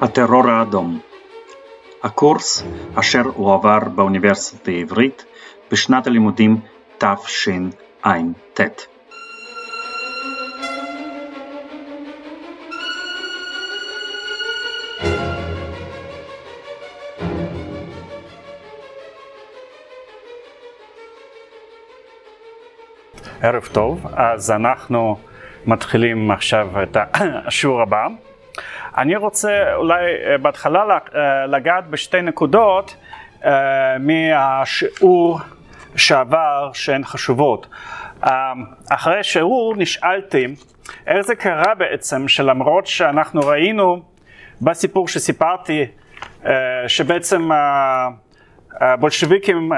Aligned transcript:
הטרור 0.00 0.50
האדום 0.50 1.00
הקורס 2.02 2.62
אשר 2.94 3.22
הועבר 3.34 3.78
באוניברסיטה 3.94 4.70
העברית 4.70 5.24
בשנת 5.70 6.06
הלימודים 6.06 6.60
תשע"ט. 6.98 8.60
ערב 23.42 23.68
טוב, 23.72 24.06
אז 24.12 24.50
אנחנו 24.50 25.18
מתחילים 25.66 26.30
עכשיו 26.30 26.82
את 26.82 26.96
השיעור 27.14 27.82
הבא. 27.82 28.06
אני 28.96 29.16
רוצה 29.16 29.74
אולי 29.74 30.04
אה, 30.04 30.38
בהתחלה 30.38 30.98
אה, 31.14 31.46
לגעת 31.46 31.86
בשתי 31.90 32.22
נקודות 32.22 32.96
אה, 33.44 33.96
מהשיעור 33.98 35.40
שעבר 35.96 36.70
שהן 36.72 37.04
חשובות. 37.04 37.66
אחרי 38.90 39.24
שיעור 39.24 39.74
נשאלתי 39.76 40.46
איך 41.06 41.20
זה 41.20 41.34
קרה 41.34 41.74
בעצם 41.74 42.28
שלמרות 42.28 42.86
שאנחנו 42.86 43.40
ראינו 43.40 44.02
בסיפור 44.62 45.08
שסיפרתי 45.08 45.86
שבעצם 46.88 47.48
הבולשביקים 48.80 49.72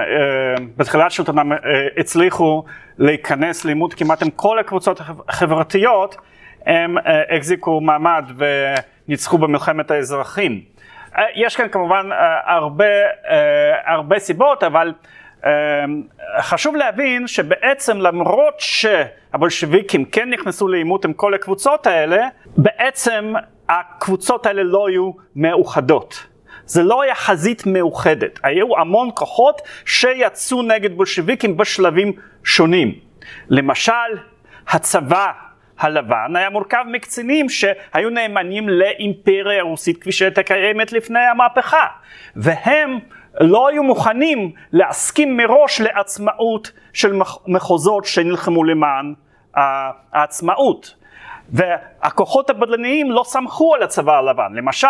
בתחילת 0.77 1.11
שלטונם 1.11 1.53
הצליחו 1.97 2.65
להיכנס 2.99 3.65
לעימות 3.65 3.95
כמעט 3.95 4.23
עם 4.23 4.31
כל 4.31 4.59
הקבוצות 4.59 5.01
החברתיות, 5.29 6.17
הם 6.67 6.97
החזיקו 7.37 7.81
מעמד 7.81 8.25
וניצחו 9.09 9.39
במלחמת 9.39 9.91
האזרחים. 9.91 10.61
יש 11.35 11.57
כאן 11.57 11.69
כמובן 11.69 12.11
הרבה, 12.47 12.85
הרבה 13.87 14.19
סיבות, 14.19 14.63
אבל 14.63 14.93
חשוב 16.41 16.77
להבין 16.77 17.27
שבעצם 17.27 17.99
למרות 18.01 18.55
שהבולשביקים 18.59 20.05
כן 20.05 20.31
נכנסו 20.31 20.69
לעימות 20.69 21.05
עם 21.05 21.13
כל 21.13 21.35
הקבוצות 21.35 21.87
האלה, 21.87 22.27
בעצם 22.47 23.35
הקבוצות 23.69 24.47
האלה 24.47 24.63
לא 24.63 24.89
היו 24.89 25.11
מאוחדות. 25.37 26.27
זה 26.65 26.83
לא 26.83 27.03
היה 27.03 27.15
חזית 27.15 27.63
מאוחדת, 27.67 28.39
היו 28.43 28.79
המון 28.79 29.11
כוחות 29.15 29.63
שיצאו 29.85 30.63
נגד 30.63 30.97
בולשביקים 30.97 31.57
בשלבים 31.57 32.13
שונים. 32.45 32.95
למשל, 33.49 33.93
הצבא 34.69 35.33
הלבן 35.79 36.37
היה 36.37 36.51
מורכב 36.51 36.85
מקצינים 36.93 37.49
שהיו 37.49 38.11
נאמנים 38.11 38.69
לאימפריה 38.69 39.61
הרוסית 39.61 40.01
כפי 40.01 40.13
שהייתה 40.13 40.43
קיימת 40.43 40.93
לפני 40.93 41.21
המהפכה, 41.21 41.87
והם 42.37 42.99
לא 43.41 43.69
היו 43.69 43.83
מוכנים 43.83 44.53
להסכים 44.73 45.37
מראש 45.37 45.81
לעצמאות 45.81 46.73
של 46.93 47.21
מחוזות 47.47 48.05
שנלחמו 48.05 48.65
למען 48.65 49.15
העצמאות. 50.13 50.95
והכוחות 51.51 52.51
הבדלניים 52.51 53.11
לא 53.11 53.23
סמכו 53.27 53.75
על 53.75 53.83
הצבא 53.83 54.19
הלבן. 54.19 54.55
למשל, 54.55 54.89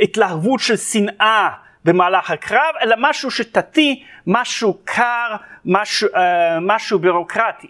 התלהבות 0.01 0.59
של 0.59 0.77
שנאה 0.77 1.49
במהלך 1.85 2.31
הקרב, 2.31 2.75
אלא 2.81 2.95
משהו 2.99 3.31
שיטתי, 3.31 4.03
משהו 4.27 4.77
קר, 4.83 5.35
משהו, 5.65 6.07
אה, 6.15 6.59
משהו 6.61 6.99
בירוקרטי. 6.99 7.67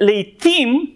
לעתים 0.00 0.86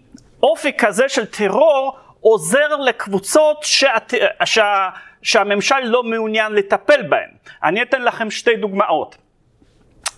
אופי 0.43 0.73
כזה 0.79 1.09
של 1.09 1.27
טרור 1.27 1.99
עוזר 2.21 2.77
לקבוצות 2.77 3.59
שאת, 3.63 4.15
שה, 4.45 4.89
שהממשל 5.23 5.81
לא 5.85 6.03
מעוניין 6.03 6.53
לטפל 6.53 7.03
בהן. 7.03 7.31
אני 7.63 7.83
אתן 7.83 8.03
לכם 8.03 8.31
שתי 8.31 8.57
דוגמאות. 8.57 9.17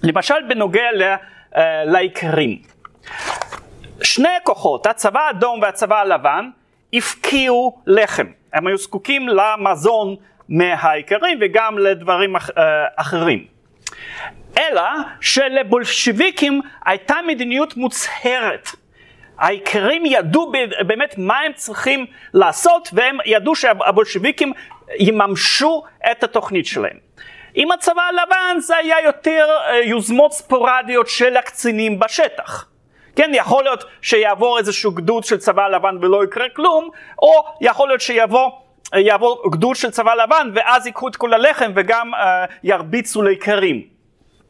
למשל 0.02 0.34
בנוגע 0.48 0.92
ל, 0.92 1.14
uh, 1.52 1.58
לאיכרים. 1.86 2.58
שני 4.02 4.28
הכוחות, 4.42 4.86
הצבא 4.86 5.20
האדום 5.20 5.62
והצבא 5.62 6.00
הלבן, 6.00 6.48
הפקיעו 6.92 7.82
לחם. 7.86 8.26
הם 8.52 8.66
היו 8.66 8.78
זקוקים 8.78 9.28
למזון 9.28 10.16
מהאיכרים 10.48 11.38
וגם 11.40 11.78
לדברים 11.78 12.36
אח, 12.36 12.50
uh, 12.50 12.52
אחרים. 12.96 13.44
אלא 14.58 14.82
שלבולשביקים 15.20 16.60
הייתה 16.86 17.16
מדיניות 17.26 17.76
מוצהרת. 17.76 18.68
האיכרים 19.38 20.06
ידעו 20.06 20.52
באמת 20.86 21.14
מה 21.18 21.40
הם 21.40 21.52
צריכים 21.52 22.06
לעשות 22.34 22.88
והם 22.92 23.18
ידעו 23.24 23.56
שהבולשביקים 23.56 24.52
יממשו 24.98 25.82
את 26.10 26.24
התוכנית 26.24 26.66
שלהם. 26.66 26.96
עם 27.54 27.72
הצבא 27.72 28.02
הלבן 28.02 28.60
זה 28.60 28.76
היה 28.76 28.96
יותר 29.04 29.46
אה, 29.50 29.76
יוזמות 29.76 30.32
ספורדיות 30.32 31.08
של 31.08 31.36
הקצינים 31.36 31.98
בשטח. 31.98 32.66
כן, 33.16 33.30
יכול 33.34 33.64
להיות 33.64 33.84
שיעבור 34.02 34.58
איזשהו 34.58 34.92
גדוד 34.92 35.24
של 35.24 35.36
צבא 35.36 35.68
לבן 35.68 35.96
ולא 36.00 36.24
יקרה 36.24 36.48
כלום, 36.56 36.88
או 37.22 37.44
יכול 37.60 37.88
להיות 37.88 38.00
שיבוא 38.00 38.50
יעבור 38.94 39.42
גדוד 39.52 39.76
של 39.76 39.90
צבא 39.90 40.14
לבן 40.14 40.50
ואז 40.54 40.86
ייקחו 40.86 41.08
את 41.08 41.16
כל 41.16 41.34
הלחם 41.34 41.72
וגם 41.74 42.14
uh, 42.14 42.18
ירביצו 42.62 43.22
לאיכרים. 43.22 43.82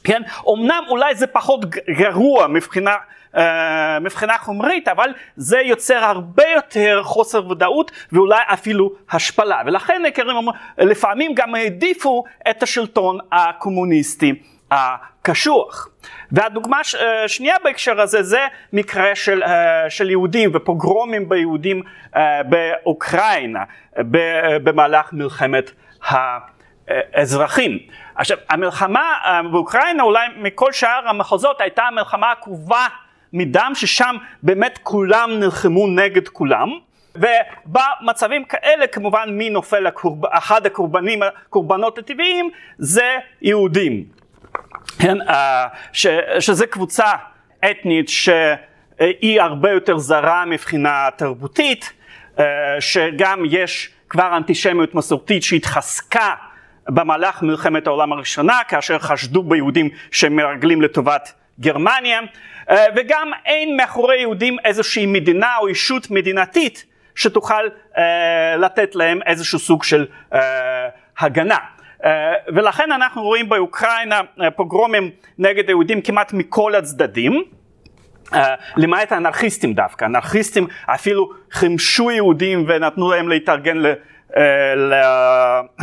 כן, 0.05 0.23
אמנם 0.49 0.85
אולי 0.89 1.15
זה 1.15 1.27
פחות 1.27 1.61
גרוע 1.99 2.47
מבחינה 2.47 2.95
אה, 3.37 3.99
מבחינה 4.01 4.39
חומרית, 4.39 4.89
אבל 4.89 5.11
זה 5.37 5.59
יוצר 5.59 6.05
הרבה 6.05 6.45
יותר 6.55 7.03
חוסר 7.03 7.51
ודאות 7.51 7.91
ואולי 8.13 8.41
אפילו 8.47 8.91
השפלה. 9.11 9.63
ולכן 9.67 10.03
לפעמים 10.79 11.35
גם 11.35 11.55
העדיפו 11.55 12.25
את 12.51 12.63
השלטון 12.63 13.19
הקומוניסטי 13.33 14.35
הקשוח. 14.71 15.89
והדוגמה 16.33 16.81
השנייה 17.25 17.57
בהקשר 17.65 18.01
הזה 18.01 18.23
זה 18.23 18.47
מקרה 18.73 19.15
של, 19.15 19.43
של 19.89 20.11
יהודים 20.11 20.51
ופוגרומים 20.55 21.29
ביהודים 21.29 21.83
באוקראינה 22.49 23.65
במהלך 24.63 25.13
מלחמת 25.13 25.71
האזרחים. 26.89 27.79
עכשיו 28.15 28.39
המלחמה 28.51 29.15
באוקראינה 29.53 30.03
אולי 30.03 30.27
מכל 30.37 30.73
שאר 30.73 31.09
המחוזות 31.09 31.61
הייתה 31.61 31.83
המלחמה 31.83 32.33
עקובה 32.33 32.87
מדם 33.33 33.73
ששם 33.75 34.17
באמת 34.43 34.79
כולם 34.83 35.31
נלחמו 35.41 35.87
נגד 35.87 36.29
כולם. 36.29 36.69
ובמצבים 37.15 38.45
כאלה 38.45 38.87
כמובן 38.87 39.29
מי 39.33 39.51
נופל 39.51 39.81
לקורב... 39.81 40.27
אחד 40.27 40.67
הקורבנים, 40.67 41.23
הקורבנות 41.23 41.99
הטבעיים 41.99 42.51
זה 42.79 43.17
יהודים, 43.43 44.05
כן, 44.99 45.17
ש, 45.93 46.07
שזה 46.39 46.67
קבוצה 46.67 47.13
אתנית 47.71 48.09
שהיא 48.09 49.41
הרבה 49.41 49.71
יותר 49.71 49.99
זרה 49.99 50.45
מבחינה 50.45 51.09
תרבותית, 51.17 51.93
שגם 52.81 53.43
יש 53.51 53.91
כבר 54.09 54.37
אנטישמיות 54.37 54.95
מסורתית 54.95 55.43
שהתחזקה 55.43 56.35
במהלך 56.89 57.43
מלחמת 57.43 57.87
העולם 57.87 58.13
הראשונה 58.13 58.59
כאשר 58.69 58.99
חשדו 58.99 59.43
ביהודים 59.43 59.89
שהם 60.11 60.37
מרגלים 60.37 60.83
לטובת 60.83 61.33
גרמניה 61.61 62.21
וגם 62.97 63.31
אין 63.47 63.77
מאחורי 63.77 64.21
יהודים 64.21 64.57
איזושהי 64.65 65.07
מדינה 65.07 65.57
או 65.61 65.69
ישות 65.69 66.11
מדינתית 66.11 66.85
שתוכל 67.15 67.65
uh, 67.67 67.99
לתת 68.59 68.95
להם 68.95 69.21
איזשהו 69.27 69.59
סוג 69.59 69.85
של 69.85 70.07
uh, 70.33 70.37
הגנה. 71.19 71.59
ולכן 72.49 72.93
אנחנו 72.93 73.23
רואים 73.23 73.49
באוקראינה 73.49 74.21
פוגרומים 74.57 75.11
נגד 75.39 75.69
היהודים 75.69 76.03
כמעט 76.03 76.33
מכל 76.33 76.75
הצדדים. 76.75 77.45
Uh, 78.27 78.37
למעט 78.77 79.13
האנרכיסטים 79.13 79.75
דווקא, 79.75 80.05
האנרכיסטים 80.05 80.67
אפילו 80.87 81.31
חימשו 81.53 82.11
יהודים 82.11 82.65
ונתנו 82.69 83.11
להם 83.11 83.29
להתארגן 83.29 83.77
ל, 83.77 83.93
uh, 84.31 84.37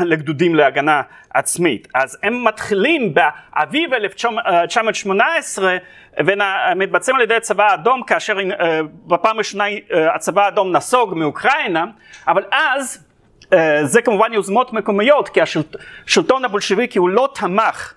לגדודים 0.04 0.56
להגנה 0.56 1.02
עצמית. 1.34 1.88
אז 1.96 2.18
הם 2.24 2.44
מתחילים 2.44 3.14
באביב 3.14 3.94
1918 3.94 5.78
ומתבצעים 6.26 7.16
על 7.16 7.24
ידי 7.24 7.36
הצבא 7.36 7.72
האדום 7.72 8.04
כאשר 8.04 8.38
אה, 8.40 8.80
בפעם 9.08 9.36
הראשונה 9.36 9.64
אה, 9.68 10.16
הצבא 10.16 10.46
האדום 10.46 10.76
נסוג 10.76 11.14
מאוקראינה, 11.14 11.86
אבל 12.28 12.44
אז 12.52 13.08
אה, 13.54 13.86
זה 13.86 14.02
כמובן 14.02 14.34
יוזמות 14.34 14.74
מקומיות 14.74 15.30
כי 15.30 15.40
השלטון 15.42 16.46
הבולשביקי 16.46 17.00
הוא 17.00 17.10
לא 17.10 17.30
תמך 17.36 17.94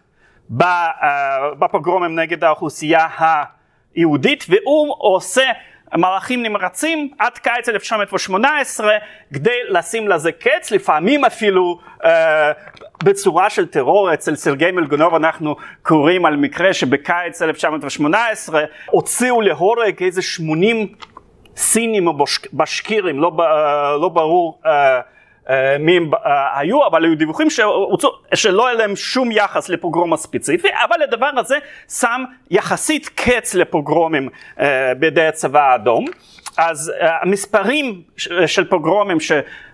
בפוגרומים 1.58 2.18
נגד 2.18 2.44
האוכלוסייה 2.44 3.06
היהודית 3.94 4.46
והוא 4.48 4.94
עושה 4.98 5.44
מהלכים 5.94 6.42
נמרצים 6.42 7.10
עד 7.18 7.38
קיץ 7.38 7.68
1918 7.68 8.92
כדי 9.34 9.58
לשים 9.68 10.08
לזה 10.08 10.32
קץ, 10.32 10.70
לפעמים 10.70 11.24
אפילו 11.24 11.78
בצורה 13.02 13.50
של 13.50 13.66
טרור. 13.66 14.14
אצל 14.14 14.34
סרגי 14.34 14.70
מלגונוב 14.70 15.14
אנחנו 15.14 15.56
קוראים 15.82 16.26
על 16.26 16.36
מקרה 16.36 16.72
שבקיץ 16.72 17.42
1918 17.42 18.64
הוציאו 18.90 19.40
להורג 19.40 20.02
איזה 20.02 20.22
80 20.22 20.86
סינים 21.56 22.06
או 22.06 22.24
בשקירים, 22.52 23.20
לא, 23.20 23.32
אה, 23.40 23.96
לא 23.96 24.08
ברור 24.08 24.60
אה, 24.66 25.00
אה, 25.50 25.76
מי 25.78 25.96
הם 25.96 26.10
היו, 26.54 26.86
אבל 26.86 27.04
היו 27.04 27.14
דיווחים 27.18 27.48
שלא 28.34 28.66
היה 28.66 28.76
להם 28.76 28.96
שום 28.96 29.32
יחס 29.32 29.68
לפוגרום 29.68 30.12
הספציפי, 30.12 30.68
אבל 30.68 31.02
הדבר 31.02 31.30
הזה 31.36 31.58
שם 31.88 32.24
יחסית 32.50 33.08
קץ 33.08 33.54
לפוגרומים 33.54 34.28
בידי 34.98 35.26
הצבא 35.26 35.72
האדום. 35.72 36.04
אז 36.56 36.92
המספרים 37.00 38.02
של 38.46 38.64
פוגרומים 38.68 39.18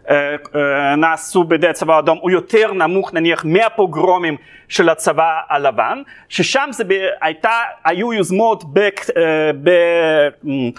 שנעשו 0.07 1.45
בידי 1.45 1.69
הצבא 1.69 1.97
האדום 1.97 2.19
הוא 2.21 2.31
יותר 2.31 2.73
נמוך 2.73 3.15
נניח 3.15 3.45
מהפוגרומים 3.45 4.37
של 4.69 4.89
הצבא 4.89 5.41
הלבן, 5.49 6.03
ששם 6.29 6.69
זה 6.73 6.85
הייתה, 7.21 7.51
היו 7.85 8.13
יוזמות 8.13 8.65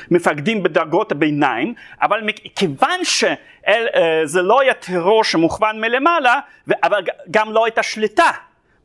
במפקדים 0.10 0.64
בדרגות 0.64 1.12
הביניים, 1.12 1.74
אבל 2.02 2.22
מכיוון 2.24 3.00
שזה 3.04 4.42
לא 4.42 4.62
היה 4.62 4.74
טרור 4.74 5.24
שמוכוון 5.24 5.82
מלמעלה, 5.82 6.40
אבל 6.84 7.04
גם 7.32 7.52
לא 7.52 7.66
הייתה 7.66 7.84
שליטה 7.84 8.32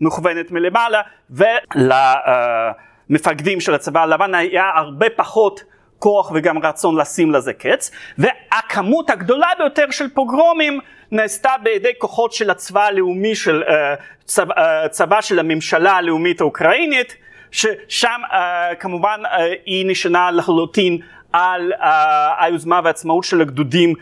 מוכוונת 0.01 0.51
מלמעלה, 0.51 1.01
ולמפקדים 3.11 3.61
של 3.61 3.75
הצבא 3.75 4.03
הלבן 4.03 4.35
היה 4.35 4.71
הרבה 4.75 5.07
פחות 5.17 5.72
כוח 6.03 6.31
וגם 6.35 6.59
רצון 6.59 7.01
לשים 7.01 7.33
לזה 7.33 7.53
קץ, 7.53 7.91
והכמות 8.19 9.11
הגדולה 9.11 9.49
ביותר 9.59 9.91
של 9.91 10.09
פוגרומים 10.15 10.81
נעשתה 11.13 11.51
בידי 11.63 11.93
כוחות 11.99 12.33
של 12.33 12.51
הצבא 12.51 12.87
הלאומי 12.87 13.35
של 13.35 13.63
uh, 13.63 13.73
צבא, 14.25 14.55
uh, 14.55 14.89
צבא 14.89 15.21
של 15.21 15.39
הממשלה 15.39 15.93
הלאומית 15.93 16.41
האוקראינית, 16.41 17.17
ששם 17.51 18.21
uh, 18.31 18.35
כמובן 18.81 19.21
היא 19.67 19.87
נשענה 19.87 20.31
לחלוטין 20.31 20.99
על 21.33 21.73
היוזמה 22.39 22.81
והעצמאות 22.85 23.25
של 23.25 23.41
הגדודים 23.41 23.95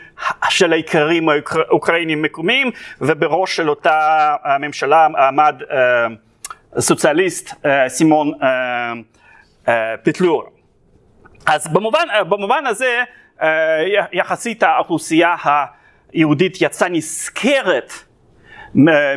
של 0.48 0.72
האיכרים 0.72 1.28
האוקראינים 1.28 2.22
מקומיים 2.22 2.70
ובראש 3.00 3.56
של 3.56 3.70
אותה 3.70 4.34
הממשלה 4.44 5.06
עמד 5.28 5.62
סוציאליסט 6.78 7.54
סימון 7.88 8.32
uh, 8.32 9.66
uh, 9.66 9.70
פטלור. 10.02 10.59
אז 11.50 11.68
במובן, 11.68 12.06
במובן 12.28 12.66
הזה 12.66 13.02
אה, 13.42 13.48
יחסית 14.12 14.62
האוכלוסייה 14.62 15.34
היהודית 16.12 16.58
יצאה 16.60 16.88
נשכרת 16.88 17.92
אה, 18.88 19.14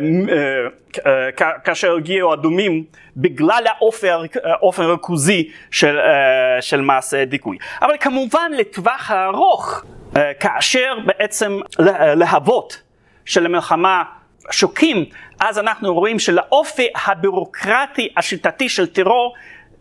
אה, 1.06 1.58
כאשר 1.64 1.96
הגיעו 1.96 2.34
אדומים 2.34 2.84
בגלל 3.16 3.64
האופן 4.44 4.82
ריכוזי 4.82 5.50
של, 5.70 5.98
של 6.60 6.80
מעשה 6.80 7.24
דיכוי. 7.24 7.58
אבל 7.82 7.94
כמובן 8.00 8.52
לטווח 8.56 9.10
הארוך, 9.10 9.84
כאשר 10.40 10.98
בעצם 11.06 11.60
להבות 12.16 12.82
של 13.24 13.46
המלחמה 13.46 14.02
שוקים, 14.50 15.04
אז 15.40 15.58
אנחנו 15.58 15.94
רואים 15.94 16.18
שלאופי 16.18 16.88
הבירוקרטי 17.06 18.08
השיטתי 18.16 18.68
של 18.68 18.86
טרור 18.86 19.34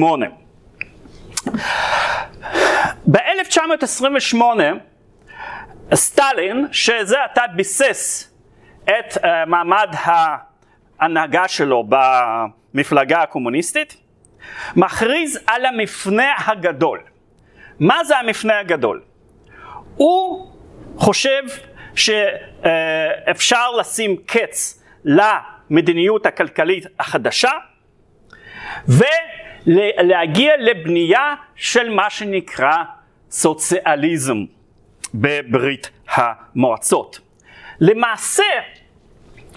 ב-1928 3.10 4.36
סטלין, 5.94 6.66
שזה 6.72 7.24
עתה 7.24 7.42
ביסס 7.56 8.30
את 8.84 9.16
uh, 9.16 9.26
מעמד 9.46 9.88
ה... 9.94 10.49
ההנהגה 11.00 11.48
שלו 11.48 11.84
במפלגה 11.88 13.22
הקומוניסטית, 13.22 13.96
מכריז 14.76 15.38
על 15.46 15.66
המפנה 15.66 16.32
הגדול. 16.46 17.00
מה 17.80 18.04
זה 18.04 18.18
המפנה 18.18 18.58
הגדול? 18.58 19.02
הוא 19.96 20.52
חושב 20.96 21.42
שאפשר 21.94 23.70
לשים 23.70 24.16
קץ 24.26 24.84
למדיניות 25.04 26.26
הכלכלית 26.26 26.86
החדשה 26.98 27.50
ולהגיע 28.88 30.52
לבנייה 30.58 31.34
של 31.56 31.90
מה 31.90 32.10
שנקרא 32.10 32.76
סוציאליזם 33.30 34.44
בברית 35.14 35.90
המועצות. 36.08 37.20
למעשה 37.80 38.44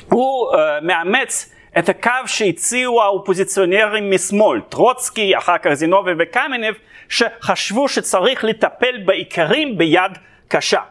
הוא 0.10 0.54
uh, 0.54 0.58
מאמץ 0.82 1.54
את 1.78 1.90
הקו 1.90 2.12
שהציעו 2.26 3.02
האופוזיציונרים 3.02 4.12
משמאל, 4.12 4.62
טרוצקי, 4.70 5.38
אחר 5.38 5.58
כך 5.58 5.74
זינובי 5.74 6.12
וקמינב, 6.20 6.76
שחשבו 7.10 7.90
שצריך 7.90 8.44
לטפל 8.44 8.98
בעיקרים 9.06 9.78
ביד 9.78 10.12
קשה. 10.48 10.82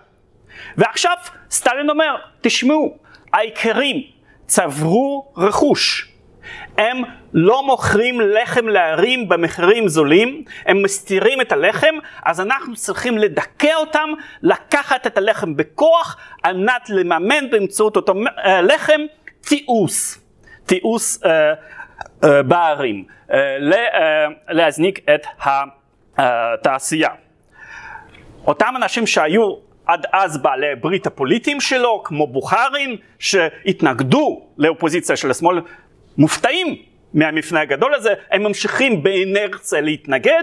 ועכשיו 0.77 1.17
סטלין 1.51 1.91
אומר, 1.91 2.17
תשמעו, 2.41 2.99
העיקרים 3.33 4.03
צברו 4.47 5.33
רכוש, 5.37 6.12
הם 6.79 7.03
לא 7.33 7.67
מוכרים 7.67 8.21
לחם 8.21 8.69
לערים 8.69 9.29
במחירים 9.29 9.89
זולים, 9.89 10.45
הם 10.67 10.83
מסתירים 10.83 11.41
את 11.41 11.53
הלחם, 11.53 11.95
אז 12.25 12.41
אנחנו 12.41 12.75
צריכים 12.77 13.19
לדכא 13.19 13.75
אותם, 13.75 14.11
לקחת 14.43 15.07
את 15.07 15.19
הלחם 15.19 15.57
בכוח, 15.57 16.17
על 16.43 16.57
מנת 16.57 16.91
לממן 16.91 17.51
באמצעות 17.51 17.97
אותו 17.97 18.15
אה, 18.45 18.63
לחם 18.63 19.01
תיעוש, 19.41 20.19
תיעוש 20.67 21.19
אה, 21.25 21.53
אה, 22.25 22.43
בערים, 22.43 23.05
אה, 23.33 23.39
אה, 23.39 24.27
להזניק 24.49 24.99
את 25.15 25.27
התעשייה. 26.19 27.11
אותם 28.47 28.75
אנשים 28.77 29.07
שהיו 29.07 29.57
עד 29.87 30.07
אז 30.13 30.39
בעלי 30.43 30.75
ברית 30.81 31.07
הפוליטיים 31.07 31.61
שלו, 31.61 32.03
כמו 32.05 32.27
בוכרין, 32.27 32.97
שהתנגדו 33.19 34.47
לאופוזיציה 34.59 35.17
של 35.17 35.31
השמאל, 35.31 35.61
מופתעים 36.19 36.77
מהמפנה 37.15 37.61
הגדול 37.61 37.95
הזה, 37.95 38.15
הם 38.31 38.43
ממשיכים 38.43 39.03
באינרציה 39.03 39.81
להתנגד, 39.81 40.43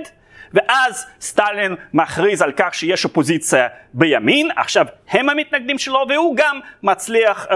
ואז 0.53 1.05
סטלין 1.21 1.75
מכריז 1.93 2.41
על 2.41 2.51
כך 2.57 2.73
שיש 2.73 3.05
אופוזיציה 3.05 3.67
בימין, 3.93 4.49
עכשיו 4.55 4.85
הם 5.09 5.29
המתנגדים 5.29 5.77
שלו, 5.77 6.05
והוא 6.09 6.35
גם 6.35 6.59
מצליח, 6.83 7.45
uh, 7.45 7.51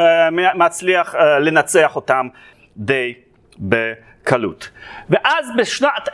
מצליח 0.56 1.16
uh, 1.16 1.18
לנצח 1.18 1.96
אותם 1.96 2.28
די 2.78 3.14
בקלות. 3.60 4.70
ואז 5.10 5.50
בשנת 5.58 6.10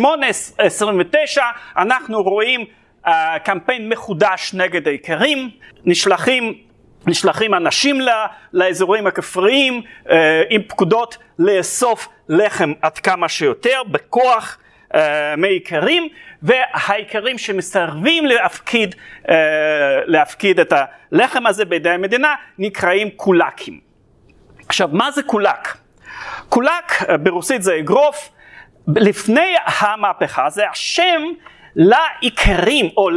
1928-29 0.00 1.40
אנחנו 1.76 2.22
רואים 2.22 2.64
uh, 3.06 3.08
קמפיין 3.44 3.88
מחודש 3.88 4.54
נגד 4.54 4.88
האיכרים, 4.88 5.50
נשלחים 5.84 6.54
נשלחים 7.06 7.54
אנשים 7.54 7.98
לאזורים 8.52 9.06
הכפריים 9.06 9.82
אה, 10.10 10.42
עם 10.50 10.62
פקודות 10.62 11.18
לאסוף 11.38 12.08
לחם 12.28 12.72
עד 12.82 12.98
כמה 12.98 13.28
שיותר 13.28 13.82
בכוח 13.90 14.58
אה, 14.94 15.36
מאיכרים 15.36 16.08
והאיכרים 16.42 17.38
שמסרבים 17.38 18.26
להפקיד, 18.26 18.94
אה, 19.28 19.34
להפקיד 20.04 20.60
את 20.60 20.72
הלחם 20.72 21.46
הזה 21.46 21.64
בידי 21.64 21.90
המדינה 21.90 22.34
נקראים 22.58 23.10
קולקים. 23.10 23.80
עכשיו 24.68 24.88
מה 24.92 25.10
זה 25.10 25.22
קולק? 25.22 25.76
קולק 26.48 27.02
ברוסית 27.22 27.62
זה 27.62 27.78
אגרוף, 27.78 28.30
לפני 28.96 29.54
המהפכה 29.66 30.50
זה 30.50 30.68
השם 30.70 31.22
לאיכרים 31.76 32.90
או 32.96 33.10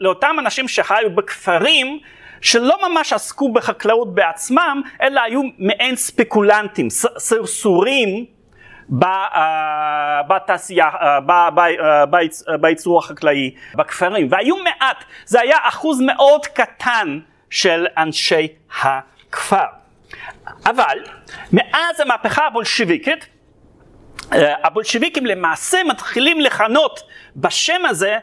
לאותם 0.00 0.36
אנשים 0.38 0.68
שחיו 0.68 1.10
בכפרים 1.14 2.00
שלא 2.42 2.78
ממש 2.88 3.12
עסקו 3.12 3.52
בחקלאות 3.52 4.14
בעצמם, 4.14 4.82
אלא 5.02 5.20
היו 5.20 5.40
מעין 5.58 5.96
ספקולנטים, 5.96 6.90
סרסורים 7.18 8.26
אה, 9.02 10.22
בתעשייה, 10.28 10.88
אה, 10.88 11.18
אה, 12.48 12.56
בייצור 12.56 12.98
החקלאי 12.98 13.54
בכפרים, 13.74 14.28
והיו 14.30 14.56
מעט, 14.56 15.04
זה 15.24 15.40
היה 15.40 15.56
אחוז 15.62 16.00
מאוד 16.00 16.46
קטן 16.46 17.18
של 17.50 17.86
אנשי 17.96 18.48
הכפר. 18.82 19.64
אבל 20.66 20.98
מאז 21.52 22.00
המהפכה 22.00 22.46
הבולשיביקית, 22.46 23.26
הבולשיביקים 24.32 25.26
למעשה 25.26 25.78
מתחילים 25.84 26.40
לכנות 26.40 27.00
בשם 27.36 27.86
הזה 27.88 28.18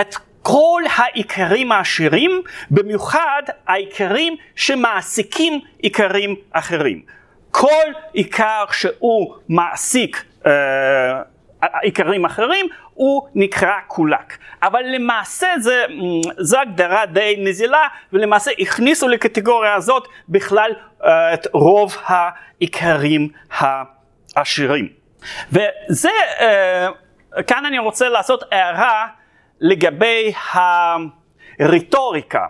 את 0.00 0.14
כל 0.42 0.82
האיכרים 0.96 1.72
העשירים, 1.72 2.42
במיוחד 2.70 3.42
האיכרים 3.66 4.36
שמעסיקים 4.56 5.60
איכרים 5.84 6.34
אחרים. 6.52 7.02
כל 7.50 7.92
איכר 8.14 8.64
שהוא 8.72 9.34
מעסיק 9.48 10.24
אה, 10.46 11.22
איכרים 11.82 12.24
אחרים, 12.24 12.66
הוא 12.94 13.28
נקרא 13.34 13.72
קולק. 13.86 14.38
אבל 14.62 14.82
למעשה 14.82 15.48
זה, 15.58 15.84
זו 16.38 16.58
הגדרה 16.58 17.06
די 17.06 17.36
נזילה, 17.38 17.88
ולמעשה 18.12 18.50
הכניסו 18.58 19.08
לקטגוריה 19.08 19.74
הזאת 19.74 20.08
בכלל 20.28 20.70
אה, 21.04 21.34
את 21.34 21.46
רוב 21.52 21.96
האיכרים 22.04 23.28
העשירים. 24.36 24.88
וזה, 25.52 26.10
אה, 26.40 26.88
כאן 27.46 27.66
אני 27.66 27.78
רוצה 27.78 28.08
לעשות 28.08 28.44
הערה 28.50 29.06
לגבי 29.60 30.32
הרטוריקה 31.58 32.46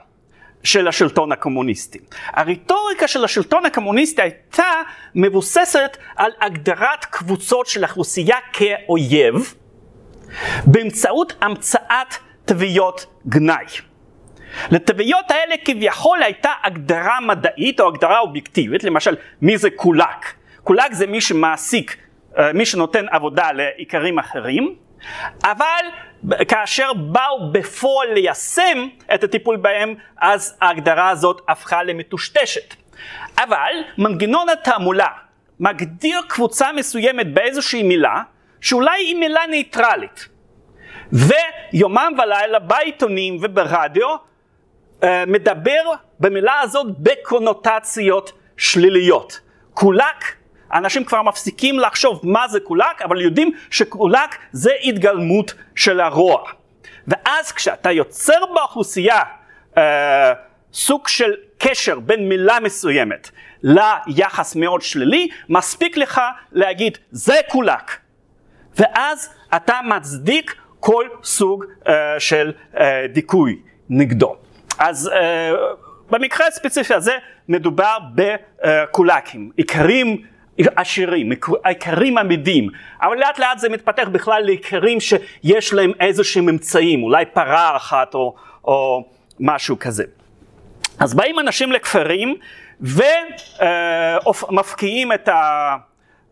של 0.65 0.89
השלטון 0.89 1.33
הקומוניסטי. 1.33 1.99
הרטוריקה 2.27 3.09
של 3.09 3.25
השלטון 3.25 3.67
הקומוניסטי 3.67 4.23
הייתה 4.23 4.73
מבוססת 5.15 5.97
על 6.17 6.31
הגדרת 6.41 7.05
קבוצות 7.05 7.67
של 7.67 7.85
אוכלוסייה 7.85 8.37
כאויב 8.53 9.55
באמצעות 10.65 11.33
המצאת 11.41 12.15
תוויות 12.45 13.07
גנאי. 13.29 13.65
לתוויות 14.71 15.31
האלה 15.31 15.55
כביכול 15.65 16.23
הייתה 16.23 16.51
הגדרה 16.65 17.21
מדעית 17.21 17.81
או 17.81 17.89
הגדרה 17.89 18.19
אובייקטיבית, 18.19 18.85
למשל 18.85 19.17
מי 19.43 19.59
זה 19.59 19.71
קולק? 19.71 20.35
קולק 20.65 20.93
זה 20.93 21.07
מי 21.07 21.21
שמעסיק, 21.21 21.97
אה, 22.39 22.53
מי 22.53 22.67
שנותן 22.67 23.07
עבודה 23.11 23.53
לאיכרים 23.53 24.19
אחרים, 24.19 24.75
אבל 25.45 25.85
כאשר 26.49 26.93
באו 26.93 27.53
בפועל 27.53 28.13
ליישם 28.13 28.89
את 29.15 29.25
הטיפול 29.25 29.57
בהם, 29.57 29.95
אז 30.21 30.57
ההגדרה 30.61 31.09
הזאת 31.09 31.41
הפכה 31.49 31.83
למטושטשת. 31.83 32.75
אבל 33.39 33.73
מנגנון 33.99 34.49
התעמולה 34.49 35.09
מגדיר 35.61 36.21
קבוצה 36.29 36.73
מסוימת 36.73 37.35
באיזושהי 37.35 37.83
מילה, 37.83 38.23
שאולי 38.61 39.01
היא 39.01 39.17
מילה 39.17 39.47
ניטרלית. 39.47 40.29
ויומם 41.13 42.13
ולילה 42.19 42.59
בעיתונים 42.59 43.39
וברדיו 43.43 44.09
אה, 45.03 45.25
מדבר 45.27 45.83
במילה 46.21 46.61
הזאת 46.61 46.87
בקונוטציות 46.99 48.33
שליליות. 48.57 49.41
קולק 49.75 50.40
אנשים 50.73 51.05
כבר 51.05 51.23
מפסיקים 51.23 51.79
לחשוב 51.79 52.21
מה 52.23 52.49
זה 52.49 52.61
קולק, 52.61 53.03
אבל 53.03 53.21
יודעים 53.21 53.53
שקולק 53.71 54.39
זה 54.53 54.71
התגלמות 54.85 55.55
של 55.75 56.01
הרוע. 56.01 56.43
ואז 57.09 57.53
כשאתה 57.53 57.93
יוצר 57.93 58.47
באוכלוסייה 58.55 59.23
אה, 59.79 60.33
סוג 60.73 61.09
של 61.09 61.35
קשר 61.59 62.01
בין 62.01 62.29
מילה 62.29 62.61
מסוימת 62.61 63.31
ליחס 63.63 64.57
מאוד 64.57 64.83
שלילי, 64.83 65.29
מספיק 65.49 65.97
לך 65.97 66.21
להגיד 66.53 66.99
זה 67.11 67.35
קולק. 67.49 67.99
ואז 68.77 69.29
אתה 69.57 69.81
מצדיק 69.85 70.55
כל 70.81 71.05
סוג 71.23 71.65
אה, 71.89 72.21
של 72.21 72.53
אה, 72.79 73.07
דיכוי 73.13 73.59
נגדו. 73.89 74.37
אז 74.79 75.11
אה, 75.15 75.53
במקרה 76.11 76.47
הספציפי 76.47 76.95
הזה 76.95 77.13
מדובר 77.49 77.99
בקולקים, 78.15 79.51
עיקרים 79.57 80.23
עשירים, 80.77 81.33
עיקרים 81.65 82.19
עמידים, 82.19 82.69
אבל 83.03 83.17
לאט 83.17 83.39
לאט 83.39 83.59
זה 83.59 83.69
מתפתח 83.69 84.09
בכלל 84.13 84.43
לעיקרים 84.43 84.99
שיש 85.01 85.73
להם 85.73 85.93
איזה 86.01 86.25
שהם 86.25 86.49
אמצעים, 86.49 87.03
אולי 87.03 87.25
פרה 87.27 87.77
אחת 87.77 88.15
או, 88.15 88.35
או 88.65 89.09
משהו 89.41 89.79
כזה. 89.79 90.05
אז 90.99 91.15
באים 91.15 91.39
אנשים 91.39 91.73
לכפרים 91.73 92.37
ומפקיעים 94.51 95.13
את 95.13 95.29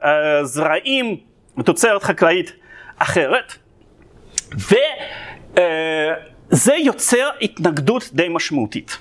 הזרעים 0.02 1.16
בתוצרת 1.56 2.02
חקלאית 2.02 2.52
אחרת, 2.98 3.52
וזה 6.52 6.74
יוצר 6.76 7.30
התנגדות 7.42 8.10
די 8.12 8.26
משמעותית. 8.30 8.98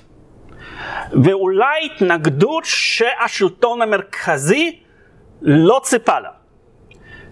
ואולי 1.24 1.86
התנגדות 1.86 2.64
שהשלטון 2.64 3.82
המרכזי 3.82 4.78
לא 5.42 5.80
ציפה 5.84 6.18
לה. 6.18 6.30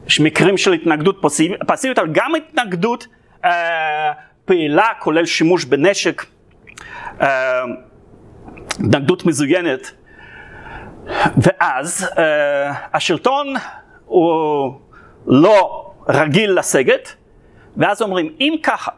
יש 0.07 0.21
מקרים 0.21 0.57
של 0.57 0.73
התנגדות 0.73 1.19
פסיבית, 1.67 1.99
אבל 1.99 2.09
גם 2.13 2.35
התנגדות 2.35 3.07
אה, 3.45 4.13
פעילה, 4.45 4.89
כולל 4.99 5.27
שימוש 5.27 5.65
בנשק, 5.65 6.25
אה, 7.21 7.63
התנגדות 8.71 9.27
מזוינת. 9.27 9.91
ואז 11.37 12.09
אה, 12.19 12.73
השלטון 12.93 13.55
הוא 14.05 14.73
לא 15.27 15.91
רגיל 16.09 16.59
לסגת, 16.59 17.15
ואז 17.77 18.03
אומרים, 18.03 18.33
אם 18.41 18.55
ככה, 18.63 18.91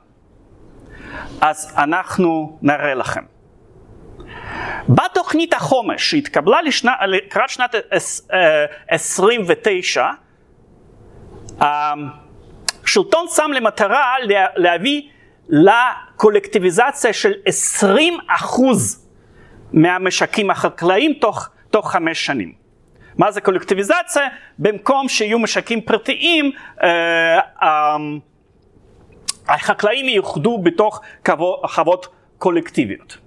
אז 1.41 1.75
אנחנו 1.77 2.59
נראה 2.63 2.95
לכם. 2.95 3.38
בתוכנית 4.89 5.55
החומש 5.55 6.11
שהתקבלה 6.11 6.63
לשנה, 6.63 6.93
לקראת 7.07 7.49
שנת 7.51 7.75
29, 8.89 10.11
השלטון 11.61 13.27
שם 13.29 13.51
למטרה 13.55 14.15
להביא 14.57 15.03
לקולקטיביזציה 15.49 17.13
של 17.13 17.33
20 17.45 18.19
אחוז 18.29 19.09
מהמשקים 19.73 20.51
החקלאיים 20.51 21.13
תוך, 21.13 21.49
תוך 21.71 21.93
חמש 21.93 22.27
שנים. 22.27 22.53
מה 23.19 23.31
זה 23.31 23.41
קולקטיביזציה? 23.41 24.29
במקום 24.59 25.09
שיהיו 25.09 25.39
משקים 25.39 25.81
פרטיים, 25.81 26.53
אה, 26.83 27.39
אה, 27.63 27.97
החקלאים 29.49 30.09
ייוחדו 30.09 30.59
בתוך 30.59 31.01
חוות 31.67 32.09
קולקטיביות. 32.39 33.19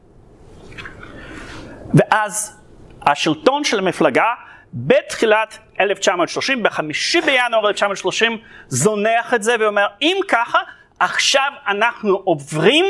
ואז 1.94 2.62
השלטון 3.02 3.64
של 3.64 3.80
המפלגה 3.80 4.34
בתחילת 4.74 5.58
1930, 5.80 6.64
בחמישי 6.64 7.22
בינואר 7.22 7.70
1930, 7.70 8.38
זונח 8.68 9.34
את 9.34 9.44
זה 9.44 9.56
ואומר, 9.60 9.88
אם 10.02 10.18
ככה, 10.28 10.60
עכשיו 11.00 11.52
אנחנו 11.68 12.16
עוברים 12.16 12.86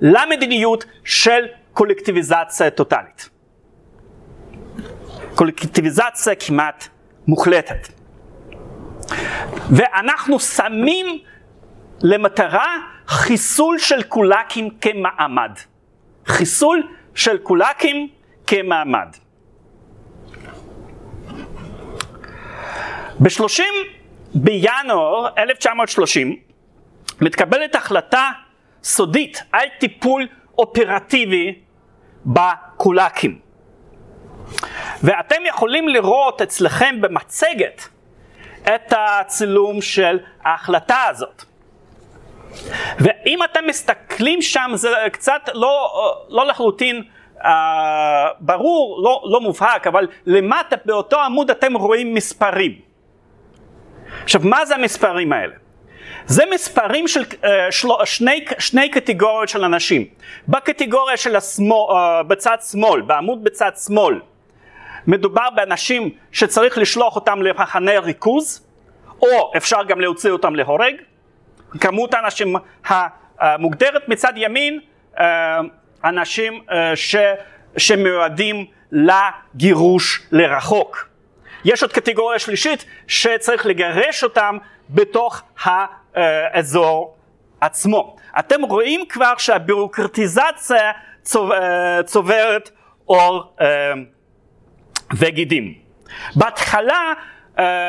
למדיניות 0.00 0.84
של 1.04 1.46
קולקטיביזציה 1.72 2.70
טוטאלית. 2.70 3.28
קולקטיביזציה 5.34 6.34
כמעט 6.34 6.88
מוחלטת. 7.26 7.88
ואנחנו 9.70 10.40
שמים 10.40 11.06
למטרה 12.02 12.76
חיסול 13.06 13.78
של 13.78 14.02
קולקים 14.02 14.68
כמעמד. 14.80 15.50
חיסול 16.26 16.82
של 17.14 17.38
קולקים 17.38 18.08
כמעמד. 18.52 19.16
ב-30 23.20 23.62
בינואר 24.34 25.28
1930 25.38 26.36
מתקבלת 27.20 27.74
החלטה 27.74 28.30
סודית 28.82 29.42
על 29.52 29.68
טיפול 29.80 30.28
אופרטיבי 30.58 31.60
בקולקים. 32.26 33.38
ואתם 35.02 35.46
יכולים 35.48 35.88
לראות 35.88 36.42
אצלכם 36.42 37.00
במצגת 37.00 37.88
את 38.62 38.92
הצילום 38.96 39.80
של 39.80 40.18
ההחלטה 40.44 41.02
הזאת. 41.08 41.44
ואם 42.98 43.38
אתם 43.44 43.66
מסתכלים 43.66 44.42
שם 44.42 44.70
זה 44.74 44.88
קצת 45.12 45.48
לא, 45.54 45.90
לא 46.28 46.46
לחלוטין 46.46 47.02
ברור, 48.40 49.02
לא, 49.02 49.22
לא 49.24 49.40
מובהק, 49.40 49.86
אבל 49.86 50.06
למטה 50.26 50.76
באותו 50.84 51.20
עמוד 51.20 51.50
אתם 51.50 51.76
רואים 51.76 52.14
מספרים. 52.14 52.72
עכשיו 54.22 54.40
מה 54.44 54.66
זה 54.66 54.74
המספרים 54.74 55.32
האלה? 55.32 55.54
זה 56.26 56.42
מספרים 56.54 57.08
של 57.08 57.22
uh, 57.22 57.46
של, 57.70 57.88
שני, 58.04 58.44
שני 58.58 58.88
קטגוריות 58.88 59.48
של 59.48 59.64
אנשים. 59.64 60.04
בקטגוריה 60.48 61.16
של 61.16 61.36
השמאל, 61.36 61.90
uh, 61.90 62.22
בצד 62.22 62.56
שמאל, 62.70 63.00
בעמוד 63.00 63.44
בצד 63.44 63.70
שמאל, 63.86 64.20
מדובר 65.06 65.50
באנשים 65.54 66.10
שצריך 66.32 66.78
לשלוח 66.78 67.16
אותם 67.16 67.42
למחנה 67.42 67.98
ריכוז, 67.98 68.66
או 69.22 69.52
אפשר 69.56 69.82
גם 69.88 70.00
להוציא 70.00 70.30
אותם 70.30 70.54
להורג. 70.54 70.94
כמות 71.80 72.14
האנשים 72.14 72.56
המוגדרת 73.38 74.08
מצד 74.08 74.32
ימין, 74.36 74.80
אה, 75.20 75.60
אנשים 76.04 76.60
אה, 76.72 76.96
ש, 76.96 77.16
שמיועדים 77.76 78.66
לגירוש 78.92 80.22
לרחוק. 80.32 81.08
יש 81.64 81.82
עוד 81.82 81.92
קטגוריה 81.92 82.38
שלישית 82.38 82.84
שצריך 83.06 83.66
לגרש 83.66 84.24
אותם 84.24 84.58
בתוך 84.90 85.42
האזור 85.64 87.16
עצמו. 87.60 88.16
אתם 88.38 88.62
רואים 88.62 89.00
כבר 89.08 89.32
שהבירוקרטיזציה 89.38 90.92
אה, 91.36 92.00
צוברת 92.04 92.70
עור 93.04 93.56
וגידים. 95.18 95.74
בהתחלה 96.36 97.12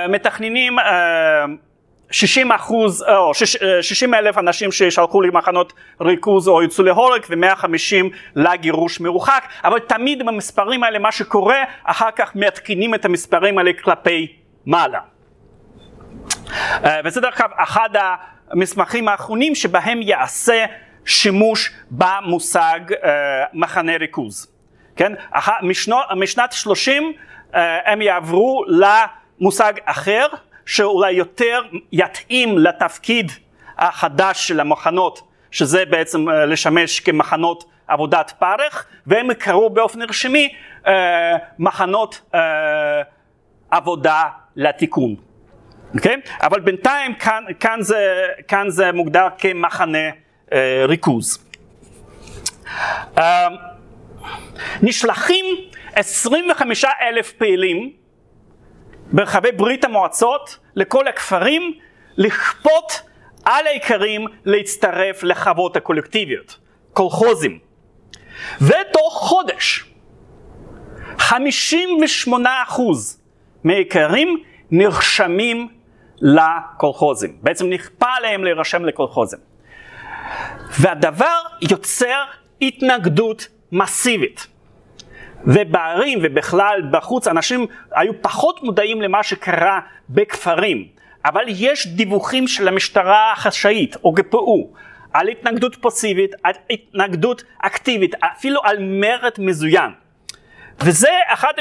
מתכננים 0.10 0.75
60 2.13 2.51
אחוז, 2.51 3.03
או 3.03 3.32
60 3.82 4.13
אלף 4.13 4.38
אנשים 4.38 4.72
ששלחו 4.72 5.22
למחנות 5.22 5.74
ריכוז 6.01 6.48
או 6.48 6.63
יצאו 6.63 6.84
להורג 6.84 7.22
ו-150 7.29 8.15
לגירוש 8.36 9.00
מרוחק, 9.00 9.43
אבל 9.63 9.79
תמיד 9.79 10.25
במספרים 10.25 10.84
האלה 10.84 11.00
מה 11.00 11.12
שקורה, 11.12 11.63
אחר 11.84 12.12
כך 12.15 12.36
מעדכנים 12.36 12.96
את 12.96 13.05
המספרים 13.05 13.58
האלה 13.58 13.72
כלפי 13.84 14.36
מעלה. 14.65 14.99
אה, 16.86 16.99
וזה 17.06 17.21
דרך 17.21 17.41
אגב 17.41 17.49
אחד 17.58 17.89
המסמכים 18.52 19.08
האחרונים 19.08 19.56
שבהם 19.56 20.02
יעשה 20.02 20.65
שימוש 21.06 21.71
במושג 21.91 22.80
מחנה 23.54 23.97
ריכוז. 23.97 24.47
כן? 24.95 25.13
משנו, 25.62 25.97
משנת 26.15 26.52
30 26.52 27.13
uh, 27.13 27.56
אה, 27.56 27.91
הם 27.91 28.02
יעברו 28.02 28.63
למושג 28.67 29.73
אחר, 29.86 30.28
שאולי 30.65 31.12
יותר 31.12 31.62
יתאים 31.91 32.58
לתפקיד 32.58 33.32
החדש 33.78 34.47
של 34.47 34.60
המחנות, 34.60 35.21
שזה 35.52 35.86
בעצם 35.86 36.30
אה, 36.30 36.45
לשמש 36.45 36.99
כמחנות 36.99 37.63
עבודת 37.88 38.34
פרך, 38.39 38.86
והם 39.08 39.32
יקראו 39.32 39.69
באופן 39.69 40.02
רשמי 40.02 40.54
אה, 40.88 41.38
מחנות 41.60 42.21
אה, 42.36 42.41
עבודה 43.71 44.23
לתיקון. 44.56 45.15
Okay? 45.15 45.97
אוקיי? 45.97 46.15
אבל 46.41 46.60
בינתיים 46.60 47.15
כאן, 47.15 47.43
כאן, 47.60 47.82
זה, 47.82 48.28
כאן 48.47 48.69
זה 48.69 48.91
מוגדר 48.91 49.28
כמחנה 49.38 50.10
אה, 50.54 50.86
ריכוז. 50.88 51.45
אה, 53.17 53.47
נשלחים 54.82 55.45
25 55.95 56.86
אלף 57.02 57.32
פעילים 57.32 57.91
ברחבי 59.13 59.52
ברית 59.52 59.86
המועצות 59.86 60.58
לכל 60.76 61.08
הכפרים 61.08 61.73
לכפות 62.17 63.02
על 63.45 63.67
האיכרים 63.67 64.26
להצטרף 64.45 65.23
לחוות 65.23 65.76
הקולקטיביות, 65.76 66.58
קולחוזים. 66.93 67.60
ותוך 68.62 69.13
חודש 69.13 69.86
58% 71.17 71.23
מהאיכרים 73.63 74.43
נרשמים 74.71 75.67
לקולחוזים. 76.21 77.38
בעצם 77.41 77.69
נכפה 77.69 78.08
עליהם 78.17 78.43
להירשם 78.43 78.86
לקולחוזים. 78.86 79.39
והדבר 80.80 81.38
יוצר 81.62 82.23
התנגדות 82.62 83.47
מסיבית. 83.71 84.47
ובערים 85.45 86.19
ובכלל 86.23 86.82
בחוץ 86.91 87.27
אנשים 87.27 87.65
היו 87.91 88.21
פחות 88.21 88.63
מודעים 88.63 89.01
למה 89.01 89.23
שקרה 89.23 89.79
בכפרים, 90.10 90.88
אבל 91.25 91.43
יש 91.47 91.88
דיווחים 91.88 92.47
של 92.47 92.67
המשטרה 92.67 93.32
החשאית 93.34 93.95
או 94.03 94.12
גפ"ו 94.12 94.73
על 95.13 95.27
התנגדות 95.27 95.75
פסיבית, 95.82 96.32
על 96.43 96.53
התנגדות 96.69 97.43
אקטיבית, 97.60 98.15
אפילו 98.19 98.62
על 98.63 98.77
מרד 98.79 99.32
מזוין. 99.38 99.91
וזה 100.79 101.10
אחד 101.27 101.53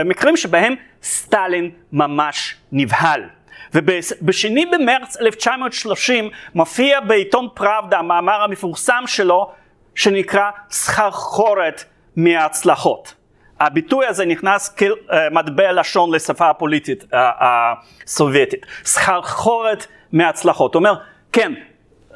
המקרים 0.00 0.34
אה, 0.34 0.40
שבהם 0.40 0.74
סטלין 1.02 1.70
ממש 1.92 2.56
נבהל. 2.72 3.22
ובשני 3.74 4.66
במרץ 4.66 5.16
1930 5.20 6.30
מופיע 6.54 7.00
בעיתון 7.00 7.48
פראבדה 7.54 7.98
המאמר 7.98 8.42
המפורסם 8.42 9.02
שלו 9.06 9.52
שנקרא 9.94 10.50
סחרחורת 10.70 11.84
מההצלחות. 12.16 13.14
הביטוי 13.60 14.06
הזה 14.06 14.26
נכנס 14.26 14.68
כמטבע 14.68 15.72
לשון 15.72 16.14
לשפה 16.14 16.50
הפוליטית 16.50 17.04
הסובייטית. 17.12 18.66
סחרחורת 18.84 19.86
מההצלחות. 20.12 20.74
אומר, 20.74 20.94
כן, 21.32 21.52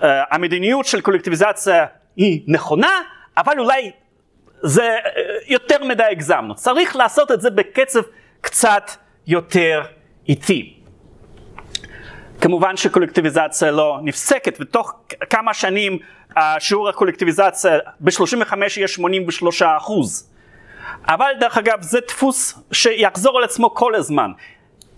אה, 0.03 0.23
המדיניות 0.31 0.87
של 0.87 1.01
קולקטיביזציה 1.01 1.87
היא 2.17 2.43
נכונה, 2.47 3.01
אבל 3.37 3.61
אולי 3.61 3.91
זה 4.63 4.83
אה, 4.83 4.99
יותר 5.47 5.85
מדי 5.85 6.03
הגזמנו. 6.03 6.55
צריך 6.55 6.97
לעשות 6.97 7.31
את 7.31 7.41
זה 7.41 7.51
בקצב 7.51 8.01
קצת 8.41 8.91
יותר 9.27 9.83
איטי. 10.29 10.80
כמובן 12.41 12.77
שקולקטיביזציה 12.77 13.71
לא 13.71 13.99
נפסקת, 14.03 14.57
ותוך 14.61 14.93
כמה 15.31 15.55
שנים 15.55 15.99
שיעור 16.59 16.89
הקולקטיביזציה 16.89 17.79
ב-35 18.01 18.55
יהיה 18.77 18.89
83 18.89 19.63
אחוז. 19.63 20.31
אבל 21.09 21.31
דרך 21.41 21.59
אגב 21.59 21.83
זה 21.83 21.99
דפוס 22.09 22.59
שיחזור 22.73 23.39
על 23.39 23.45
עצמו 23.45 23.75
כל 23.75 23.95
הזמן. 23.95 24.31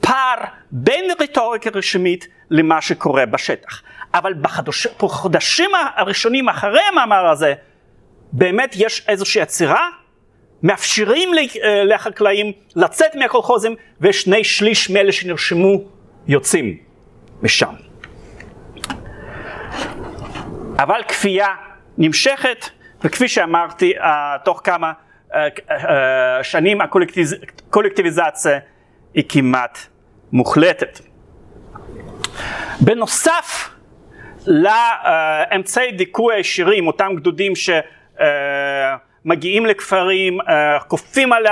פער 0.01 0.35
בין 0.71 1.05
רטוריקה 1.21 1.71
רשמית 1.75 2.29
למה 2.51 2.81
שקורה 2.81 3.27
בשטח. 3.27 3.83
אבל 4.15 4.35
בחודשים 5.01 5.71
הראשונים 5.97 6.49
אחרי 6.49 6.81
המאמר 6.93 7.27
הזה, 7.27 7.55
באמת 8.33 8.75
יש 8.79 9.05
איזושהי 9.09 9.41
עצירה, 9.41 9.89
מאפשרים 10.63 11.29
לחקלאים 11.85 12.53
לצאת 12.77 13.15
מהקולחוזים, 13.15 13.75
ושני 14.01 14.45
שליש 14.45 14.91
מאלה 14.91 15.13
שנרשמו 15.13 15.79
יוצאים 16.27 16.92
משם. 17.43 17.75
אבל 20.79 21.03
כפייה 21.09 21.49
נמשכת, 21.99 22.69
וכפי 23.05 23.29
שאמרתי, 23.29 23.93
uh, 23.99 24.03
תוך 24.45 24.61
כמה 24.65 24.93
uh, 25.31 25.35
שנים 26.43 26.81
הקולקטיביזציה 26.81 28.59
היא 29.15 29.25
כמעט 29.29 29.79
מוחלטת. 30.33 31.01
בנוסף 32.81 33.71
לאמצעי 34.47 35.93
דיכוי 35.93 36.35
הישירים, 36.35 36.87
אותם 36.87 37.13
גדודים 37.17 37.53
שמגיעים 39.25 39.67
לכפרים, 39.67 40.39
כופים 40.89 41.33
על 41.33 41.45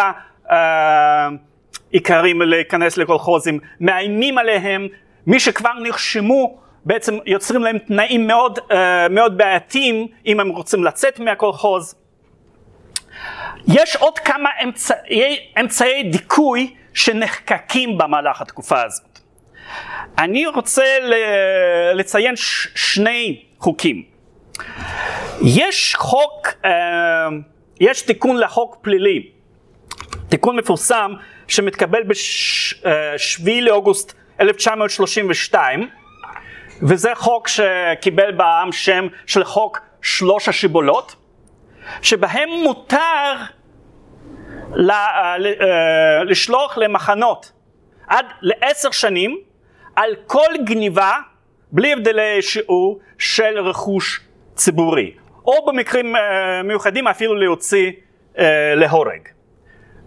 האיכרים 1.92 2.42
להיכנס 2.42 2.96
לקולחוזים, 2.96 3.58
מאיימים 3.80 4.38
עליהם, 4.38 4.88
מי 5.26 5.40
שכבר 5.40 5.72
נרשמו 5.82 6.58
בעצם 6.84 7.18
יוצרים 7.26 7.62
להם 7.62 7.78
תנאים 7.78 8.26
מאוד, 8.26 8.58
מאוד 9.10 9.38
בעייתיים 9.38 10.06
אם 10.26 10.40
הם 10.40 10.48
רוצים 10.48 10.84
לצאת 10.84 11.18
מהקולחוז. 11.20 11.94
יש 13.68 13.96
עוד 13.96 14.18
כמה 14.18 14.48
אמצעי, 14.64 15.36
אמצעי 15.60 16.02
דיכוי 16.02 16.74
שנחקקים 16.94 17.98
במהלך 17.98 18.40
התקופה 18.40 18.82
הזאת. 18.82 19.18
אני 20.18 20.46
רוצה 20.46 20.84
לציין 21.94 22.36
ש- 22.36 22.68
שני 22.74 23.42
חוקים. 23.58 24.02
יש 25.46 25.94
חוק, 25.94 26.48
אה, 26.64 26.70
יש 27.80 28.02
תיקון 28.02 28.36
לחוק 28.36 28.76
פלילי, 28.82 29.28
תיקון 30.28 30.56
מפורסם 30.56 31.12
שמתקבל 31.48 32.02
ב-7 32.02 33.50
לאוגוסט 33.62 34.14
1932, 34.40 35.88
וזה 36.82 37.10
חוק 37.14 37.48
שקיבל 37.48 38.32
בעם 38.32 38.72
שם 38.72 39.06
של 39.26 39.44
חוק 39.44 39.80
שלוש 40.02 40.48
השיבולות, 40.48 41.16
שבהם 42.02 42.48
מותר 42.64 43.34
אה, 44.90 45.36
לשלוח 46.24 46.78
למחנות 46.78 47.52
עד 48.06 48.26
לעשר 48.42 48.90
שנים 48.90 49.38
על 49.96 50.14
כל 50.26 50.50
גניבה, 50.64 51.18
בלי 51.72 51.92
הבדלי 51.92 52.42
שיעור, 52.42 52.98
של 53.18 53.58
רכוש 53.58 54.20
ציבורי, 54.54 55.12
או 55.46 55.66
במקרים 55.66 56.16
אה, 56.16 56.62
מיוחדים 56.62 57.08
אפילו 57.08 57.34
להוציא 57.34 57.92
אה, 58.38 58.74
להורג. 58.76 59.28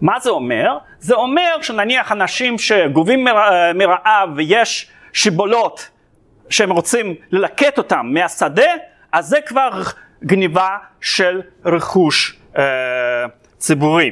מה 0.04 0.20
זה 0.20 0.30
אומר? 0.30 0.78
זה 0.98 1.14
אומר 1.14 1.56
שנניח 1.62 2.12
אנשים 2.12 2.58
שגובים 2.58 3.26
מרעב 3.74 4.30
ויש 4.36 4.90
שיבולות 5.12 5.90
שהם 6.50 6.70
רוצים 6.70 7.14
ללקט 7.30 7.78
אותם 7.78 8.06
מהשדה, 8.12 8.70
אז 9.12 9.26
זה 9.26 9.38
כבר 9.46 9.82
גניבה 10.24 10.76
של 11.00 11.40
רכוש 11.64 12.36
אה, 12.58 12.64
ציבורי. 13.58 14.10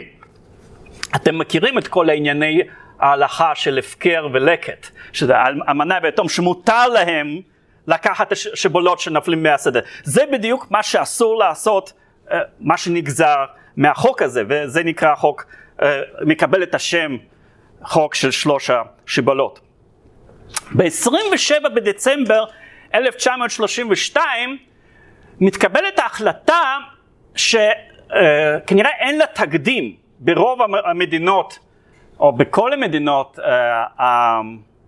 אתם 1.17 1.39
מכירים 1.39 1.79
את 1.79 1.89
כל 1.89 2.11
הענייני 2.11 2.61
ההלכה 3.01 3.55
של 3.55 3.79
הפקר 3.79 4.29
ולקט, 4.33 4.87
שזה 5.13 5.35
אמנה 5.71 5.99
ויתום 6.03 6.29
שמותר 6.29 6.89
להם 6.89 7.41
לקחת 7.87 8.33
שיבולות 8.55 9.01
שנפלים 9.01 9.43
מהשדה. 9.43 9.81
זה 10.03 10.23
בדיוק 10.33 10.67
מה 10.71 10.83
שאסור 10.83 11.39
לעשות, 11.39 11.93
אה, 12.31 12.39
מה 12.61 12.77
שנגזר 12.77 13.45
מהחוק 13.77 14.23
הזה, 14.23 14.43
וזה 14.49 14.85
נקרא 14.85 15.15
חוק, 15.15 15.45
אה, 15.49 15.62
מקבל 16.27 16.63
את 16.63 16.75
השם 16.75 17.17
חוק 17.85 18.15
של 18.15 18.31
שלוש 18.31 18.71
השיבולות. 18.71 19.61
ב-27 20.77 21.69
בדצמבר 21.69 22.45
1932 22.95 24.59
מתקבלת 25.41 25.99
ההחלטה 25.99 26.79
שכנראה 27.35 28.91
אין 28.99 29.19
לה 29.19 29.27
תקדים 29.27 29.97
ברוב 30.19 30.59
המדינות 30.85 31.59
או 32.21 32.33
בכל 32.33 32.73
המדינות 32.73 33.39
אה, 33.39 34.41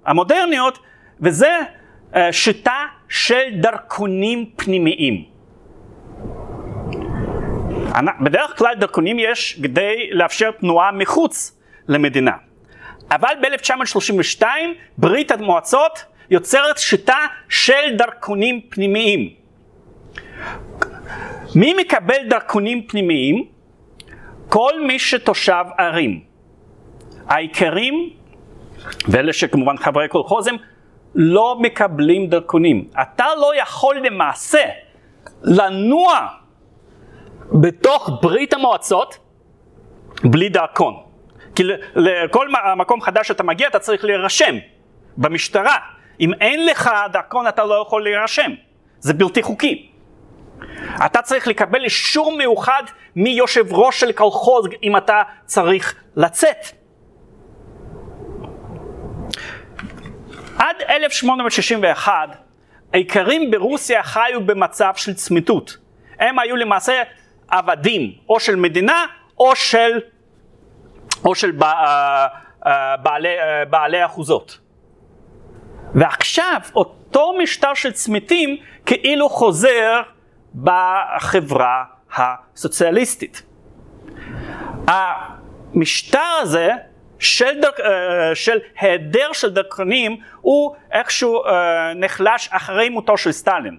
המודרניות 0.06 0.78
וזה 1.20 1.58
אה, 2.16 2.32
שיטה 2.32 2.86
של 3.08 3.60
דרכונים 3.60 4.50
פנימיים. 4.56 5.33
בדרך 8.20 8.58
כלל 8.58 8.74
דרכונים 8.74 9.18
יש 9.18 9.60
כדי 9.62 10.10
לאפשר 10.12 10.50
תנועה 10.50 10.92
מחוץ 10.92 11.58
למדינה. 11.88 12.32
אבל 13.10 13.34
ב-1932 13.42 14.44
ברית 14.98 15.30
המועצות 15.30 16.04
יוצרת 16.30 16.78
שיטה 16.78 17.18
של 17.48 17.96
דרכונים 17.98 18.60
פנימיים. 18.68 19.30
מי 21.54 21.74
מקבל 21.74 22.28
דרכונים 22.28 22.86
פנימיים? 22.86 23.44
כל 24.48 24.80
מי 24.86 24.98
שתושב 24.98 25.64
ערים. 25.78 26.20
האיכרים, 27.28 28.10
ואלה 29.08 29.32
שכמובן 29.32 29.76
חברי 29.76 30.08
קולחוזים, 30.08 30.56
לא 31.14 31.56
מקבלים 31.60 32.26
דרכונים. 32.26 32.88
אתה 33.02 33.26
לא 33.40 33.52
יכול 33.62 33.96
למעשה 33.96 34.62
לנוע 35.42 36.28
בתוך 37.54 38.10
ברית 38.22 38.54
המועצות 38.54 39.18
בלי 40.24 40.48
דרכון. 40.48 40.94
כי 41.54 41.62
לכל 41.94 42.48
מקום 42.76 43.00
חדש 43.00 43.28
שאתה 43.28 43.42
מגיע 43.42 43.68
אתה 43.68 43.78
צריך 43.78 44.04
להירשם 44.04 44.54
במשטרה. 45.16 45.76
אם 46.20 46.34
אין 46.40 46.66
לך 46.66 46.90
דרכון 47.12 47.48
אתה 47.48 47.64
לא 47.64 47.82
יכול 47.82 48.02
להירשם. 48.04 48.50
זה 48.98 49.14
בלתי 49.14 49.42
חוקי. 49.42 49.90
אתה 51.06 51.22
צריך 51.22 51.48
לקבל 51.48 51.84
אישור 51.84 52.36
מיוחד 52.36 52.82
מיושב 53.16 53.72
ראש 53.72 54.00
של 54.00 54.12
קלחוז 54.12 54.66
אם 54.82 54.96
אתה 54.96 55.22
צריך 55.44 55.94
לצאת. 56.16 56.66
עד 60.58 60.76
1861 60.88 62.12
האיכרים 62.92 63.50
ברוסיה 63.50 64.02
חיו 64.02 64.46
במצב 64.46 64.92
של 64.96 65.14
צמיתות. 65.14 65.76
הם 66.18 66.38
היו 66.38 66.56
למעשה 66.56 67.02
עבדים, 67.58 68.12
או 68.28 68.40
של 68.40 68.56
מדינה 68.56 69.04
או 69.38 69.56
של, 69.56 70.00
או 71.24 71.34
של 71.34 71.50
בע, 71.50 71.72
בעלי, 73.02 73.28
בעלי 73.70 74.04
אחוזות. 74.04 74.58
ועכשיו 75.94 76.60
אותו 76.74 77.32
משטר 77.42 77.74
של 77.74 77.92
צמיתים 77.92 78.56
כאילו 78.86 79.28
חוזר 79.28 80.02
בחברה 80.54 81.84
הסוציאליסטית. 82.16 83.42
המשטר 84.86 86.38
הזה 86.42 86.70
של, 87.18 87.60
אה, 87.84 88.34
של 88.34 88.58
היעדר 88.80 89.32
של 89.32 89.50
דרכונים 89.50 90.16
הוא 90.40 90.74
איכשהו 90.92 91.44
אה, 91.44 91.94
נחלש 91.94 92.48
אחרי 92.52 92.88
מותו 92.88 93.18
של 93.18 93.32
סטלין. 93.32 93.78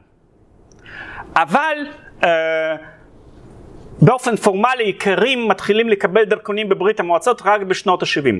אבל 1.36 1.78
אה, 2.24 2.76
באופן 4.01 4.36
פורמלי 4.36 4.84
עיקרים 4.84 5.47
מתחילים 5.47 5.89
לקבל 5.89 6.23
דרכונים 6.23 6.69
בברית 6.69 6.99
המועצות 6.99 7.41
רק 7.45 7.62
בשנות 7.62 8.03
ה-70. 8.03 8.36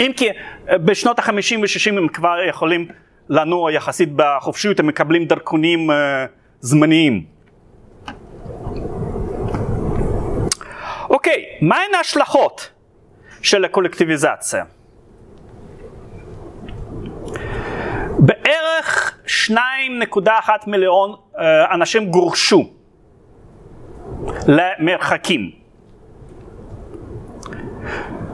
אם 0.00 0.12
כי 0.16 0.28
בשנות 0.70 1.18
ה-50 1.18 1.58
ו-60 1.60 1.98
הם 1.98 2.08
כבר 2.08 2.36
יכולים 2.48 2.88
לנוע 3.28 3.72
יחסית 3.72 4.08
בחופשיות, 4.16 4.80
הם 4.80 4.86
מקבלים 4.86 5.24
דרכונים 5.24 5.90
uh, 5.90 5.94
זמניים. 6.60 7.24
אוקיי, 11.10 11.44
מהן 11.60 11.94
ההשלכות 11.96 12.70
של 13.42 13.64
הקולקטיביזציה? 13.64 14.64
בערך 18.18 19.18
2.1 19.48 20.50
מיליון 20.66 21.12
uh, 21.12 21.38
אנשים 21.74 22.10
גורשו 22.10 22.70
למרחקים. 24.48 25.50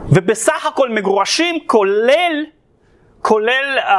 ובסך 0.09 0.67
הכל 0.67 0.91
מגורשים 0.91 1.59
כולל 1.67 2.45
כולל 3.23 3.79
uh, 3.79 3.91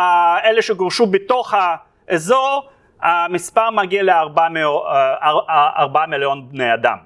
אלה 0.44 0.62
שגורשו 0.62 1.06
בתוך 1.08 1.54
האזור, 1.58 2.70
המספר 3.02 3.70
מגיע 3.70 4.04
לארבעה 4.04 4.48
uh, 4.48 6.08
מיליון 6.08 6.50
בני 6.50 6.74
אדם. 6.74 6.98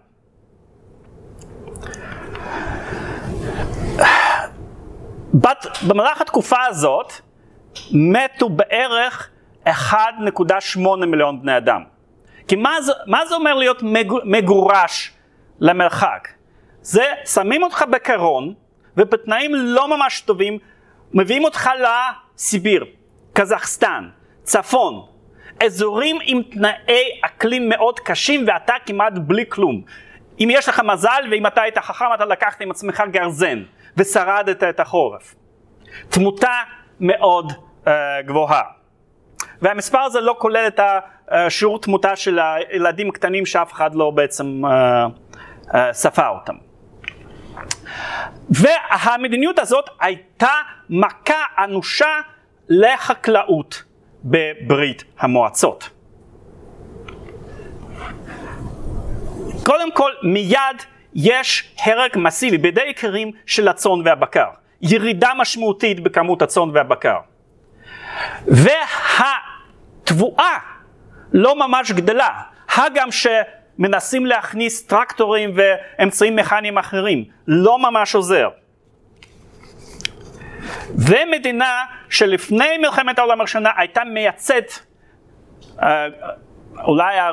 בת, 5.33 5.65
במהלך 5.87 6.21
התקופה 6.21 6.65
הזאת 6.67 7.13
מתו 7.91 8.49
בערך 8.49 9.29
1.8 9.65 10.79
מיליון 11.07 11.41
בני 11.41 11.57
אדם. 11.57 11.94
כי 12.47 12.55
מה 12.55 12.81
זה, 12.81 12.91
מה 13.07 13.25
זה 13.25 13.35
אומר 13.35 13.53
להיות 13.53 13.83
מגורש 14.23 15.13
למרחק? 15.59 16.27
זה 16.81 17.03
שמים 17.25 17.63
אותך 17.63 17.85
בקרון 17.91 18.53
ובתנאים 18.97 19.51
לא 19.55 19.97
ממש 19.97 20.21
טובים 20.21 20.57
מביאים 21.13 21.43
אותך 21.43 21.69
לסיביר, 21.79 22.85
קזחסטן, 23.33 24.09
צפון, 24.43 25.05
אזורים 25.63 26.17
עם 26.23 26.41
תנאי 26.43 27.19
אקלים 27.21 27.69
מאוד 27.69 27.99
קשים 27.99 28.45
ואתה 28.47 28.73
כמעט 28.85 29.13
בלי 29.13 29.45
כלום. 29.49 29.81
אם 30.39 30.47
יש 30.51 30.69
לך 30.69 30.79
מזל 30.79 31.23
ואם 31.31 31.47
אתה 31.47 31.61
היית 31.61 31.77
חכם 31.77 32.05
אתה 32.13 32.25
לקחת 32.25 32.61
עם 32.61 32.71
עצמך 32.71 33.03
גרזן 33.11 33.63
ושרדת 33.97 34.63
את 34.63 34.79
החורף. 34.79 35.35
תמותה 36.09 36.53
מאוד 36.99 37.51
uh, 37.51 37.89
גבוהה. 38.25 38.61
והמספר 39.61 39.99
הזה 39.99 40.21
לא 40.21 40.35
כולל 40.39 40.67
את 40.67 40.79
השיעור 41.29 41.79
תמותה 41.81 42.15
של 42.15 42.39
הילדים 42.39 43.11
קטנים 43.11 43.45
שאף 43.45 43.73
אחד 43.73 43.95
לא 43.95 44.11
בעצם 44.11 44.61
uh, 44.65 44.69
uh, 45.67 45.75
ספר 45.91 46.27
אותם. 46.29 46.55
והמדיניות 48.49 49.59
הזאת 49.59 49.89
הייתה 49.99 50.53
מכה 50.89 51.43
אנושה 51.63 52.19
לחקלאות 52.69 53.83
בברית 54.23 55.03
המועצות. 55.19 55.89
קודם 59.63 59.91
כל 59.91 60.11
מיד 60.23 60.83
יש 61.15 61.75
הרג 61.83 62.11
מסיבי 62.15 62.57
בידי 62.57 62.81
עיקרים 62.81 63.31
של 63.45 63.67
הצאן 63.67 64.01
והבקר, 64.05 64.49
ירידה 64.81 65.29
משמעותית 65.37 65.99
בכמות 65.99 66.41
הצאן 66.41 66.69
והבקר. 66.73 67.17
והתבואה 70.07 70.57
לא 71.37 71.67
ממש 71.67 71.91
גדלה, 71.91 72.29
הגם 72.75 73.09
שמנסים 73.11 74.25
להכניס 74.25 74.85
טרקטורים 74.85 75.53
ואמצעים 75.55 76.35
מכניים 76.35 76.77
אחרים, 76.77 77.23
לא 77.47 77.79
ממש 77.79 78.15
עוזר. 78.15 78.49
ומדינה 80.95 81.83
שלפני 82.09 82.77
מלחמת 82.77 83.19
העולם 83.19 83.39
הראשונה 83.39 83.71
הייתה 83.77 84.03
מייצאת 84.03 84.71
אה, 85.81 86.07
אולי 86.83 87.19
אה, 87.19 87.31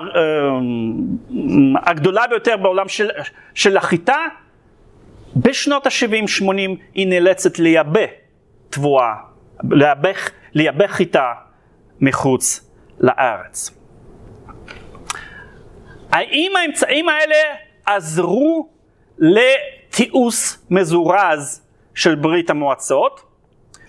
הגדולה 1.83 2.27
ביותר 2.27 2.57
בעולם 2.57 2.89
של, 2.89 3.11
של 3.55 3.77
החיטה, 3.77 4.19
בשנות 5.37 5.87
ה-70-80 5.87 6.45
היא 6.95 7.07
נאלצת 7.09 7.59
לייבא 7.59 8.01
תבואה, 8.71 9.15
לייבא, 10.55 10.87
חיטה 10.87 11.33
מחוץ 12.01 12.71
לארץ. 13.01 13.82
האם 16.13 16.53
האמצעים 16.57 17.09
האלה 17.09 17.37
עזרו 17.87 18.69
לתיעוש 19.19 20.57
מזורז 20.71 21.63
של 21.95 22.15
ברית 22.15 22.51
המועצות 22.51 23.23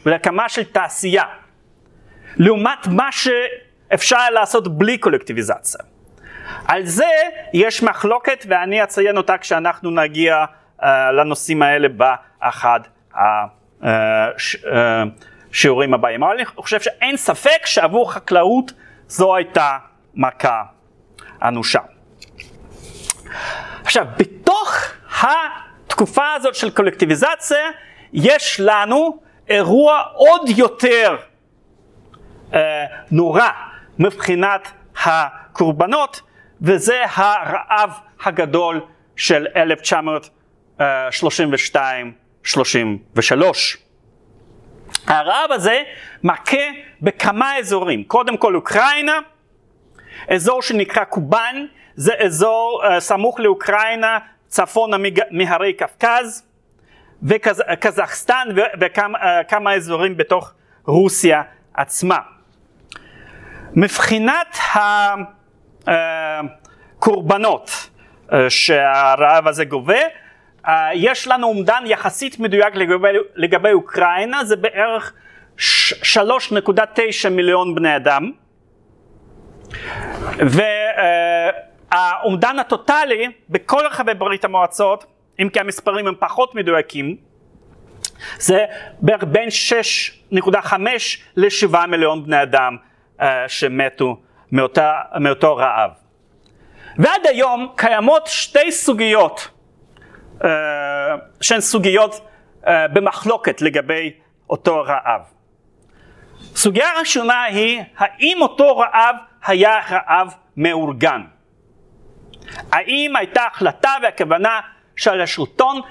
ולהקמה 0.05 0.49
של 0.49 0.63
תעשייה, 0.63 1.23
לעומת 2.37 2.87
מה 2.87 3.09
שאפשר 3.11 4.29
לעשות 4.29 4.77
בלי 4.77 4.97
קולקטיביזציה. 4.97 5.79
על 6.67 6.85
זה 6.85 7.09
יש 7.53 7.83
מחלוקת 7.83 8.45
ואני 8.49 8.83
אציין 8.83 9.17
אותה 9.17 9.37
כשאנחנו 9.37 9.91
נגיע 9.91 10.45
uh, 10.79 10.85
לנושאים 11.13 11.61
האלה 11.61 11.87
באחד 11.89 12.79
השיעורים 15.51 15.93
הבאים. 15.93 16.23
אבל 16.23 16.33
אני 16.33 16.45
חושב 16.45 16.79
שאין 16.81 17.17
ספק 17.17 17.65
שעבור 17.65 18.11
חקלאות 18.11 18.71
זו 19.07 19.35
הייתה 19.35 19.77
מכה 20.15 20.63
אנושה. 21.43 21.79
עכשיו, 23.83 24.05
בתוך 24.17 24.77
התקופה 25.21 26.33
הזאת 26.33 26.55
של 26.55 26.69
קולקטיביזציה, 26.71 27.69
יש 28.13 28.59
לנו 28.59 29.19
אירוע 29.49 30.01
עוד 30.13 30.49
יותר 30.49 31.17
אה, 32.53 32.85
נורא 33.11 33.49
מבחינת 33.99 34.71
הקורבנות, 35.03 36.21
וזה 36.61 37.03
הרעב 37.15 37.91
הגדול 38.23 38.81
של 39.15 39.47
1932-33. 40.77 40.79
הרעב 45.07 45.51
הזה 45.51 45.83
מכה 46.23 46.57
בכמה 47.01 47.57
אזורים, 47.57 48.03
קודם 48.03 48.37
כל 48.37 48.55
אוקראינה, 48.55 49.19
אזור 50.29 50.61
שנקרא 50.61 51.03
קובאן, 51.03 51.65
זה 51.95 52.13
אזור 52.25 52.81
uh, 52.83 52.99
סמוך 52.99 53.39
לאוקראינה, 53.39 54.17
צפונה 54.47 54.97
מהרי 55.31 55.73
קווקז, 55.73 56.43
וקזחסטן 57.23 58.47
וכמה 58.79 59.71
uh, 59.71 59.75
אזורים 59.75 60.17
בתוך 60.17 60.53
רוסיה 60.85 61.41
עצמה. 61.73 62.17
מבחינת 63.75 64.57
הקורבנות 66.97 67.69
uh, 68.29 68.33
שהרעב 68.49 69.47
הזה 69.47 69.65
גובה, 69.65 69.99
יש 70.93 71.27
לנו 71.27 71.47
אומדן 71.47 71.83
יחסית 71.85 72.39
מדויק 72.39 72.75
לגבי, 72.75 73.07
לגבי 73.35 73.71
אוקראינה, 73.71 74.45
זה 74.45 74.55
בערך 74.55 75.13
3.9 75.57 77.29
מיליון 77.31 77.75
בני 77.75 77.95
אדם. 77.95 78.31
והאומדן 81.91 82.59
הטוטלי 82.59 83.31
בכל 83.49 83.85
רחבי 83.85 84.13
ברית 84.13 84.45
המועצות, 84.45 85.05
אם 85.41 85.49
כי 85.49 85.59
המספרים 85.59 86.07
הם 86.07 86.15
פחות 86.19 86.55
מדויקים, 86.55 87.15
זה 88.37 88.65
בערך 88.99 89.23
בין 89.23 89.49
6.5 90.33 90.73
ל-7 91.35 91.85
מיליון 91.87 92.25
בני 92.25 92.41
אדם 92.41 92.77
uh, 93.19 93.23
שמתו 93.47 94.17
מאותה, 94.51 95.01
מאותו 95.19 95.55
רעב. 95.55 95.91
ועד 96.97 97.25
היום 97.25 97.73
קיימות 97.75 98.27
שתי 98.27 98.71
סוגיות 98.71 99.49
uh, 100.39 100.45
שהן 101.41 101.61
סוגיות 101.61 102.21
uh, 102.63 102.67
במחלוקת 102.93 103.61
לגבי 103.61 104.13
אותו 104.49 104.81
רעב. 104.81 105.21
סוגיה 106.55 106.87
ראשונה 106.99 107.43
היא 107.43 107.81
האם 107.97 108.37
אותו 108.41 108.77
רעב 108.77 109.15
היה 109.45 109.79
רעב 109.89 110.33
מאורגן? 110.57 111.21
האם 112.71 113.15
הייתה 113.15 113.43
החלטה 113.51 113.93
והכוונה 114.03 114.59
של 114.95 115.21
השלטון 115.21 115.81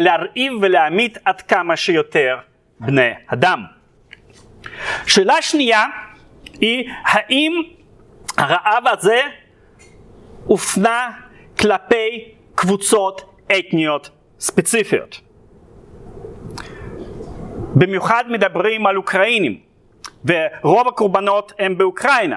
להרעיב 0.00 0.52
ולהמית 0.60 1.18
עד 1.24 1.40
כמה 1.40 1.76
שיותר 1.76 2.38
בני 2.80 3.10
אדם? 3.26 3.64
שאלה 5.06 5.42
שנייה 5.42 5.86
היא 6.60 6.90
האם 7.04 7.62
הרעב 8.36 8.84
הזה 8.86 9.20
הופנה 10.44 11.10
כלפי 11.58 12.34
קבוצות 12.54 13.44
אתניות 13.58 14.10
ספציפיות. 14.40 15.20
במיוחד 17.74 18.24
מדברים 18.28 18.86
על 18.86 18.96
אוקראינים, 18.96 19.60
ורוב 20.24 20.88
הקורבנות 20.88 21.52
הם 21.58 21.78
באוקראינה. 21.78 22.36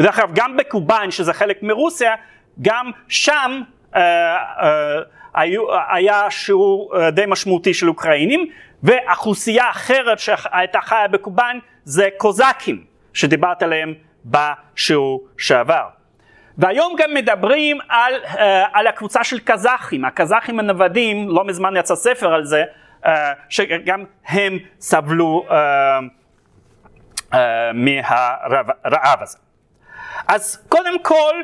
ודרך 0.00 0.18
אגב, 0.18 0.30
גם 0.34 0.56
בקובאן, 0.56 1.10
שזה 1.10 1.32
חלק 1.32 1.62
מרוסיה, 1.62 2.14
גם 2.62 2.90
שם 3.08 3.62
אה, 3.96 4.00
אה, 4.00 5.94
היה 5.94 6.30
שיעור 6.30 6.92
אה, 6.96 7.10
די 7.10 7.24
משמעותי 7.26 7.74
של 7.74 7.88
אוקראינים, 7.88 8.46
ואוכלוסייה 8.82 9.70
אחרת 9.70 10.18
שהייתה 10.18 10.80
חיה 10.80 11.08
בקובאן 11.08 11.58
זה 11.84 12.08
קוזקים, 12.16 12.84
שדיברת 13.12 13.62
עליהם 13.62 13.94
בשיעור 14.24 15.24
שעבר. 15.38 15.84
והיום 16.58 16.94
גם 16.98 17.14
מדברים 17.14 17.78
על, 17.88 18.14
uh, 18.24 18.38
על 18.72 18.86
הקבוצה 18.86 19.24
של 19.24 19.38
קזחים, 19.38 20.04
הקזחים 20.04 20.58
הנוודים, 20.58 21.28
לא 21.28 21.44
מזמן 21.44 21.76
יצא 21.76 21.94
ספר 21.94 22.34
על 22.34 22.44
זה, 22.44 22.64
uh, 23.04 23.08
שגם 23.48 24.04
הם 24.26 24.58
סבלו 24.80 25.46
uh, 25.48 25.52
uh, 27.32 27.36
מהרעב 27.74 29.22
הזה. 29.22 29.38
אז 30.28 30.64
קודם 30.68 31.02
כל, 31.02 31.34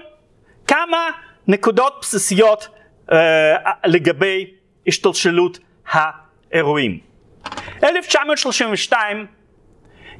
כמה 0.67 1.11
נקודות 1.47 1.99
בסיסיות 2.01 2.69
uh, 3.09 3.13
לגבי 3.85 4.51
השתלשלות 4.87 5.59
האירועים. 5.87 6.99
1932 7.83 9.27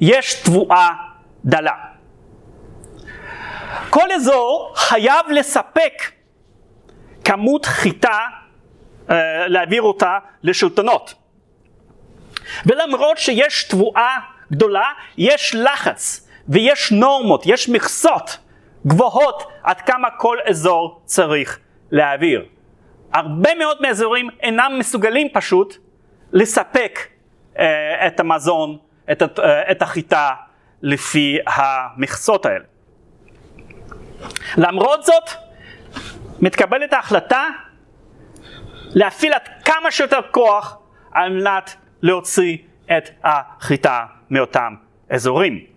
יש 0.01 0.33
תבואה 0.33 0.89
דלה. 1.45 1.75
כל 3.89 4.11
אזור 4.11 4.73
חייב 4.75 5.25
לספק 5.29 6.11
כמות 7.23 7.65
חיטה, 7.65 8.19
uh, 9.07 9.11
להעביר 9.47 9.81
אותה 9.81 10.17
לשלטונות. 10.43 11.13
ולמרות 12.65 13.17
שיש 13.17 13.63
תבואה 13.63 14.17
גדולה, 14.51 14.91
יש 15.17 15.55
לחץ 15.55 16.26
ויש 16.49 16.91
נורמות, 16.91 17.43
יש 17.45 17.69
מכסות 17.69 18.37
גבוהות 18.87 19.43
עד 19.63 19.81
כמה 19.81 20.07
כל 20.17 20.37
אזור 20.49 21.01
צריך 21.05 21.59
להעביר. 21.91 22.45
הרבה 23.13 23.55
מאוד 23.55 23.81
מאזורים 23.81 24.29
אינם 24.39 24.75
מסוגלים 24.79 25.27
פשוט 25.33 25.77
לספק 26.31 26.99
uh, 27.53 27.57
את 28.07 28.19
המזון, 28.19 28.77
את, 29.11 29.21
uh, 29.21 29.41
את 29.71 29.81
החיטה, 29.81 30.31
לפי 30.81 31.37
המכסות 31.47 32.45
האלה. 32.45 32.65
למרות 34.57 35.03
זאת, 35.03 35.29
מתקבלת 36.39 36.93
ההחלטה 36.93 37.45
להפעיל 38.89 39.33
עד 39.33 39.41
כמה 39.65 39.91
שיותר 39.91 40.19
כוח 40.31 40.77
על 41.11 41.29
מנת 41.29 41.75
להוציא 42.01 42.57
את 42.97 43.09
החיטה 43.23 44.05
מאותם 44.29 44.75
אזורים. 45.09 45.76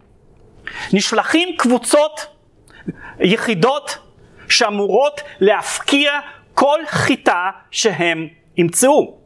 נשלחים 0.93 1.49
קבוצות, 1.59 2.27
יחידות, 3.21 3.99
שאמורות 4.49 5.21
להפקיע 5.41 6.13
כל 6.55 6.81
חיטה 6.87 7.51
שהם 7.71 8.29
ימצאו. 8.57 9.19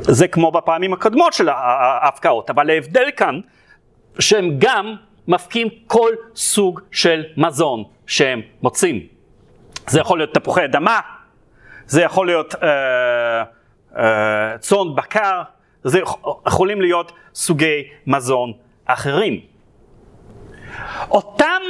זה 0.00 0.28
כמו 0.28 0.50
בפעמים 0.50 0.92
הקודמות 0.92 1.32
של 1.32 1.48
ההפקעות, 1.48 2.50
אבל 2.50 2.70
ההבדל 2.70 3.10
כאן 3.16 3.40
שהם 4.18 4.56
גם 4.58 4.94
מפקיעים 5.28 5.68
כל 5.86 6.10
סוג 6.34 6.80
של 6.90 7.24
מזון 7.36 7.84
שהם 8.06 8.40
מוצאים. 8.62 9.06
זה 9.86 10.00
יכול 10.00 10.18
להיות 10.18 10.34
תפוחי 10.34 10.64
אדמה, 10.64 11.00
זה 11.86 12.02
יכול 12.02 12.26
להיות 12.26 12.54
אה, 12.62 13.42
אה, 13.96 14.58
צאן 14.58 14.94
בקר, 14.94 15.42
זה 15.84 16.00
יכולים 16.46 16.80
להיות 16.80 17.12
סוגי 17.34 17.82
מזון 18.06 18.52
אחרים. 18.84 19.40
אותם 21.10 21.62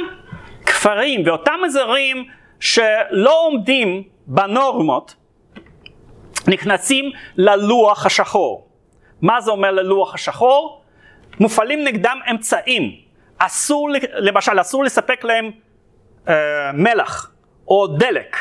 כפרים 0.65 1.23
ואותם 1.25 1.59
אזורים 1.65 2.25
שלא 2.59 3.45
עומדים 3.45 4.03
בנורמות 4.27 5.15
נכנסים 6.47 7.11
ללוח 7.37 8.05
השחור. 8.05 8.67
מה 9.21 9.41
זה 9.41 9.51
אומר 9.51 9.71
ללוח 9.71 10.13
השחור? 10.15 10.81
מופעלים 11.39 11.83
נגדם 11.83 12.19
אמצעים. 12.31 12.95
אסור, 13.37 13.89
למשל, 14.13 14.61
אסור 14.61 14.83
לספק 14.83 15.23
להם 15.23 15.51
אה, 16.27 16.71
מלח 16.73 17.31
או 17.67 17.87
דלק. 17.87 18.37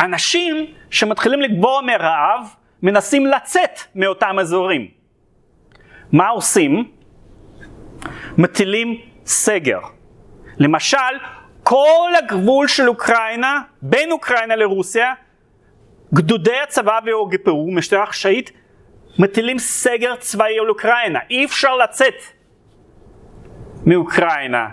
אנשים 0.00 0.66
שמתחילים 0.90 1.40
לגבור 1.40 1.80
מרעב 1.80 2.54
מנסים 2.82 3.26
לצאת 3.26 3.80
מאותם 3.94 4.38
אזורים. 4.38 4.88
מה 6.12 6.28
עושים? 6.28 6.90
מטילים 8.38 9.00
סגר. 9.26 9.78
למשל, 10.58 10.98
כל 11.62 12.10
הגבול 12.18 12.68
של 12.68 12.88
אוקראינה, 12.88 13.60
בין 13.82 14.12
אוקראינה 14.12 14.56
לרוסיה, 14.56 15.12
גדודי 16.14 16.60
הצבא 16.62 16.98
והאוגפו, 17.06 17.66
משטרה 17.70 18.06
חשאית, 18.06 18.52
מטילים 19.18 19.58
סגר 19.58 20.16
צבאי 20.16 20.58
על 20.58 20.68
אוקראינה. 20.68 21.18
אי 21.30 21.44
אפשר 21.44 21.76
לצאת 21.76 22.14
מאוקראינה 23.86 24.68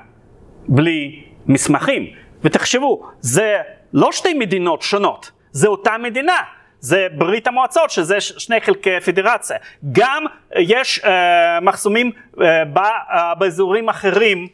בלי 0.68 1.24
מסמכים. 1.48 2.06
ותחשבו, 2.44 3.10
זה 3.20 3.58
לא 3.94 4.12
שתי 4.12 4.34
מדינות 4.34 4.82
שונות, 4.82 5.32
זה 5.52 5.68
אותה 5.68 5.98
מדינה. 5.98 6.38
זה 6.80 7.08
ברית 7.18 7.48
המועצות, 7.48 7.90
שזה 7.90 8.22
שני 8.22 8.62
חלקי 8.62 9.00
פדרציה. 9.00 9.58
גם 9.92 10.24
יש 10.56 11.00
uh, 11.00 11.08
מחסומים 11.62 12.12
uh, 12.36 12.40
באזורים 13.40 13.90
אחרים 13.90 14.48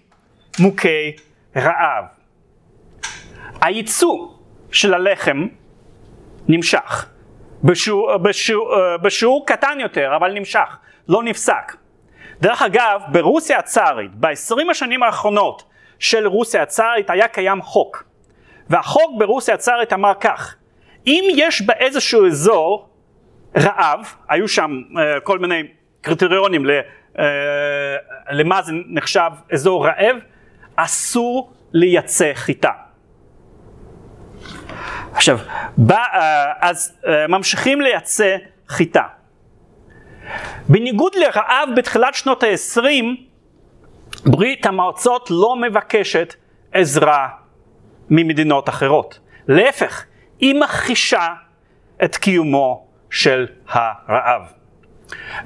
מוכי 0.59 1.15
רעב. 1.55 2.05
הייצוא 3.61 4.27
של 4.71 4.93
הלחם 4.93 5.47
נמשך, 6.47 7.05
בשיעור, 7.63 8.17
בשיעור, 8.17 8.97
בשיעור 9.01 9.45
קטן 9.47 9.77
יותר, 9.79 10.15
אבל 10.15 10.33
נמשך, 10.33 10.77
לא 11.07 11.23
נפסק. 11.23 11.75
דרך 12.41 12.61
אגב, 12.61 13.01
ברוסיה 13.11 13.59
הצארית, 13.59 14.11
ב-20 14.15 14.71
השנים 14.71 15.03
האחרונות 15.03 15.63
של 15.99 16.27
רוסיה 16.27 16.61
הצארית 16.61 17.09
היה 17.09 17.27
קיים 17.27 17.61
חוק. 17.61 18.03
והחוק 18.69 19.11
ברוסיה 19.17 19.53
הצארית 19.53 19.93
אמר 19.93 20.13
כך, 20.19 20.55
אם 21.07 21.23
יש 21.35 21.61
באיזשהו 21.61 22.27
אזור 22.27 22.89
רעב, 23.57 24.15
היו 24.29 24.47
שם 24.47 24.81
uh, 24.91 25.19
כל 25.23 25.39
מיני 25.39 25.63
קריטריונים 26.01 26.65
ל, 26.65 26.69
uh, 27.15 27.19
למה 28.31 28.61
זה 28.61 28.71
נחשב 28.87 29.29
אזור 29.51 29.87
רעב, 29.87 30.15
אסור 30.75 31.53
לייצא 31.73 32.31
חיטה. 32.33 32.71
עכשיו, 35.13 35.39
בא, 35.77 35.95
uh, 35.95 36.17
אז 36.61 36.97
uh, 37.03 37.07
ממשיכים 37.29 37.81
לייצא 37.81 38.35
חיטה. 38.67 39.03
בניגוד 40.69 41.15
לרעב 41.15 41.69
בתחילת 41.75 42.13
שנות 42.13 42.43
ה-20, 42.43 42.81
ברית 44.25 44.65
המועצות 44.65 45.27
לא 45.31 45.55
מבקשת 45.55 46.35
עזרה 46.71 47.27
ממדינות 48.09 48.69
אחרות. 48.69 49.19
להפך, 49.47 50.05
היא 50.45 50.55
מכחישה 50.55 51.27
את 52.03 52.15
קיומו 52.15 52.87
של 53.09 53.47
הרעב. 53.67 54.41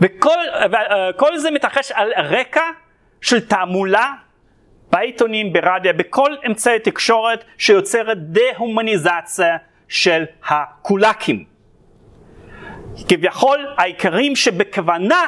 וכל 0.02 1.38
זה 1.38 1.52
מתרחש 1.52 1.92
על 1.92 2.12
רקע 2.18 2.64
של 3.22 3.40
תעמולה 3.48 4.14
בעיתונים, 4.92 5.54
ברדיו, 5.54 5.94
בכל 5.98 6.36
אמצעי 6.48 6.80
תקשורת 6.80 7.44
שיוצרת 7.58 8.18
דה-הומניזציה 8.18 9.58
של 9.88 10.24
הקולאקים. 10.48 11.46
כביכול 13.08 13.68
העיקרים 13.78 14.36
שבכוונה 14.36 15.24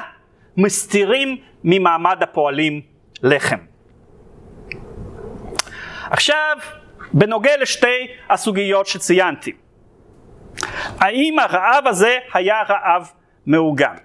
מסתירים 0.57 1.37
ממעמד 1.63 2.23
הפועלים 2.23 2.81
לחם. 3.23 3.59
עכשיו, 6.09 6.57
בנוגע 7.13 7.57
לשתי 7.57 8.07
הסוגיות 8.29 8.87
שציינתי. 8.87 9.51
האם 10.99 11.39
הרעב 11.39 11.87
הזה 11.87 12.17
היה 12.33 12.61
רעב 12.69 13.11
מאורגן? 13.47 13.95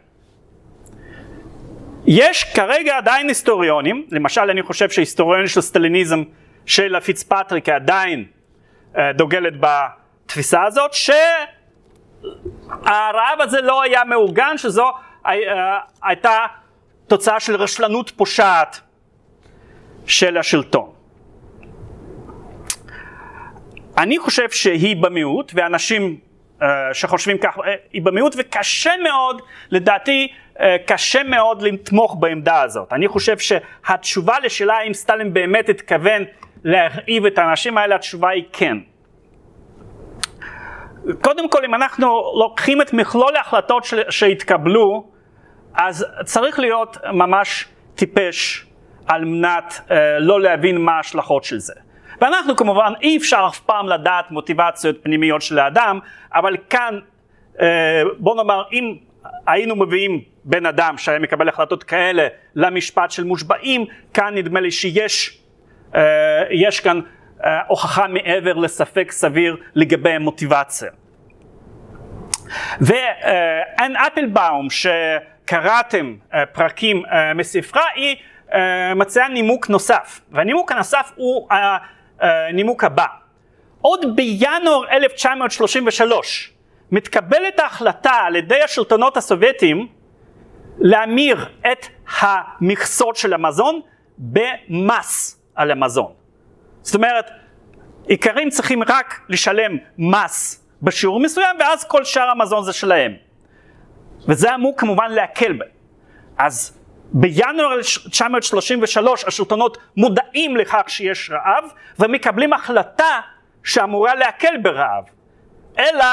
יש 2.07 2.45
כרגע 2.45 2.97
עדיין 2.97 3.29
היסטוריונים, 3.29 4.07
למשל 4.11 4.51
אני 4.51 4.63
חושב 4.63 4.91
שהיסטוריון 4.91 5.47
של 5.47 5.61
סטליניזם 5.61 6.23
של 6.67 7.01
פיצפטריק 7.01 7.69
עדיין 7.69 8.25
אה, 8.97 9.13
דוגלת 9.13 9.53
בתפיסה 9.61 10.65
הזאת, 10.65 10.91
שהרעב 10.93 12.31
הזה 13.41 13.61
לא 13.61 13.83
היה 13.83 14.05
מאורגן, 14.05 14.59
שזו 14.59 14.93
אה, 15.27 15.33
הייתה 16.03 16.47
תוצאה 17.07 17.41
של 17.41 17.57
רשלנות 17.57 18.11
פושעת 18.11 18.81
של 20.07 20.37
השלטון. 20.37 20.96
אני 23.99 24.19
חושב 24.19 24.51
שהיא 24.51 24.97
במיעוט, 24.97 25.53
ואנשים 25.55 26.17
uh, 26.61 26.65
שחושבים 26.93 27.39
כך, 27.39 27.59
uh, 27.59 27.63
היא 27.93 28.03
במיעוט, 28.03 28.35
וקשה 28.39 28.93
מאוד, 29.05 29.43
לדעתי, 29.71 30.29
uh, 30.55 30.61
קשה 30.87 31.23
מאוד 31.23 31.63
לתמוך 31.63 32.17
בעמדה 32.21 32.63
הזאת. 32.63 32.93
אני 32.93 33.09
חושב 33.09 33.37
שהתשובה 33.39 34.35
לשאלה 34.43 34.75
האם 34.75 34.95
סטלין 34.95 35.35
באמת 35.35 35.69
התכוון 35.69 36.23
להרעיב 36.65 37.27
את 37.27 37.39
האנשים 37.39 37.79
האלה, 37.79 37.95
התשובה 37.95 38.29
היא 38.29 38.45
כן. 38.53 38.77
קודם 41.21 41.51
כל, 41.51 41.65
אם 41.65 41.75
אנחנו 41.75 42.07
לוקחים 42.39 42.83
את 42.83 42.93
מכלול 42.93 43.37
ההחלטות 43.37 43.87
שהתקבלו, 44.11 45.11
אז 45.75 46.07
צריך 46.25 46.59
להיות 46.59 46.97
ממש 47.13 47.69
טיפש 47.95 48.67
על 49.07 49.25
מנת 49.25 49.81
uh, 49.89 49.93
לא 50.19 50.41
להבין 50.41 50.81
מה 50.81 50.93
ההשלכות 50.93 51.45
של 51.45 51.59
זה. 51.59 51.86
ואנחנו 52.21 52.57
כמובן 52.57 52.93
אי 53.03 53.17
אפשר 53.17 53.47
אף 53.49 53.61
פעם 53.61 53.89
לדעת 53.89 54.31
מוטיבציות 54.31 54.97
פנימיות 55.03 55.43
של 55.43 55.59
האדם, 55.59 55.99
אבל 56.35 56.57
כאן 56.71 56.99
אה, 57.61 58.03
בוא 58.19 58.37
נאמר 58.37 58.63
אם 58.73 58.95
היינו 59.47 59.77
מביאים 59.77 60.21
בן 60.45 60.67
אדם 60.67 60.99
שהיה 60.99 61.19
מקבל 61.19 61.49
החלטות 61.49 61.85
כאלה 61.85 62.27
למשפט 62.55 63.11
של 63.11 63.25
מושבעים, 63.25 63.85
כאן 64.15 64.35
נדמה 64.35 64.61
לי 64.61 64.71
שיש 64.71 65.41
אה, 65.95 66.03
יש 66.51 66.81
כאן 66.81 67.01
אה, 67.45 67.61
הוכחה 67.67 68.07
מעבר 68.07 68.55
לספק 68.55 69.13
סביר 69.13 69.57
לגבי 69.75 70.11
המוטיבציה. 70.11 70.91
ואן 72.81 73.97
אפלבאום 73.97 74.69
שקראתם 74.71 76.15
פרקים 76.53 77.03
מספרה 77.35 77.83
היא 77.95 78.17
מציעה 78.97 79.29
נימוק 79.29 79.69
נוסף 79.69 80.21
והנימוק 80.31 80.73
הנוסף 80.73 81.13
הוא 81.17 81.49
הנימוק 82.21 82.85
הבא. 82.85 83.07
עוד 83.81 84.17
בינואר 84.17 84.89
1933 84.91 86.53
מתקבלת 86.93 87.59
ההחלטה 87.59 88.13
על 88.13 88.37
ידי 88.37 88.63
השלטונות 88.63 89.17
הסובייטיים 89.17 89.89
להמיר 90.79 91.49
את 91.73 91.87
המכסות 92.21 93.17
של 93.17 93.35
המזון 93.35 93.81
במס 94.19 95.43
על 95.55 95.71
המזון. 95.71 96.13
זאת 96.83 96.95
אומרת, 96.95 97.31
איכרים 98.09 98.51
צריכים 98.51 98.83
רק 98.83 99.21
לשלם 99.29 99.77
מס 99.99 100.67
בשיעור 100.83 101.21
מסוים 101.21 101.57
ואז 101.61 101.85
כל 101.85 102.05
שאר 102.05 102.31
המזון 102.31 102.65
זה 102.65 102.73
שלהם. 102.73 103.13
וזה 104.29 104.55
אמור 104.55 104.75
כמובן 104.77 105.11
להקל 105.11 105.53
בהם. 105.53 105.69
אז 106.39 106.79
בינואר 107.13 107.73
1933 107.73 109.25
השלטונות 109.25 109.79
מודעים 109.97 110.57
לכך 110.57 110.83
שיש 110.89 111.31
רעב 111.31 111.65
ומקבלים 111.99 112.53
החלטה 112.53 113.21
שאמורה 113.65 114.15
להקל 114.15 114.57
ברעב. 114.63 115.05
אלא 115.79 116.05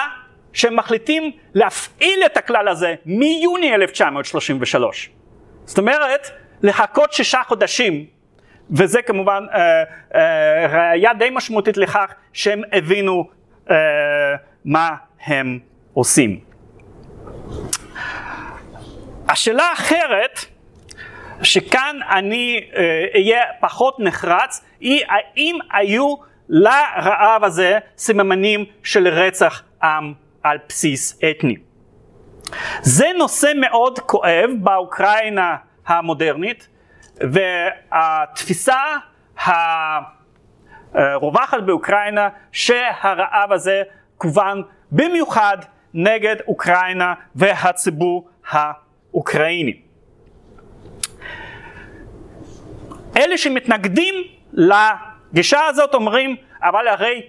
שהם 0.53 0.75
מחליטים 0.75 1.31
להפעיל 1.53 2.19
את 2.25 2.37
הכלל 2.37 2.67
הזה 2.67 2.95
מיוני 3.05 3.75
1933. 3.75 5.09
זאת 5.65 5.77
אומרת, 5.77 6.29
לחכות 6.63 7.13
שישה 7.13 7.41
חודשים, 7.47 8.05
וזה 8.71 9.01
כמובן 9.01 9.45
אה, 9.53 9.83
אה, 10.15 10.67
ראיה 10.67 11.13
די 11.13 11.29
משמעותית 11.31 11.77
לכך 11.77 12.13
שהם 12.33 12.61
הבינו 12.71 13.29
אה, 13.69 13.75
מה 14.65 14.89
הם 15.25 15.59
עושים. 15.93 16.39
השאלה 19.29 19.63
האחרת, 19.63 20.45
שכאן 21.43 21.99
אני 22.09 22.61
אהיה 23.15 23.41
פחות 23.59 23.99
נחרץ, 23.99 24.65
היא 24.79 25.05
האם 25.09 25.57
היו 25.71 26.15
לרעב 26.49 27.43
הזה 27.43 27.79
סממנים 27.97 28.65
של 28.83 29.07
רצח 29.07 29.63
עם 29.83 30.13
על 30.43 30.57
בסיס 30.69 31.19
אתני. 31.29 31.55
זה 32.81 33.05
נושא 33.17 33.51
מאוד 33.55 33.99
כואב 33.99 34.49
באוקראינה 34.59 35.55
המודרנית, 35.85 36.67
והתפיסה 37.21 38.77
הרווחת 40.93 41.63
באוקראינה 41.65 42.29
שהרעב 42.51 43.51
הזה 43.51 43.83
כוון 44.17 44.63
במיוחד 44.91 45.57
נגד 45.93 46.35
אוקראינה 46.47 47.13
והציבור 47.35 48.29
האוקראיני. 48.49 49.81
אלה 53.17 53.37
שמתנגדים 53.37 54.15
לגישה 54.53 55.65
הזאת 55.65 55.93
אומרים, 55.93 56.35
אבל 56.63 56.87
הרי 56.87 57.21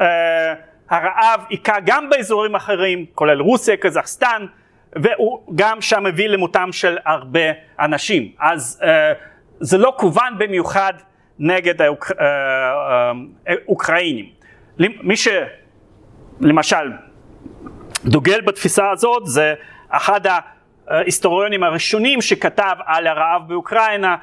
אה, 0.00 0.54
הרעב 0.90 1.40
היכה 1.48 1.76
גם 1.84 2.10
באזורים 2.10 2.54
אחרים, 2.54 3.06
כולל 3.14 3.40
רוסיה, 3.40 3.76
קזחסטן, 3.76 4.46
והוא 4.92 5.40
גם 5.54 5.80
שם 5.80 6.04
מביא 6.04 6.28
למותם 6.28 6.68
של 6.72 6.98
הרבה 7.06 7.40
אנשים. 7.80 8.32
אז 8.38 8.80
אה, 8.84 9.12
זה 9.60 9.78
לא 9.78 9.94
כוון 9.96 10.38
במיוחד 10.38 10.92
נגד 11.38 11.82
האוקראינים. 11.82 14.24
אה, 14.24 14.86
אה, 14.86 14.92
מי 15.02 15.14
שלמשל 15.16 16.92
דוגל 18.04 18.40
בתפיסה 18.40 18.90
הזאת 18.90 19.26
זה 19.26 19.54
אחד 19.88 20.20
ההיסטוריונים 20.86 21.62
הראשונים 21.62 22.22
שכתב 22.22 22.76
על 22.86 23.06
הרעב 23.06 23.48
באוקראינה, 23.48 24.16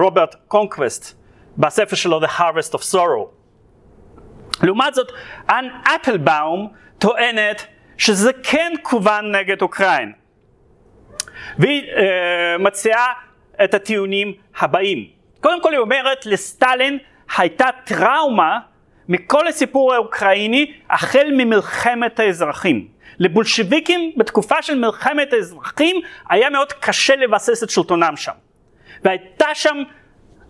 רוברט 0.00 0.34
קונקווסט, 0.48 1.18
בספר 1.58 1.96
שלו 1.96 2.20
The 2.20 2.28
Harvest 2.38 2.74
of 2.74 2.94
Sorrow. 2.94 3.26
לעומת 4.62 4.94
זאת, 4.94 5.12
אן 5.50 5.68
אפלבאום 5.84 6.72
טוענת 6.98 7.66
שזה 7.98 8.32
כן 8.42 8.72
כוון 8.82 9.36
נגד 9.36 9.62
אוקראינה. 9.62 10.12
והיא 11.58 11.82
אה, 11.82 11.96
מציעה 12.58 13.12
את 13.64 13.74
הטיעונים 13.74 14.32
הבאים. 14.58 15.06
קודם 15.40 15.62
כל 15.62 15.72
היא 15.72 15.78
אומרת 15.78 16.26
לסטלין 16.26 16.98
הייתה 17.36 17.66
טראומה 17.84 18.58
מכל 19.08 19.46
הסיפור 19.48 19.94
האוקראיני 19.94 20.72
החל 20.90 21.26
ממלחמת 21.32 22.20
האזרחים. 22.20 22.88
לבולשביקים 23.18 24.12
בתקופה 24.16 24.62
של 24.62 24.78
מלחמת 24.78 25.32
האזרחים 25.32 25.96
היה 26.28 26.50
מאוד 26.50 26.72
קשה 26.72 27.16
לבסס 27.16 27.62
את 27.62 27.70
שלטונם 27.70 28.16
שם. 28.16 28.32
והייתה 29.04 29.48
שם 29.54 29.76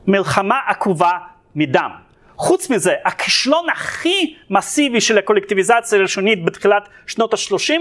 מלחמה 0.06 0.58
עקובה 0.66 1.18
מדם. 1.54 1.90
חוץ 2.36 2.70
מזה, 2.70 2.94
הכישלון 3.04 3.70
הכי 3.70 4.36
מסיבי 4.50 5.00
של 5.00 5.18
הקולקטיביזציה 5.18 5.98
הראשונית 5.98 6.44
בתחילת 6.44 6.88
שנות 7.06 7.34
ה-30 7.34 7.72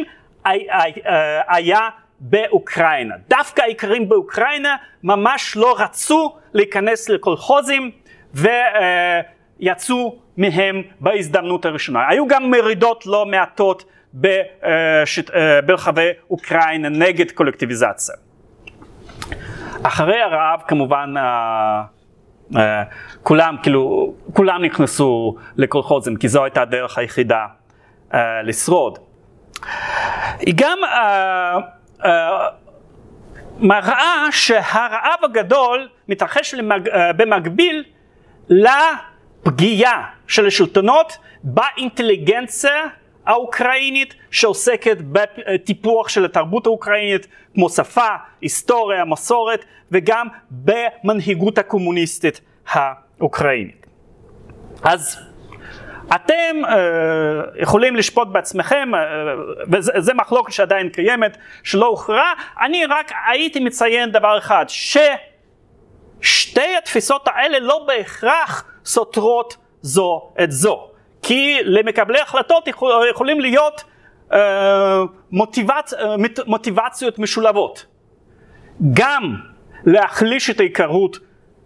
היה 1.48 1.90
באוקראינה. 2.20 3.16
דווקא 3.30 3.62
האיכרים 3.62 4.10
באוקראינה 4.10 4.76
ממש 5.04 5.56
לא 5.56 5.76
רצו 5.80 6.38
להיכנס 6.54 7.10
לקולחוזים 7.10 7.92
ויצאו 8.34 10.20
מהם 10.38 10.82
בהזדמנות 11.00 11.66
הראשונה. 11.66 12.08
היו 12.10 12.28
גם 12.28 12.52
מרידות 12.52 13.06
לא 13.06 13.26
מעטות 13.26 13.86
ברחבי 15.66 16.10
אוקראינה 16.30 16.90
נגד 16.90 17.32
קולקטיביזציה. 17.32 18.16
אחרי 19.84 20.22
הרעב 20.22 20.62
כמובן 20.68 21.14
אה, 21.18 22.84
כולם 23.24 23.56
כאילו, 23.64 24.14
כולם 24.34 24.64
נכנסו 24.64 25.36
לקולחוזים 25.58 26.16
כי 26.16 26.28
זו 26.28 26.44
הייתה 26.44 26.62
הדרך 26.62 26.98
היחידה 26.98 27.46
uh, 28.12 28.16
לשרוד. 28.44 29.00
היא 30.40 30.54
גם 30.58 30.78
uh, 30.84 32.02
uh, 32.02 32.08
מראה 33.60 34.28
שהרעב 34.32 35.20
הגדול 35.24 35.90
מתרחש 36.10 36.54
למג... 36.54 36.88
uh, 36.88 36.92
במקביל 37.18 37.84
לפגיעה 38.50 40.04
של 40.28 40.48
השלטונות 40.48 41.18
באינטליגנציה 41.44 42.82
האוקראינית 43.26 44.16
שעוסקת 44.32 44.98
בטיפוח 45.02 46.10
של 46.10 46.26
התרבות 46.26 46.66
האוקראינית 46.66 47.28
כמו 47.54 47.70
שפה, 47.70 48.08
היסטוריה, 48.42 49.06
מסורת 49.06 49.66
וגם 49.92 50.28
במנהיגות 50.52 51.58
הקומוניסטית 51.58 52.42
האוקראינית. 52.68 53.86
אז 54.84 55.18
אתם 56.16 56.62
uh, 56.64 56.68
יכולים 57.62 57.96
לשפוט 57.96 58.28
בעצמכם, 58.32 58.92
uh, 58.94 58.98
וזה 59.72 60.14
מחלוקת 60.14 60.52
שעדיין 60.52 60.90
קיימת, 60.90 61.38
שלא 61.64 61.86
הוכרע, 61.86 62.34
אני 62.66 62.86
רק 62.86 63.12
הייתי 63.28 63.60
מציין 63.60 64.12
דבר 64.12 64.38
אחד, 64.38 64.66
ששתי 64.68 65.18
התפיסות 66.78 67.28
האלה 67.28 67.60
לא 67.60 67.86
בהכרח 67.88 68.66
סותרות 68.86 69.58
זו 69.82 70.34
את 70.44 70.52
זו. 70.52 70.93
כי 71.24 71.58
למקבלי 71.64 72.20
החלטות 72.20 72.68
יכול, 72.68 73.08
יכולים 73.10 73.42
להיות 73.42 73.84
אה, 74.34 75.02
מוטיבצ, 75.32 75.94
אה, 75.94 76.16
מוטיבציות 76.48 77.20
משולבות. 77.20 77.86
גם 78.94 79.36
להחליש 79.86 80.50
את 80.50 80.60
ההיכרות 80.60 81.20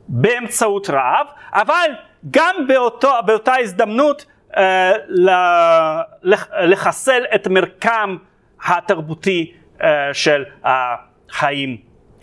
באמצעות 0.07 0.89
רעב, 0.89 1.27
אבל 1.53 1.91
גם 2.31 2.55
באותו, 2.67 3.11
באותה 3.25 3.55
הזדמנות 3.59 4.25
אה, 4.57 4.91
לחסל 6.61 7.23
את 7.35 7.47
מרקם 7.47 8.17
התרבותי 8.65 9.53
אה, 9.83 10.13
של 10.13 10.43
החיים 10.63 11.77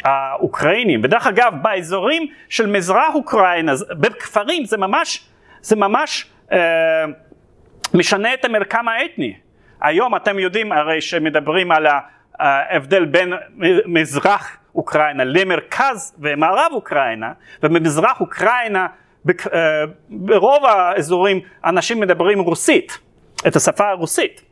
האוקראינים. 0.05 1.01
ודרך 1.05 1.26
אגב, 1.26 1.53
באזורים 1.62 2.26
של 2.49 2.66
מזרח 2.66 3.14
אוקראינה, 3.14 3.72
בכפרים 3.91 4.64
זה 4.64 4.76
ממש, 4.76 5.24
זה 5.61 5.76
ממש 5.76 6.34
משנה 7.95 8.34
את 8.34 8.45
המרקם 8.45 8.88
האתני. 8.88 9.36
היום 9.80 10.16
אתם 10.16 10.38
יודעים 10.38 10.72
הרי 10.72 11.01
שמדברים 11.01 11.72
על 11.72 11.86
ההבדל 12.38 13.05
בין 13.05 13.32
מזרח 13.86 14.57
אוקראינה 14.74 15.24
למרכז 15.24 16.16
ומערב 16.18 16.72
אוקראינה, 16.72 17.32
ובמזרח 17.62 18.20
אוקראינה 18.20 18.86
אה, 19.28 19.84
ברוב 20.11 20.64
האזורים 20.64 21.40
אנשים 21.64 22.01
מדברים 22.01 22.40
רוסית, 22.40 22.99
את 23.47 23.57
השפה 23.57 23.88
הרוסית. 23.88 24.42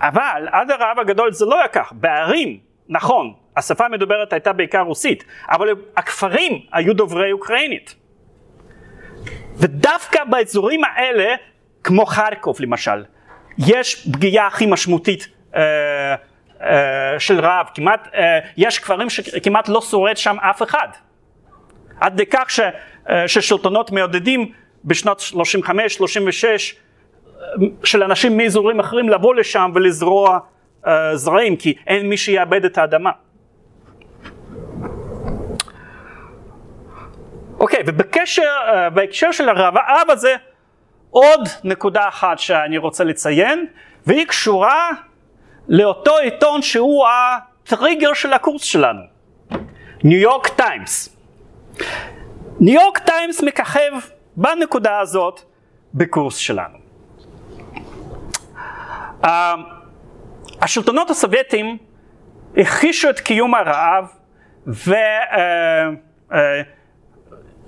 אבל 0.00 0.48
עד 0.50 0.70
הרעב 0.70 0.98
הגדול 0.98 1.32
זה 1.32 1.44
לא 1.44 1.58
היה 1.58 1.68
כך, 1.68 1.92
בערים, 1.92 2.58
נכון, 2.88 3.32
השפה 3.56 3.86
המדוברת 3.86 4.32
הייתה 4.32 4.52
בעיקר 4.52 4.80
רוסית, 4.80 5.24
אבל 5.48 5.68
הכפרים 5.96 6.60
היו 6.72 6.94
דוברי 6.94 7.32
אוקראינית. 7.32 7.94
ודווקא 9.56 10.24
באזורים 10.24 10.80
האלה 10.84 11.34
כמו 11.84 12.06
חרקוב 12.06 12.56
למשל, 12.60 13.04
יש 13.58 14.08
פגיעה 14.12 14.46
הכי 14.46 14.66
משמעותית 14.66 15.28
אה, 15.56 16.14
אה, 16.62 17.20
של 17.20 17.40
רעב, 17.40 17.66
כמעט, 17.74 18.08
אה, 18.14 18.38
יש 18.56 18.78
כפרים 18.78 19.10
שכמעט 19.10 19.68
לא 19.68 19.80
שורד 19.80 20.16
שם 20.16 20.36
אף 20.40 20.62
אחד. 20.62 20.88
עד 22.00 22.12
כדי 22.12 22.26
כך 22.26 22.50
ש, 22.50 22.60
אה, 23.10 23.28
ששלטונות 23.28 23.92
מעודדים 23.92 24.52
בשנות 24.84 25.20
35-36 25.20 25.34
אה, 26.44 27.44
של 27.84 28.02
אנשים 28.02 28.36
מאזורים 28.36 28.80
אחרים 28.80 29.08
לבוא 29.08 29.34
לשם 29.34 29.70
ולזרוע 29.74 30.38
אה, 30.86 31.16
זרעים, 31.16 31.56
כי 31.56 31.74
אין 31.86 32.08
מי 32.08 32.16
שיאבד 32.16 32.64
את 32.64 32.78
האדמה. 32.78 33.10
אוקיי, 37.60 37.82
ובקשר, 37.86 38.42
uh, 38.42 38.90
בהקשר 38.90 39.32
של 39.32 39.48
הרעב 39.48 40.10
הזה, 40.10 40.36
עוד 41.10 41.48
נקודה 41.64 42.08
אחת 42.08 42.38
שאני 42.38 42.78
רוצה 42.78 43.04
לציין, 43.04 43.66
והיא 44.06 44.26
קשורה 44.26 44.90
לאותו 45.68 46.18
עיתון 46.18 46.62
שהוא 46.62 47.06
הטריגר 47.08 48.12
של 48.12 48.32
הקורס 48.32 48.62
שלנו, 48.62 49.00
ניו 50.04 50.18
יורק 50.18 50.48
טיימס. 50.48 51.16
ניו 52.60 52.80
יורק 52.80 52.98
טיימס 52.98 53.42
מככב 53.42 53.92
בנקודה 54.36 54.98
הזאת 54.98 55.40
בקורס 55.94 56.36
שלנו. 56.36 56.78
השלטונות 60.62 61.10
הסובייטים 61.10 61.78
הכחישו 62.56 63.10
את 63.10 63.20
קיום 63.20 63.54
הרעב 63.54 64.04
וניסו 64.66 64.86
uh, 66.30 66.32
uh, 66.32 66.36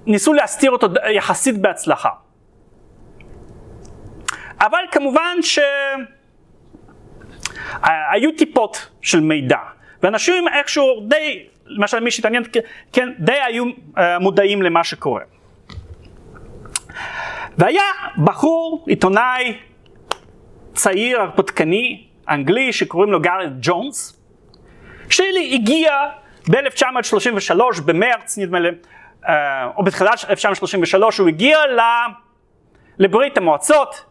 להסתיר 0.07 0.71
אותו 0.71 0.89
יחסית 1.11 1.59
בהצלחה. 1.59 2.11
אבל 4.61 4.85
כמובן 4.91 5.37
שהיו 5.43 5.73
טיפות 8.39 8.89
של 9.03 9.21
מידע, 9.21 9.59
ואנשים 10.03 10.49
איכשהו 10.49 10.85
די, 11.09 11.47
למשל 11.67 12.01
מי 12.01 12.11
שהתעניין, 12.11 12.43
כן, 12.93 13.09
די 13.19 13.41
היו 13.47 13.65
uh, 13.65 14.01
מודעים 14.21 14.63
למה 14.63 14.85
שקורה. 14.85 15.23
והיה 17.59 17.83
בחור, 18.25 18.85
עיתונאי 18.89 19.59
צעיר, 20.75 21.21
הרפתקני, 21.21 22.07
אנגלי, 22.29 22.73
שקוראים 22.73 23.13
לו 23.13 23.21
גארד 23.21 23.53
ג'ונס, 23.63 24.23
שהגיע 25.09 25.93
ב-1933, 26.51 27.83
במרץ 27.85 28.39
נדמה 28.39 28.61
לי, 28.61 28.69
אה, 28.69 28.75
או 29.77 29.83
בתחילת 29.85 30.25
1933, 30.31 31.19
הוא 31.19 31.29
הגיע 31.29 31.59
לברית 32.99 33.39
המועצות, 33.39 34.05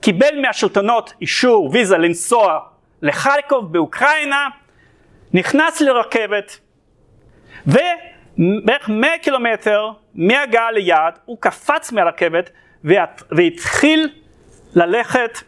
קיבל 0.00 0.40
מהשלטונות 0.42 1.12
אישור 1.20 1.70
ויזה 1.72 1.98
לנסוע 1.98 2.58
לחרקוב 3.02 3.72
באוקראינה, 3.72 4.48
נכנס 5.32 5.80
לרכבת, 5.80 6.58
ובערך 7.66 8.88
100 8.88 9.18
קילומטר 9.22 9.90
מהגעה 10.14 10.72
ליעד 10.72 11.18
הוא 11.24 11.36
קפץ 11.40 11.92
מהרכבת 11.92 12.50
והתחיל 13.30 14.08
ללכת 14.74 15.38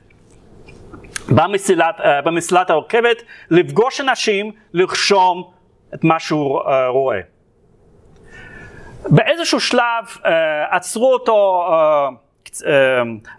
במסילת, 1.29 2.01
uh, 2.01 2.03
במסילת 2.25 2.71
הרכבת, 2.71 3.23
לפגוש 3.51 4.01
אנשים, 4.01 4.53
לרשום 4.73 5.51
את 5.95 6.05
מה 6.05 6.21
שהוא 6.21 6.61
uh, 6.61 6.65
רואה. 6.89 7.34
באיזשהו 9.09 9.61
שלב 9.61 10.05
uh, 10.07 10.27
עצרו 10.71 11.13
אותו 11.13 11.69
uh, 11.69 12.53
uh, 12.61 12.67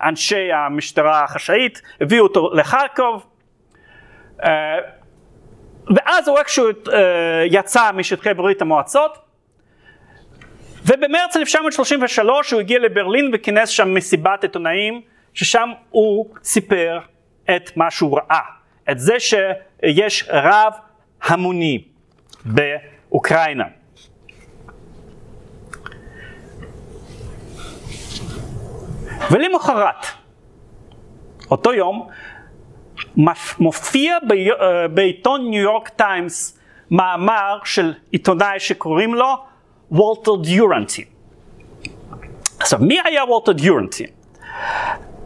אנשי 0.04 0.54
המשטרה 0.54 1.24
החשאית, 1.24 1.82
הביאו 2.02 2.24
אותו 2.24 2.54
לחרקוב, 2.54 3.26
uh, 4.40 4.46
ואז 5.96 6.28
הוא 6.28 6.38
איכשהו 6.38 6.70
uh, 6.70 6.92
יצא 7.46 7.92
משטחי 7.92 8.34
ברית 8.34 8.62
המועצות, 8.62 9.18
ובמרץ 10.86 11.38
1933 11.38 12.52
הוא 12.52 12.60
הגיע 12.60 12.80
לברלין 12.80 13.32
וכינס 13.34 13.70
שם 13.70 13.94
מסיבת 13.94 14.44
עיתונאים, 14.44 15.02
ששם 15.34 15.70
הוא 15.90 16.36
סיפר 16.44 17.00
את 17.56 17.78
מה 17.78 17.92
שהוא 17.92 18.18
ראה, 18.18 18.42
את 18.92 19.00
זה 19.00 19.20
שיש 19.20 20.26
רב 20.30 20.74
המוני 21.24 21.84
באוקראינה. 22.46 23.66
ולמחרת, 29.32 30.06
אותו 31.52 31.74
יום, 31.74 32.08
מופיע 33.60 34.18
אה, 34.62 34.88
בעיתון 34.88 35.50
ניו 35.50 35.62
יורק 35.62 35.90
טיימס 35.90 36.60
מאמר 36.92 37.60
של 37.64 37.94
עיתונאי 38.12 38.60
שקוראים 38.60 39.16
לו 39.16 39.36
וולטר 39.92 40.36
דיורנטי. 40.36 41.06
עכשיו, 42.60 42.80
מי 42.82 43.00
היה 43.04 43.24
וולטר 43.24 43.52
דיורנטי? 43.52 44.06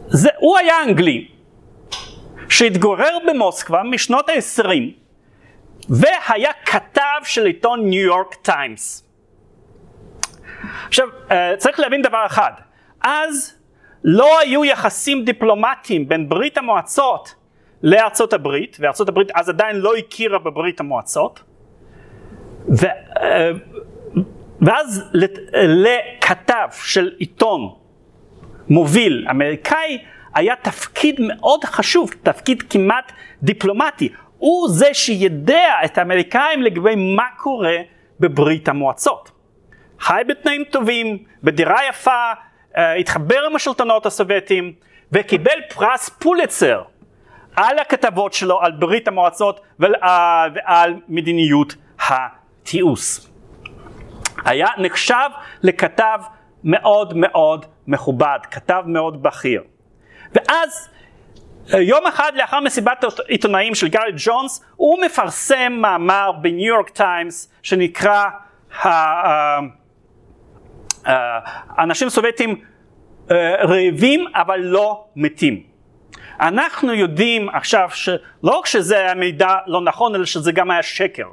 זה, 0.08 0.28
הוא 0.38 0.58
היה 0.58 0.74
אנגלי, 0.82 1.28
שהתגורר 2.48 3.18
במוסקבה 3.28 3.82
משנות 3.82 4.28
ה-20 4.28 4.68
והיה 5.88 6.50
כתב 6.64 7.20
של 7.24 7.46
עיתון 7.46 7.90
ניו 7.90 8.02
יורק 8.02 8.34
טיימס. 8.34 9.04
עכשיו, 10.88 11.06
אה, 11.30 11.56
צריך 11.58 11.80
להבין 11.80 12.02
דבר 12.02 12.26
אחד, 12.26 12.52
אז 13.00 13.59
לא 14.04 14.38
היו 14.40 14.64
יחסים 14.64 15.24
דיפלומטיים 15.24 16.08
בין 16.08 16.28
ברית 16.28 16.58
המועצות 16.58 17.34
לארצות 17.82 18.32
הברית, 18.32 18.76
וארצות 18.80 19.08
הברית 19.08 19.30
אז 19.34 19.48
עדיין 19.48 19.76
לא 19.76 19.96
הכירה 19.96 20.38
בברית 20.38 20.80
המועצות, 20.80 21.42
ו, 22.68 22.86
אה, 23.22 23.50
ואז 24.60 25.04
לכתב 25.52 26.68
של 26.72 27.10
עיתון 27.18 27.74
מוביל 28.68 29.26
אמריקאי 29.30 29.98
היה 30.34 30.56
תפקיד 30.56 31.16
מאוד 31.18 31.64
חשוב, 31.64 32.10
תפקיד 32.22 32.62
כמעט 32.62 33.12
דיפלומטי. 33.42 34.08
הוא 34.38 34.68
זה 34.68 34.94
שידע 34.94 35.72
את 35.84 35.98
האמריקאים 35.98 36.62
לגבי 36.62 36.94
מה 37.16 37.26
קורה 37.36 37.76
בברית 38.20 38.68
המועצות. 38.68 39.30
חי 40.00 40.22
בתנאים 40.28 40.64
טובים, 40.64 41.18
בדירה 41.42 41.78
יפה, 41.88 42.32
התחבר 42.74 43.38
עם 43.46 43.56
השלטונות 43.56 44.06
הסובייטיים 44.06 44.72
וקיבל 45.12 45.60
פרס 45.74 46.08
פוליצר 46.08 46.82
על 47.56 47.78
הכתבות 47.78 48.32
שלו 48.32 48.60
על 48.60 48.72
ברית 48.72 49.08
המועצות 49.08 49.60
ועל, 49.78 49.94
אה, 50.02 50.46
ועל 50.54 50.94
מדיניות 51.08 51.74
התיעוש. 52.08 53.20
היה 54.44 54.68
נחשב 54.78 55.30
לכתב 55.62 56.18
מאוד 56.64 57.12
מאוד 57.16 57.66
מכובד, 57.86 58.38
כתב 58.50 58.82
מאוד 58.86 59.22
בכיר. 59.22 59.62
ואז 60.34 60.88
אה, 61.74 61.80
יום 61.80 62.06
אחד 62.06 62.32
לאחר 62.34 62.60
מסיבת 62.60 63.04
עיתונאים 63.28 63.74
של 63.74 63.88
גארי 63.88 64.12
ג'ונס 64.16 64.64
הוא 64.76 65.04
מפרסם 65.04 65.72
מאמר 65.72 66.32
בניו 66.40 66.66
יורק 66.66 66.90
טיימס 66.90 67.52
שנקרא 67.62 68.24
אנשים 71.78 72.08
סובייטים 72.08 72.60
אה, 73.30 73.54
רעבים 73.64 74.24
אבל 74.34 74.60
לא 74.60 75.04
מתים. 75.16 75.62
אנחנו 76.40 76.94
יודעים 76.94 77.48
עכשיו 77.48 77.88
שלא 77.92 78.18
רק 78.42 78.66
שזה 78.66 79.10
המידע 79.10 79.56
לא 79.66 79.80
נכון 79.80 80.14
אלא 80.14 80.24
שזה 80.24 80.52
גם 80.52 80.70
היה 80.70 80.82
שקר 80.82 81.26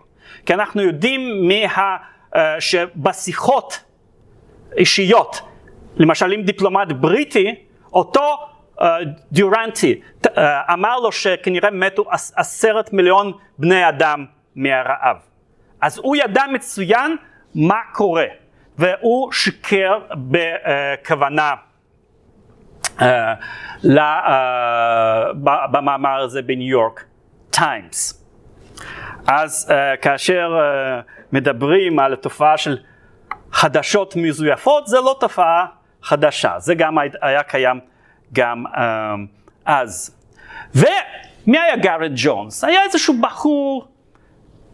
כי 0.46 0.54
אנחנו 0.54 0.82
יודעים 0.82 1.48
מה, 1.48 1.98
אה, 2.36 2.62
שבשיחות 2.62 3.84
אישיות 4.78 5.42
למשל 5.96 6.32
עם 6.32 6.42
דיפלומט 6.42 6.88
בריטי 6.92 7.56
אותו 7.94 8.38
דיורנטי 9.32 10.02
אה, 10.38 10.74
אמר 10.74 11.00
לו 11.00 11.12
שכנראה 11.12 11.72
מתו 11.72 12.06
עשרת 12.36 12.94
מיליון 12.94 13.32
בני 13.58 13.90
אדם 13.90 14.26
מהרעב. 14.56 15.18
אז 15.82 15.98
הוא 15.98 16.16
ידע 16.16 16.44
מצוין 16.54 17.16
מה 17.56 17.80
קורה, 17.94 18.26
והוא 18.78 19.32
שיקר 19.32 20.00
בכוונה 20.14 21.54
אה, 23.02 23.34
במאמר 25.72 26.20
הזה 26.20 26.42
בניו 26.42 26.68
יורק 26.68 27.04
טיימס. 27.50 28.24
אז 29.28 29.72
אה, 29.72 30.02
כאשר 30.02 30.60
אה, 30.60 31.04
מדברים 31.32 32.00
על 32.00 32.14
התופעה 32.14 32.58
של 32.58 32.78
חדשות 33.52 34.16
מזויפות, 34.16 34.88
זה 34.88 34.98
לא 34.98 35.18
תופעה 35.20 35.66
חדשה, 36.04 36.60
זה 36.60 36.76
גם 36.76 36.98
היה 37.22 37.44
קיים 37.44 37.80
גם 38.34 38.66
אממ, 38.66 38.80
אז. 39.66 40.18
ומי 40.76 41.60
היה 41.60 41.76
גארת' 41.78 42.12
ג'ונס? 42.16 42.64
היה 42.64 42.84
איזשהו 42.84 43.14
בחור 43.22 43.88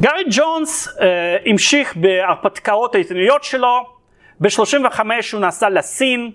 גארי 0.00 0.24
ג'ונס 0.30 0.88
uh, 0.88 1.00
המשיך 1.46 1.96
בהרפתקאות 1.96 2.94
העיתוניות 2.94 3.44
שלו, 3.44 3.96
ב-35 4.40 5.00
הוא 5.32 5.40
נסע 5.40 5.70
לסין, 5.70 6.30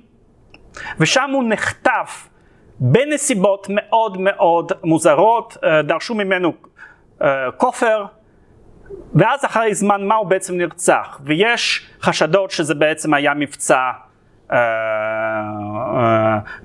ושם 0.99 1.29
הוא 1.33 1.43
נחטף 1.47 2.27
בנסיבות 2.83 3.67
מאוד 3.69 4.17
מאוד 4.17 4.71
מוזרות, 4.83 5.57
אה, 5.63 5.81
דרשו 5.81 6.15
ממנו 6.15 6.53
אה, 7.21 7.51
כופר, 7.57 8.05
ואז 9.15 9.45
אחרי 9.45 9.73
זמן 9.73 10.07
מה 10.07 10.15
הוא 10.15 10.27
בעצם 10.27 10.57
נרצח, 10.57 11.21
ויש 11.23 11.87
חשדות 12.01 12.51
שזה 12.51 12.75
בעצם 12.75 13.13
היה 13.13 13.33
מבצע 13.33 13.91
uh, 14.49 14.53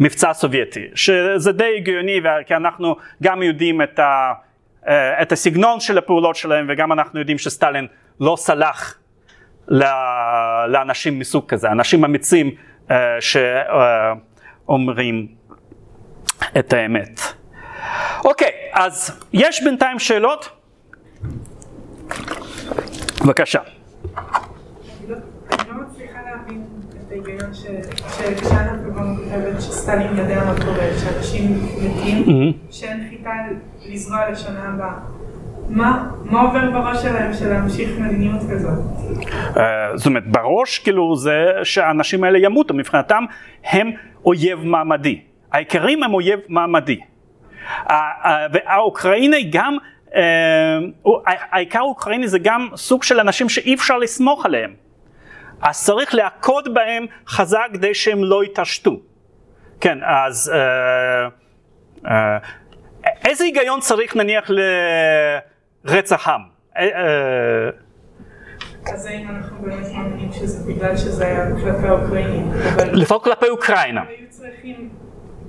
מבצע 0.00 0.32
סובייטי, 0.32 0.84
שזה 0.94 1.52
די 1.52 1.74
הגיוני 1.76 2.20
כי 2.46 2.56
אנחנו 2.56 2.96
גם 3.22 3.42
יודעים 3.42 3.82
את, 3.82 3.98
ה, 3.98 4.32
את 5.22 5.32
הסגנון 5.32 5.80
של 5.80 5.98
הפעולות 5.98 6.36
שלהם 6.36 6.66
וגם 6.68 6.92
אנחנו 6.92 7.18
יודעים 7.18 7.38
שסטלין 7.38 7.86
לא 8.20 8.36
סלח 8.38 8.98
לאנשים 10.68 11.18
מסוג 11.18 11.46
כזה, 11.48 11.70
אנשים 11.70 12.04
אמיצים 12.04 12.50
שאומרים 14.60 15.35
את 16.58 16.72
האמת. 16.72 17.20
אוקיי, 18.24 18.50
אז 18.72 19.20
יש 19.32 19.62
בינתיים 19.64 19.98
שאלות? 19.98 20.48
בבקשה. 23.24 23.60
לא 25.08 25.16
כותבת 29.16 29.60
שסטלין 29.60 30.16
יודע 30.16 30.44
מה 30.44 30.54
קורה, 30.64 30.88
שאנשים 30.98 31.58
מתים, 31.76 32.24
Mm-hmm. 32.26 32.72
שאין 32.72 33.06
חיטה 33.10 33.30
לזרוע 33.86 34.30
לשנה 34.30 34.68
הבאה. 34.74 34.94
מה, 35.68 36.10
מה 36.24 36.40
עובר 36.40 36.70
בראש 36.70 37.02
שלהם 37.02 37.34
של 37.34 37.48
להמשיך 37.48 37.98
מדיניות 37.98 38.40
כזאת? 38.50 38.78
אה, 39.56 39.96
זאת 39.96 40.06
אומרת, 40.06 40.26
בראש 40.26 40.78
כאילו 40.78 41.16
זה 41.16 41.46
שהאנשים 41.62 42.24
האלה 42.24 42.38
ימותו, 42.38 42.74
מבחינתם 42.74 43.24
הם 43.64 43.90
אויב 44.24 44.64
מעמדי. 44.64 45.20
העיקרים 45.52 46.02
הם 46.02 46.14
אויב 46.14 46.40
מעמדי. 46.48 47.00
ה- 47.86 47.94
ה- 48.28 48.46
והאוקראיני 48.52 49.50
גם, 49.52 49.76
אה, 50.14 50.78
העיקר 51.50 51.78
האוקראיני 51.78 52.28
זה 52.28 52.38
גם 52.38 52.68
סוג 52.76 53.02
של 53.02 53.20
אנשים 53.20 53.48
שאי 53.48 53.74
אפשר 53.74 53.98
לסמוך 53.98 54.46
עליהם. 54.46 54.74
אז 55.62 55.84
צריך 55.84 56.14
להכות 56.14 56.74
בהם 56.74 57.06
חזק 57.28 57.66
כדי 57.72 57.94
שהם 57.94 58.24
לא 58.24 58.44
יתעשתו. 58.44 58.96
כן, 59.80 59.98
אז 60.04 60.52
אה, 60.54 61.28
אה, 62.10 62.38
איזה 63.24 63.44
היגיון 63.44 63.80
צריך 63.80 64.16
נניח 64.16 64.50
לרצח 65.84 66.28
עם? 66.28 66.40
אה, 66.76 67.70
אז 68.94 69.06
האם 69.06 69.28
אנחנו 69.28 69.58
באמת 69.62 69.86
מאמינים 69.92 70.32
שזה 70.32 70.72
בגלל 70.72 70.96
שזה 70.96 71.26
היה 71.26 71.46
כלפי 71.64 71.88
האוקראינים? 71.88 72.50
לפחות 72.92 73.24
כלפי 73.24 73.48
אוקראינה. 73.48 74.02
היו 74.08 74.26
צריכים 74.30 74.88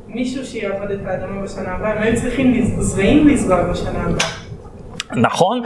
מישהו 0.08 0.46
שיעבוד 0.46 0.92
את 0.92 1.00
האדמה 1.06 1.42
בשנה 1.42 1.72
הבאה, 1.72 1.92
הם 1.92 2.02
היו 2.02 2.16
צריכים 2.16 2.66
זרעים 2.80 3.28
לזרוע 3.28 3.64
בשנה 3.64 4.04
הבאה. 4.04 4.48
נכון, 5.16 5.62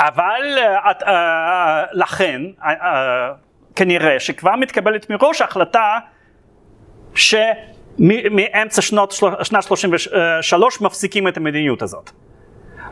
אבל 0.00 0.58
אה, 0.58 0.92
אה, 1.06 1.84
לכן 1.92 2.42
אה, 2.62 2.70
אה, 2.70 3.32
כנראה 3.76 4.20
שכבר 4.20 4.56
מתקבלת 4.56 5.10
מראש 5.10 5.42
החלטה 5.42 5.98
שמאמצע 7.14 8.82
שנות, 8.82 9.14
שנת 9.42 9.62
33 9.62 10.80
מפסיקים 10.80 11.28
את 11.28 11.36
המדיניות 11.36 11.82
הזאת. 11.82 12.10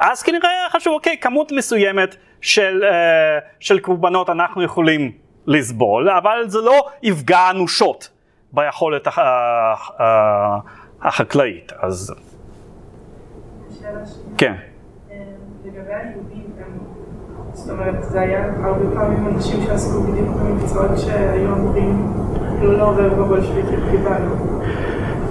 אז 0.00 0.22
כנראה 0.22 0.50
חשבו, 0.70 0.94
אוקיי, 0.94 1.16
כמות 1.20 1.52
מסוימת 1.52 2.16
של, 2.40 2.84
של 3.60 3.78
קורבנות 3.78 4.30
אנחנו 4.30 4.62
יכולים 4.62 5.12
לסבול, 5.46 6.10
אבל 6.10 6.44
זה 6.46 6.58
לא 6.60 6.88
יפגע 7.02 7.50
אנושות 7.50 8.08
ביכולת 8.52 9.08
החקלאית. 11.02 11.72
אז. 11.78 12.14
כן. 14.38 14.54
לגבי 15.64 15.92
היהודים, 15.94 16.44
הם- 16.58 16.78
זאת 17.52 17.70
אומרת, 17.70 17.94
זה 18.04 18.20
היה 18.20 18.44
הרבה 18.64 18.84
פעמים 18.94 19.26
אנשים 19.34 19.60
שעסקו 19.66 20.00
בדיוק 20.02 20.28
במקצועות 20.28 20.98
שהיו 20.98 21.52
אמורים 21.54 22.12
לא 22.62 22.78
לעורר 22.78 23.14
בבולשביקים 23.14 23.80
קיבלנו. 23.90 24.60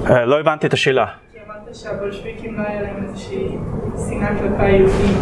אה, 0.10 0.26
לא 0.26 0.40
הבנתי 0.40 0.68
את 0.68 0.74
השאלה. 0.74 1.06
כי 1.34 1.38
אמרת 1.48 1.76
שהבולשביקים 1.76 2.58
לא 2.58 2.68
היה 2.68 2.82
להם 2.82 3.04
איזושהי 3.04 3.58
שנאה 4.10 4.30
כלפי 4.40 4.64
היהודים 4.64 5.16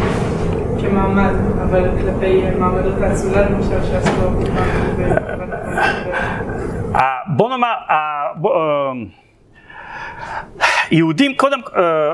כמעמד, 0.82 1.34
אבל 1.64 1.89
כלפי 2.02 2.43
מעמדות 2.60 3.02
האצולה 3.02 3.50
למשל 3.50 3.84
שעשו. 3.84 4.12
אה, 6.95 7.02
בוא 7.38 7.50
נאמר, 7.50 7.74
אה, 7.89 8.28
יהודים 10.91 11.36
קודם, 11.36 11.59
אה, 11.78 12.13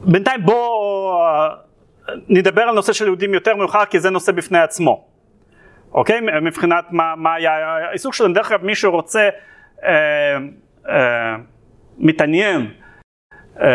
בינתיים 0.00 0.42
בוא 0.44 1.24
אה, 1.24 1.48
נדבר 2.28 2.62
על 2.62 2.74
נושא 2.74 2.92
של 2.92 3.04
יהודים 3.04 3.34
יותר 3.34 3.56
מאוחר 3.56 3.84
כי 3.84 4.00
זה 4.00 4.10
נושא 4.10 4.32
בפני 4.32 4.58
עצמו, 4.58 5.04
אוקיי? 5.92 6.20
מבחינת 6.42 6.84
מה, 6.90 7.14
מה 7.16 7.34
היה 7.34 7.52
העיסוק 7.88 8.14
שלהם, 8.14 8.32
דרך 8.32 8.52
אגב 8.52 8.64
מי 8.64 8.74
שרוצה, 8.74 9.28
אה, 9.84 10.36
אה, 10.88 11.36
מתעניין, 11.98 12.70
אה, 13.60 13.66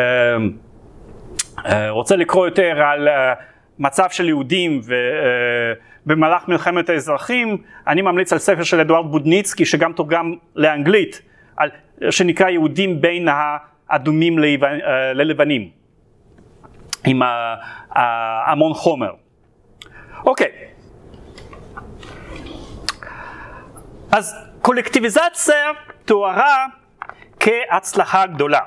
אה, 1.66 1.90
רוצה 1.90 2.16
לקרוא 2.16 2.46
יותר 2.46 2.82
על 2.82 3.08
אה, 3.08 3.34
מצב 3.80 4.10
של 4.10 4.28
יהודים 4.28 4.82
ו, 4.84 4.94
אה, 4.94 5.74
במהלך 6.06 6.48
מלחמת 6.48 6.90
האזרחים, 6.90 7.58
אני 7.88 8.02
ממליץ 8.02 8.34
על 8.34 8.40
ספר 8.40 8.64
של 8.64 8.80
אדוארד 8.80 9.12
בודניצקי 9.12 9.66
שגם 9.66 9.94
תורגם 9.94 10.34
לאנגלית, 10.56 11.22
על, 11.58 11.70
שנקרא 12.10 12.50
יהודים 12.50 13.02
בין 13.02 13.28
האדומים 13.32 14.40
אה, 14.40 15.14
ללבנים, 15.14 15.70
עם 17.06 17.22
המון 18.46 18.74
חומר. 18.74 19.12
אוקיי, 20.26 20.52
אז 24.12 24.36
קולקטיביזציה 24.62 25.72
תוארה 26.06 26.66
כהצלחה 27.40 28.26
גדולה. 28.26 28.60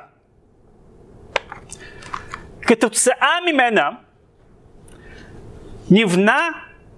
כתוצאה 2.62 3.34
ממנה 3.46 3.90
נבנה 5.90 6.48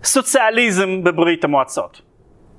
סוציאליזם 0.05 1.05
בברית 1.05 1.45
המועצות. 1.45 2.03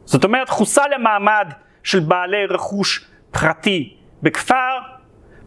זאת 0.06 0.24
אומרת, 0.24 0.50
חוסל 0.50 0.94
המעמד 0.96 1.48
של 1.84 2.00
בעלי 2.00 2.46
רכוש 2.46 3.11
פרטי 3.32 3.96
בכפר, 4.24 4.78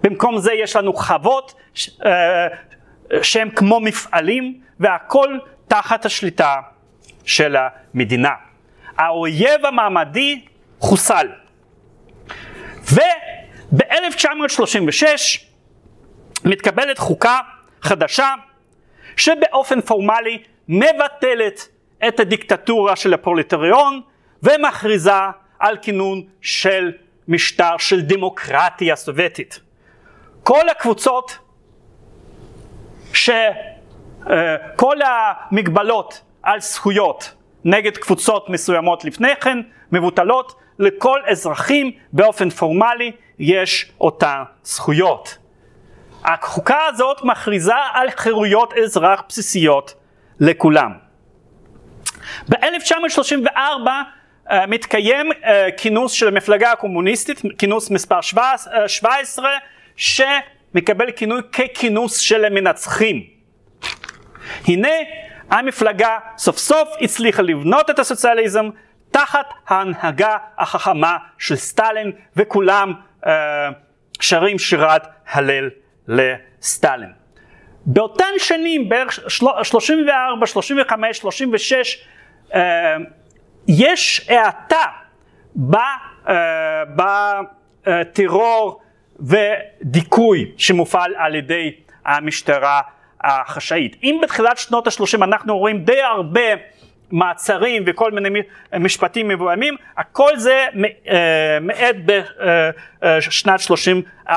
במקום 0.03 0.39
זה 0.39 0.53
יש 0.53 0.77
לנו 0.77 0.93
חוות 0.93 1.55
אה, 2.07 2.47
שהם 3.23 3.51
כמו 3.51 3.81
מפעלים, 3.81 4.61
והכל 4.81 5.39
תחת 5.69 6.05
השליטה 6.05 6.57
של 7.25 7.57
המדינה. 7.57 8.33
האויב 8.97 9.67
המעמדי 9.67 10.45
חוסל. 10.79 11.29
וב-1936 12.93 13.01
מתקבלת 16.45 16.99
חוקה 16.99 17.39
חדשה 17.83 18.35
שבאופן 19.17 19.81
פורמלי 19.81 20.43
מבטלת 20.69 21.69
את 22.09 22.21
הדיקטטורה 22.21 22.97
של 22.97 23.15
הפרולטריון 23.15 24.01
ומכריזה 24.43 25.13
על 25.59 25.77
כינון 25.83 26.23
של 26.41 26.93
משטר 27.29 27.77
של 27.79 28.01
דמוקרטיה 28.01 28.97
סובייטית. 28.97 29.61
כל 30.43 30.69
הקבוצות, 30.69 31.39
שכל 33.13 34.97
המגבלות 35.05 36.23
על 36.43 36.61
זכויות 36.61 37.35
נגד 37.65 37.97
קבוצות 37.97 38.51
מסוימות 38.51 39.05
לפני 39.05 39.37
כן 39.41 39.59
מבוטלות, 39.93 40.55
לכל 40.79 41.21
אזרחים 41.27 41.91
באופן 42.13 42.51
פורמלי 42.51 43.13
יש 43.39 43.93
אותן 44.01 44.43
זכויות. 44.65 45.39
החוקה 46.25 46.79
הזאת 46.87 47.25
מכריזה 47.25 47.75
על 47.93 48.11
חירויות 48.11 48.73
אזרח 48.85 49.23
בסיסיות 49.29 49.95
לכולם. 50.41 50.93
ב-1934 52.49 53.47
uh, 53.47 53.91
מתקיים 54.69 55.33
uh, 55.33 55.47
כינוס 55.77 56.13
של 56.13 56.29
המפלגה 56.29 56.73
הקומוניסטית, 56.73 57.43
כינוס 57.59 57.91
מספר 57.91 58.21
17, 58.87 59.51
שמקבל 59.97 61.11
כינוי 61.11 61.41
ככינוס 61.53 62.19
של 62.19 62.45
המנצחים. 62.45 63.23
הנה 64.69 64.89
המפלגה 65.51 66.19
סוף 66.39 66.59
סוף 66.59 66.89
הצליחה 67.01 67.43
לבנות 67.43 67.91
את 67.91 67.99
הסוציאליזם 67.99 68.69
תחת 69.11 69.47
ההנהגה 69.69 70.37
החכמה 70.59 71.17
של 71.39 71.57
סטלין 71.57 72.13
וכולם 72.37 72.93
שרים 74.21 74.59
שירת 74.59 75.07
הלל 75.27 75.71
לסטלין. 76.09 77.13
באותן 77.87 78.33
שנים, 78.39 78.89
בערך 78.89 79.19
34, 79.63 80.47
35, 80.47 81.19
36, 81.19 82.05
אה, 82.55 82.97
יש 83.69 84.27
האטה 84.29 84.87
אה, 86.29 87.41
אה, 87.89 88.05
טרור 88.05 88.81
ודיכוי 89.21 90.53
שמופעל 90.57 91.13
על 91.17 91.35
ידי 91.35 91.73
המשטרה 92.05 92.81
החשאית. 93.21 93.97
אם 94.03 94.21
בתחילת 94.23 94.59
שנות 94.59 94.87
ה-30 94.87 95.25
אנחנו 95.25 95.59
רואים 95.59 95.85
די 95.85 96.03
הרבה 96.03 96.41
מעצרים 97.11 97.83
וכל 97.87 98.11
מיני 98.11 98.41
משפטים 98.81 99.29
מבוימים, 99.29 99.77
הכל 99.97 100.37
זה 100.37 100.67
מעט 101.61 101.97
בשנת 103.03 103.61
34-35. 104.27 104.31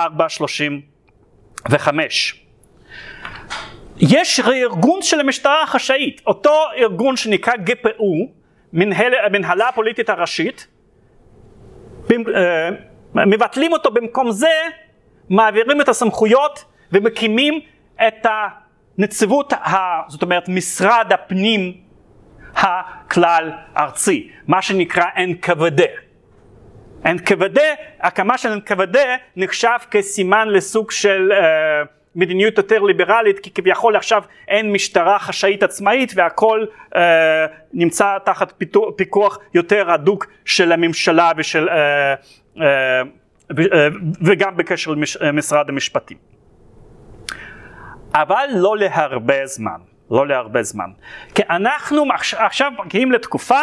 יש 3.99 4.39
ארגון 4.39 5.01
של 5.01 5.19
המשטרה 5.19 5.63
החשאית, 5.63 6.21
אותו 6.27 6.63
ארגון 6.77 7.17
שנקרא 7.17 7.53
גפ"ו, 7.55 8.27
מנהלה 9.31 9.69
הפוליטית 9.69 10.09
הראשית, 10.09 10.67
מבטלים 13.15 13.73
אותו 13.73 13.91
במקום 13.91 14.31
זה, 14.31 14.53
מעבירים 15.29 15.81
את 15.81 15.89
הסמכויות 15.89 16.65
ומקימים 16.91 17.59
את 18.07 18.25
הנציבות, 18.97 19.53
זאת 20.07 20.21
אומרת 20.21 20.49
משרד 20.49 21.13
הפנים 21.13 21.73
הכלל 22.55 23.51
ארצי, 23.77 24.29
מה 24.47 24.61
שנקרא 24.61 25.05
NKVD. 25.15 25.81
NKVD, 27.03 27.59
הקמה 27.99 28.37
של 28.37 28.59
NKVD 28.59 28.97
נחשב 29.35 29.77
כסימן 29.91 30.47
לסוג 30.47 30.91
של 30.91 31.31
uh, 31.31 31.96
מדיניות 32.15 32.57
יותר 32.57 32.83
ליברלית, 32.83 33.39
כי 33.39 33.51
כביכול 33.51 33.95
עכשיו 33.95 34.23
אין 34.47 34.71
משטרה 34.71 35.19
חשאית 35.19 35.63
עצמאית 35.63 36.11
והכל 36.15 36.65
uh, 36.93 36.97
נמצא 37.73 38.17
תחת 38.25 38.53
פיקוח 38.95 39.39
יותר 39.53 39.91
הדוק 39.91 40.27
של 40.45 40.71
הממשלה 40.71 41.31
ושל, 41.37 41.69
uh, 41.69 42.57
uh, 42.57 42.61
וגם 44.21 44.57
בקשר 44.57 44.91
למשרד 45.21 45.69
המשפטים. 45.69 46.17
אבל 48.13 48.45
לא 48.55 48.77
להרבה 48.77 49.45
זמן. 49.45 49.79
לא 50.11 50.27
להרבה 50.27 50.63
זמן. 50.63 50.89
כי 51.35 51.43
אנחנו 51.49 52.03
עכשיו 52.37 52.71
מגיעים 52.85 53.11
לתקופה 53.11 53.61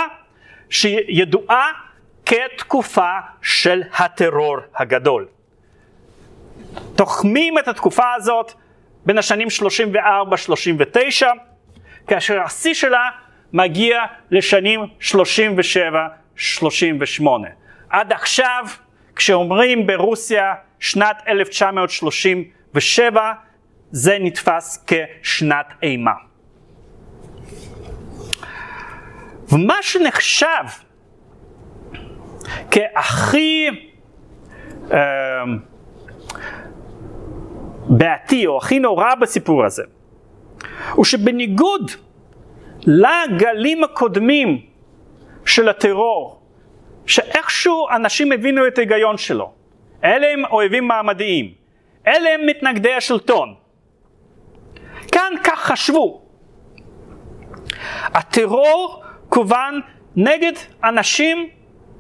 שידועה 0.70 1.70
כתקופה 2.26 3.10
של 3.42 3.82
הטרור 3.98 4.56
הגדול. 4.76 5.26
תוחמים 6.96 7.58
את 7.58 7.68
התקופה 7.68 8.14
הזאת 8.16 8.52
בין 9.06 9.18
השנים 9.18 9.48
34-39, 11.22 11.26
כאשר 12.06 12.40
השיא 12.40 12.74
שלה 12.74 13.08
מגיע 13.52 14.02
לשנים 14.30 14.80
37-38. 15.00 15.12
עד 17.90 18.12
עכשיו, 18.12 18.64
כשאומרים 19.16 19.86
ברוסיה 19.86 20.54
שנת 20.80 21.22
1937, 21.28 23.32
זה 23.90 24.16
נתפס 24.20 24.84
כשנת 24.86 25.66
אימה. 25.82 26.12
ומה 29.52 29.76
שנחשב 29.82 30.64
כהכי 32.70 33.68
אה, 34.92 34.98
בעייתי 37.88 38.46
או 38.46 38.58
הכי 38.58 38.78
נורא 38.78 39.14
בסיפור 39.14 39.64
הזה, 39.64 39.82
הוא 40.92 41.04
שבניגוד 41.04 41.90
לגלים 42.86 43.84
הקודמים 43.84 44.60
של 45.46 45.68
הטרור, 45.68 46.40
שאיכשהו 47.06 47.88
אנשים 47.96 48.32
הבינו 48.32 48.66
את 48.66 48.78
ההיגיון 48.78 49.18
שלו, 49.18 49.52
אלה 50.04 50.26
הם 50.32 50.44
אויבים 50.44 50.88
מעמדיים, 50.88 51.50
אלה 52.06 52.30
הם 52.34 52.46
מתנגדי 52.46 52.94
השלטון. 52.94 53.54
כאן 55.12 55.32
כך 55.44 55.60
חשבו. 55.60 56.22
הטרור 58.04 59.02
כוון 59.28 59.80
נגד 60.16 60.52
אנשים 60.84 61.48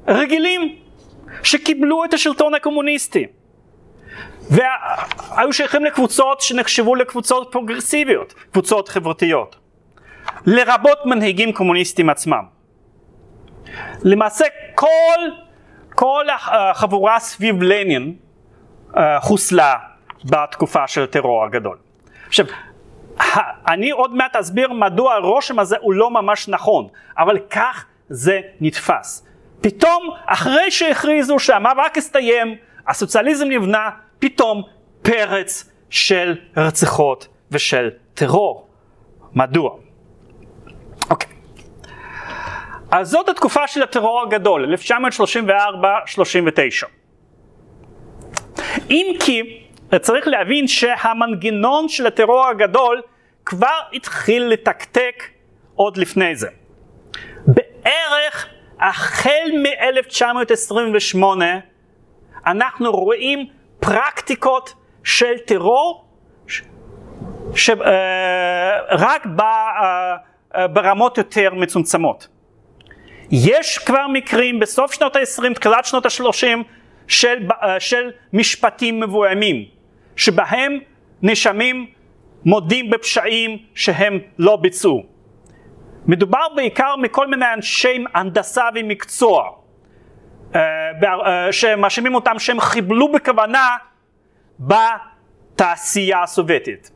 רגילים 0.08 0.76
שקיבלו 1.42 2.04
את 2.04 2.14
השלטון 2.14 2.54
הקומוניסטי 2.54 3.26
והיו 4.50 5.52
שייכים 5.52 5.84
לקבוצות 5.84 6.40
שנחשבו 6.40 6.94
לקבוצות 6.94 7.48
פרוגרסיביות, 7.52 8.32
קבוצות 8.52 8.88
חברתיות, 8.88 9.56
לרבות 10.46 10.98
מנהיגים 11.06 11.52
קומוניסטים 11.52 12.10
עצמם. 12.10 12.44
למעשה 14.02 14.44
כל, 14.74 15.20
כל 15.94 16.24
החבורה 16.46 17.20
סביב 17.20 17.62
לנין 17.62 18.14
אה, 18.96 19.20
חוסלה 19.20 19.76
בתקופה 20.24 20.86
של 20.86 21.02
הטרור 21.02 21.44
הגדול. 21.44 21.76
עכשיו, 22.26 22.46
אני 23.68 23.90
עוד 23.90 24.14
מעט 24.14 24.36
אסביר 24.36 24.72
מדוע 24.72 25.14
הרושם 25.14 25.58
הזה 25.58 25.76
הוא 25.80 25.94
לא 25.94 26.10
ממש 26.10 26.48
נכון, 26.48 26.88
אבל 27.18 27.38
כך 27.50 27.84
זה 28.08 28.40
נתפס. 28.60 29.26
פתאום, 29.60 30.10
אחרי 30.26 30.70
שהכריזו 30.70 31.38
שהמאבק 31.38 31.98
הסתיים, 31.98 32.56
הסוציאליזם 32.88 33.48
נבנה, 33.48 33.90
פתאום 34.18 34.62
פרץ 35.02 35.70
של 35.90 36.36
רציחות 36.56 37.28
ושל 37.50 37.90
טרור. 38.14 38.68
מדוע? 39.32 39.76
אוקיי. 41.10 41.32
אז 42.90 43.10
זאת 43.10 43.28
התקופה 43.28 43.66
של 43.66 43.82
הטרור 43.82 44.22
הגדול, 44.22 44.74
1934-39. 44.74 44.78
אם 48.90 49.16
כי 49.20 49.60
צריך 50.00 50.28
להבין 50.28 50.68
שהמנגנון 50.68 51.88
של 51.88 52.06
הטרור 52.06 52.46
הגדול 52.46 53.02
כבר 53.44 53.78
התחיל 53.92 54.44
לתקתק 54.44 55.24
עוד 55.74 55.96
לפני 55.96 56.36
זה. 56.36 56.48
בערך 57.46 58.48
החל 58.80 59.50
מ-1928 59.62 61.24
אנחנו 62.46 62.92
רואים 62.92 63.46
פרקטיקות 63.84 64.74
של 65.04 65.38
טרור 65.46 66.04
שרק 67.54 67.80
אה, 67.80 69.40
אה, 69.40 70.16
אה, 70.56 70.68
ברמות 70.68 71.18
יותר 71.18 71.54
מצומצמות. 71.54 72.28
יש 73.30 73.78
כבר 73.78 74.06
מקרים 74.12 74.60
בסוף 74.60 74.92
שנות 74.92 75.16
ה-20, 75.16 75.54
תחילת 75.54 75.84
שנות 75.84 76.06
ה-30 76.06 76.46
של, 77.08 77.36
של 77.78 78.10
משפטים 78.32 79.00
מבוימים, 79.00 79.64
שבהם 80.16 80.78
נאשמים 81.22 81.86
מודים 82.44 82.90
בפשעים 82.90 83.58
שהם 83.74 84.18
לא 84.38 84.56
ביצעו. 84.56 85.02
מדובר 86.06 86.46
בעיקר 86.56 86.96
מכל 86.96 87.26
מיני 87.26 87.46
אנשי 87.54 88.04
הנדסה 88.14 88.64
ומקצוע, 88.74 89.50
שמאשימים 91.50 92.14
אותם 92.14 92.38
שהם 92.38 92.60
חיבלו 92.60 93.12
בכוונה 93.12 93.76
בתעשייה 94.60 96.22
הסובייטית. 96.22 96.90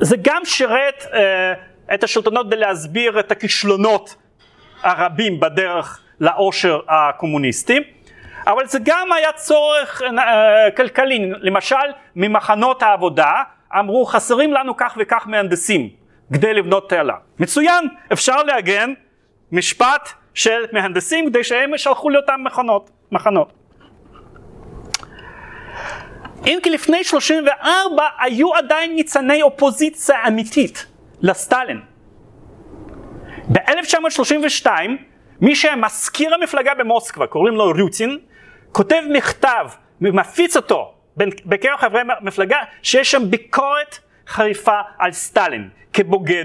זה 0.00 0.16
גם 0.22 0.44
שירת 0.44 1.04
אה, 1.12 1.52
את 1.94 2.04
השלטונות 2.04 2.46
כדי 2.46 2.56
להסביר 2.56 3.20
את 3.20 3.32
הכישלונות 3.32 4.16
הרבים 4.82 5.40
בדרך 5.40 6.00
לעושר 6.20 6.80
הקומוניסטי. 6.88 7.80
אבל 8.46 8.66
זה 8.66 8.78
גם 8.84 9.12
היה 9.12 9.32
צורך 9.32 10.02
כלכלי, 10.76 11.30
למשל 11.40 11.76
ממחנות 12.16 12.82
העבודה 12.82 13.32
אמרו 13.78 14.06
חסרים 14.06 14.52
לנו 14.52 14.76
כך 14.76 14.96
וכך 15.00 15.26
מהנדסים 15.26 15.88
כדי 16.32 16.54
לבנות 16.54 16.90
תעלה. 16.90 17.14
מצוין, 17.38 17.88
אפשר 18.12 18.42
לעגן 18.42 18.92
משפט 19.52 20.08
של 20.34 20.64
מהנדסים 20.72 21.26
כדי 21.26 21.44
שהם 21.44 21.74
ישלחו 21.74 22.10
לאותם 22.10 22.40
מחנות. 22.44 22.90
מחנות. 23.12 23.52
אם 26.46 26.58
כי 26.62 26.70
לפני 26.70 27.04
34 27.04 28.06
היו 28.20 28.54
עדיין 28.54 28.94
ניצני 28.94 29.42
אופוזיציה 29.42 30.26
אמיתית 30.28 30.86
לסטלין. 31.20 31.80
ב-1932 33.52 34.66
מי 35.40 35.56
שמזכיר 35.56 36.34
המפלגה 36.34 36.74
במוסקבה, 36.74 37.26
קוראים 37.26 37.54
לו 37.54 37.72
רוטין, 37.82 38.18
כותב 38.72 39.02
מכתב 39.12 39.68
ומפיץ 40.00 40.56
אותו 40.56 40.94
בקרב 41.44 41.78
חברי 41.78 42.02
מפלגה 42.22 42.58
שיש 42.82 43.10
שם 43.10 43.30
ביקורת 43.30 43.98
חריפה 44.26 44.80
על 44.98 45.12
סטלין 45.12 45.68
כבוגד 45.92 46.44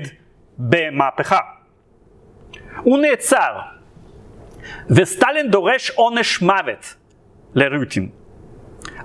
במהפכה. 0.57 1.39
הוא 2.77 2.99
נעצר 2.99 3.59
וסטלין 4.89 5.51
דורש 5.51 5.89
עונש 5.89 6.41
מוות 6.41 6.95
לרוטין. 7.55 8.09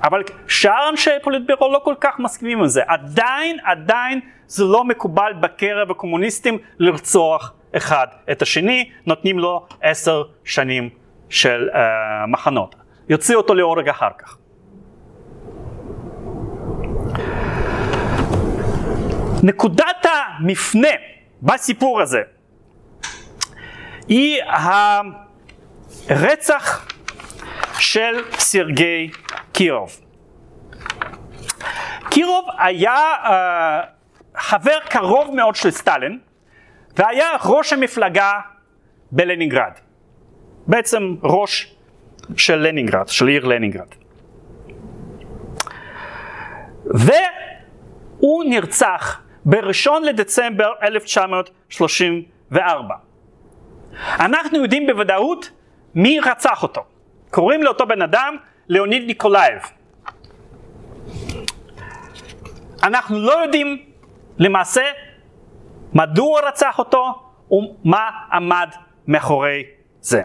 אבל 0.03 0.23
שאר 0.49 0.89
אנשי 0.91 1.11
פוליטבירו 1.23 1.73
לא 1.73 1.81
כל 1.85 1.95
כך 2.01 2.19
מסכימים 2.19 2.59
עם 2.59 2.67
זה. 2.67 2.83
עדיין, 2.87 3.57
עדיין 3.65 4.21
זה 4.47 4.65
לא 4.65 4.85
מקובל 4.85 5.33
בקרב 5.41 5.91
הקומוניסטים 5.91 6.59
לרצוח 6.79 7.53
אחד 7.77 8.07
את 8.31 8.43
השני, 8.43 8.91
נותנים 9.07 9.39
לו 9.39 9.67
עשר 9.83 10.23
שנים 10.45 10.89
של 11.29 11.69
uh, 11.73 11.77
מחנות. 12.29 12.75
יוציא 13.09 13.37
אותו 13.37 13.55
להורג 13.55 13.89
אחר 13.89 14.11
כך. 14.19 14.37
נקודת 19.43 20.07
המפנה 20.07 20.89
בסיפור 21.43 22.01
הזה 22.01 22.21
היא 24.09 24.43
הרצח 26.11 26.87
של 27.79 28.25
סרגי 28.31 29.11
קירוב. 29.53 30.01
קירוב 32.11 32.45
היה 32.59 32.95
uh, 33.25 33.29
חבר 34.37 34.79
קרוב 34.89 35.35
מאוד 35.35 35.55
של 35.55 35.71
סטלין 35.71 36.19
והיה 36.97 37.29
ראש 37.45 37.73
המפלגה 37.73 38.33
בלנינגרד. 39.11 39.73
בעצם 40.67 41.15
ראש 41.23 41.77
של 42.37 42.57
לנינגרד, 42.57 43.09
של 43.09 43.27
עיר 43.27 43.45
לנינגרד. 43.45 43.95
והוא 46.85 48.45
נרצח 48.49 49.21
ב-1 49.45 49.91
לדצמבר 50.03 50.73
1934. 50.83 52.95
אנחנו 54.21 54.63
יודעים 54.63 54.87
בוודאות 54.87 55.51
מי 55.95 56.21
רצח 56.21 56.63
אותו. 56.63 56.85
קוראים 57.31 57.63
לאותו 57.63 57.87
בן 57.87 58.03
אדם 58.03 58.37
ליאוניד 58.69 59.07
ניקולאייב. 59.07 59.63
אנחנו 62.83 63.19
לא 63.19 63.33
יודעים 63.33 63.85
למעשה 64.39 64.83
מדוע 65.93 66.41
רצח 66.49 66.79
אותו 66.79 67.23
ומה 67.51 68.11
עמד 68.33 68.69
מאחורי 69.07 69.63
זה. 70.01 70.23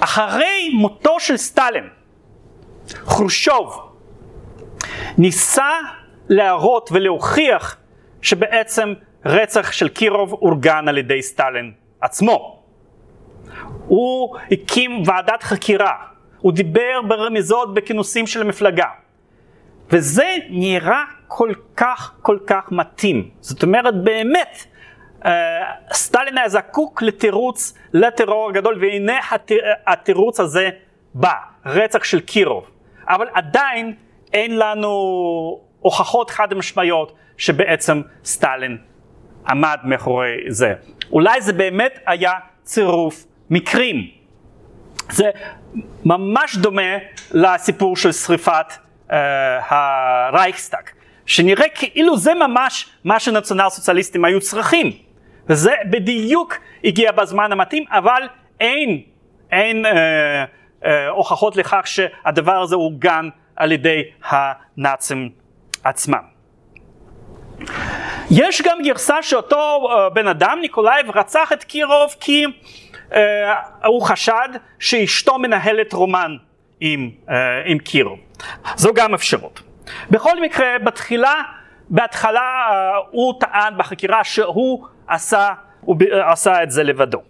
אחרי 0.00 0.70
מותו 0.74 1.20
של 1.20 1.36
סטלין, 1.36 1.88
חרושוב 2.88 3.92
ניסה 5.18 5.70
להראות 6.28 6.90
ולהוכיח 6.92 7.76
שבעצם 8.22 8.94
רצח 9.24 9.72
של 9.72 9.88
קירוב 9.88 10.32
אורגן 10.32 10.88
על 10.88 10.98
ידי 10.98 11.22
סטלין 11.22 11.72
עצמו. 12.00 12.57
הוא 13.88 14.36
הקים 14.50 15.02
ועדת 15.06 15.42
חקירה, 15.42 15.94
הוא 16.38 16.52
דיבר 16.52 17.00
ברמיזות 17.08 17.74
בכינוסים 17.74 18.26
של 18.26 18.40
המפלגה. 18.40 18.88
וזה 19.90 20.34
נראה 20.50 21.04
כל 21.28 21.52
כך 21.76 22.14
כל 22.22 22.38
כך 22.46 22.72
מתאים. 22.72 23.30
זאת 23.40 23.62
אומרת 23.62 24.04
באמת, 24.04 24.64
אה, 25.22 25.26
סטלין 25.92 26.38
היה 26.38 26.48
זקוק 26.48 27.02
לתירוץ 27.02 27.74
לטרור 27.92 28.48
הגדול 28.48 28.78
והנה 28.80 29.18
התירוץ 29.86 30.40
הזה 30.40 30.70
בא, 31.14 31.32
רצח 31.66 32.04
של 32.04 32.20
קירוב. 32.20 32.70
אבל 33.08 33.26
עדיין 33.32 33.94
אין 34.32 34.58
לנו 34.58 34.90
הוכחות 35.80 36.30
חד 36.30 36.54
משמעיות 36.54 37.12
שבעצם 37.36 38.02
סטלין 38.24 38.78
עמד 39.48 39.78
מאחורי 39.84 40.36
זה. 40.48 40.74
אולי 41.12 41.40
זה 41.40 41.52
באמת 41.52 41.98
היה 42.06 42.32
צירוף 42.62 43.24
מקרים. 43.50 44.08
זה 45.10 45.30
ממש 46.04 46.56
דומה 46.56 46.92
לסיפור 47.32 47.96
של 47.96 48.12
שריפת 48.12 48.72
אה, 49.08 49.12
הרייכסטאג, 49.68 50.82
שנראה 51.26 51.66
כאילו 51.74 52.16
זה 52.16 52.34
ממש 52.34 52.88
מה 53.04 53.20
שנציונל 53.20 53.68
סוציאליסטים 53.68 54.24
היו 54.24 54.40
צריכים. 54.40 54.92
וזה 55.48 55.72
בדיוק 55.90 56.54
הגיע 56.84 57.12
בזמן 57.12 57.52
המתאים, 57.52 57.84
אבל 57.90 58.22
אין, 58.60 59.02
אין 59.50 59.86
אה, 59.86 59.88
אה, 60.82 60.86
הוכחות 61.10 61.56
לכך 61.56 61.82
שהדבר 61.84 62.62
הזה 62.62 62.76
אורגן 62.76 63.28
על 63.56 63.72
ידי 63.72 64.02
הנאצים 64.28 65.30
עצמם. 65.84 66.22
יש 68.30 68.62
גם 68.62 68.78
גרסה 68.84 69.22
שאותו 69.22 69.88
אה, 69.90 70.14
בן 70.14 70.28
אדם, 70.28 70.58
ניקולאייב, 70.60 71.10
רצח 71.16 71.52
את 71.52 71.64
קירוב 71.64 72.14
כי 72.20 72.44
אה, 73.10 73.16
הוא 73.86 74.02
חשד 74.02 74.48
שאשתו 74.78 75.38
מנהלת 75.38 75.92
רומן 75.92 76.36
עם, 76.80 77.10
uh, 77.26 77.30
עם 77.64 77.78
קירוב. 77.78 78.18
זו 78.76 78.94
גם 78.94 79.14
אפשרות. 79.14 79.62
בכל 80.10 80.40
מקרה, 80.40 80.78
בתחילה, 80.84 81.42
בהתחלה 81.90 82.66
uh, 82.68 82.72
הוא 83.10 83.40
טען 83.40 83.78
בחקירה 83.78 84.24
שהוא 84.24 84.86
עשה, 85.06 85.48
הוא 85.80 85.96
עשה 86.24 86.62
את 86.62 86.70
זה 86.70 86.82
לבדו. 86.82 87.22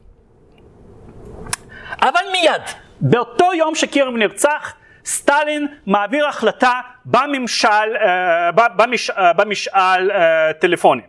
אבל 2.02 2.20
מיד, 2.32 2.62
באותו 3.00 3.54
יום 3.54 3.74
שקירוב 3.74 4.16
נרצח, 4.16 4.74
סטלין 5.08 5.66
מעביר 5.86 6.28
החלטה 6.28 6.80
בממשל, 7.04 7.68
אה, 7.68 8.50
במש, 8.76 9.10
אה, 9.10 9.32
במשאל 9.32 10.10
אה, 10.10 10.52
טלפוני 10.52 11.02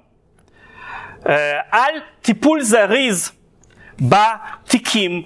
על 1.72 1.94
טיפול 2.22 2.62
זריז 2.62 3.32
בתיקים 4.02 5.24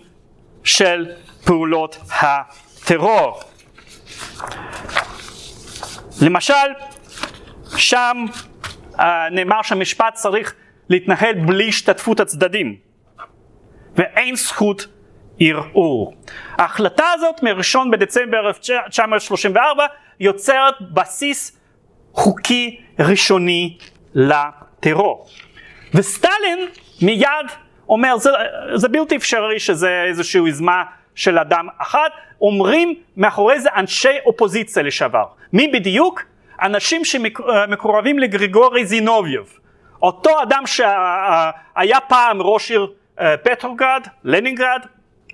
של 0.64 1.12
פעולות 1.46 1.98
הטרור. 2.22 3.40
למשל, 6.22 6.54
שם 7.78 8.26
נאמר 9.32 9.62
שהמשפט 9.62 10.14
צריך 10.14 10.54
להתנהל 10.90 11.34
בלי 11.34 11.70
השתתפות 11.70 12.20
הצדדים 12.20 12.76
ואין 13.96 14.36
זכות 14.36 14.88
ערעור. 15.40 16.14
ההחלטה 16.58 17.06
הזאת 17.14 17.44
מ-1 17.44 17.80
בדצמבר 17.92 18.48
1934 18.48 19.86
יוצרת 20.20 20.74
בסיס 20.94 21.58
חוקי 22.14 22.82
ראשוני 23.00 23.78
לטרור. 24.14 25.28
וסטלין 25.94 26.68
מיד 27.02 27.48
אומר 27.94 28.18
זה, 28.18 28.30
זה 28.76 28.88
בלתי 28.88 29.16
אפשרי 29.16 29.60
שזה 29.60 30.04
איזושהי 30.08 30.38
יוזמה 30.38 30.84
של 31.16 31.40
אדם 31.40 31.68
אחד, 31.78 32.10
אומרים 32.42 32.96
מאחורי 33.18 33.60
זה 33.60 33.70
אנשי 33.76 34.18
אופוזיציה 34.26 34.84
לשעבר. 34.84 35.26
מי 35.54 35.68
בדיוק? 35.68 36.24
אנשים 36.62 37.06
שמקורבים 37.06 38.20
לגריגורי 38.20 38.86
זינוביוב. 38.86 39.60
אותו 40.02 40.42
אדם 40.42 40.64
שהיה 40.66 42.00
פעם 42.08 42.42
ראש 42.42 42.72
עיר 42.72 42.88
אה, 43.20 43.38
פטרוגרד, 43.38 44.08
לנינגרד, 44.24 44.86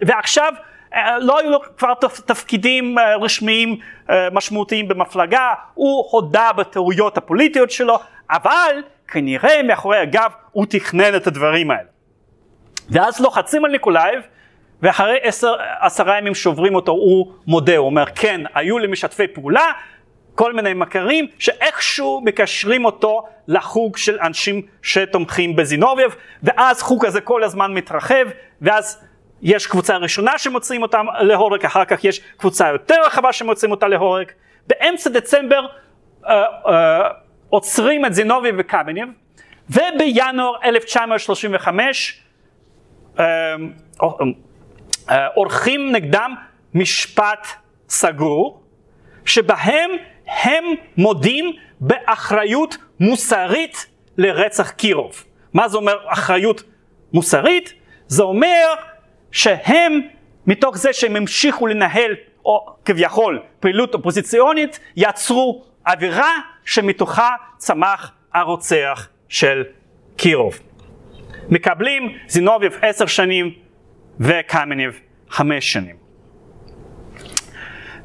ועכשיו 0.02 0.54
אה, 0.96 1.20
לא 1.20 1.40
היו 1.40 1.50
לו 1.50 1.60
כבר 1.78 1.94
תפקידים 2.26 2.98
אה, 2.98 3.16
רשמיים 3.16 3.78
אה, 4.10 4.28
משמעותיים 4.32 4.88
במפלגה, 4.88 5.54
הוא 5.74 6.08
הודה 6.12 6.52
בטעויות 6.58 7.18
הפוליטיות 7.18 7.72
שלו, 7.72 8.00
אבל 8.30 8.76
כנראה 9.08 9.64
מאחורי 9.64 9.98
הגב 9.98 10.32
הוא 10.52 10.66
תכנן 10.70 11.16
את 11.16 11.28
הדברים 11.28 11.72
האלה. 11.72 11.99
ואז 12.92 13.20
לוחצים 13.20 13.66
על 13.66 13.72
ניקולאייב, 13.72 14.22
ואחרי 14.82 15.18
עשר, 15.22 15.56
עשרה 15.80 16.18
ימים 16.18 16.36
שוברים 16.36 16.76
אותו, 16.76 16.92
הוא 16.92 17.34
מודה, 17.48 17.78
הוא 17.78 17.86
אומר 17.86 18.06
כן, 18.16 18.42
היו 18.54 18.80
לי 18.80 18.88
משתפי 18.88 19.28
פעולה, 19.28 19.66
כל 20.36 20.54
מיני 20.54 20.74
מכרים, 20.74 21.28
שאיכשהו 21.40 22.22
מקשרים 22.26 22.86
אותו 22.86 23.26
לחוג 23.48 23.98
של 23.98 24.20
אנשים 24.20 24.62
שתומכים 24.82 25.56
בזינובייב, 25.56 26.16
ואז 26.44 26.82
חוג 26.82 27.06
הזה 27.06 27.22
כל 27.22 27.44
הזמן 27.44 27.74
מתרחב, 27.74 28.26
ואז 28.62 29.04
יש 29.42 29.68
קבוצה 29.68 29.98
ראשונה 29.98 30.38
שמוצאים 30.38 30.82
אותם 30.82 31.06
להורג, 31.20 31.66
אחר 31.66 31.86
כך 31.86 32.04
יש 32.04 32.20
קבוצה 32.38 32.68
יותר 32.68 32.96
רחבה 33.06 33.34
שמוצאים 33.34 33.72
אותה 33.72 33.88
להורג. 33.88 34.32
באמצע 34.68 35.10
דצמבר 35.10 35.66
uh, 36.24 36.28
uh, 36.28 36.70
עוצרים 37.50 38.06
את 38.06 38.14
זינובי 38.14 38.50
וקמניב, 38.58 39.08
ובינואר 39.70 40.54
1935 40.66 42.12
uh, 42.12 42.16
uh, 42.16 42.26
uh, 42.26 42.29
עורכים 45.34 45.92
נגדם 45.92 46.36
משפט 46.74 47.48
סגור, 47.90 48.64
שבהם 49.26 49.92
הם 50.28 50.64
מודים 50.98 51.52
באחריות 51.80 52.78
מוסרית 53.00 53.88
לרצח 54.18 54.70
קירוב. 54.70 55.24
מה 55.54 55.70
זה 55.70 55.78
אומר 55.78 55.94
אחריות 56.08 56.64
מוסרית? 57.14 57.74
זה 58.08 58.24
אומר 58.24 58.66
שהם 59.32 60.00
מתוך 60.48 60.78
זה 60.78 60.94
שהם 60.94 61.16
המשיכו 61.16 61.68
לנהל 61.68 62.16
או 62.46 62.66
כביכול 62.86 63.42
פעילות 63.60 63.94
אופוזיציונית 63.94 64.80
יצרו 64.96 65.64
אווירה 65.88 66.32
שמתוכה 66.66 67.36
צמח 67.58 68.12
הרוצח 68.34 69.08
של 69.30 69.64
קירוב. 70.18 70.60
מקבלים 71.50 72.18
זינוביב 72.28 72.78
עשר 72.82 73.06
שנים 73.06 73.54
וקמניב 74.20 75.00
חמש 75.30 75.74
שנים. 75.74 75.96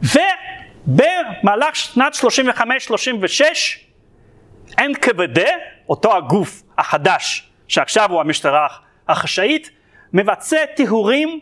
ובמהלך 0.03 1.77
שנת 1.77 2.15
35-36 2.15 2.21
NKVD, 4.81 5.41
אותו 5.89 6.17
הגוף 6.17 6.63
החדש 6.79 7.51
שעכשיו 7.69 8.13
הוא 8.13 8.21
המשטרה 8.21 8.67
החשאית, 9.09 9.71
מבצע 10.13 10.67
טיהורים 10.77 11.41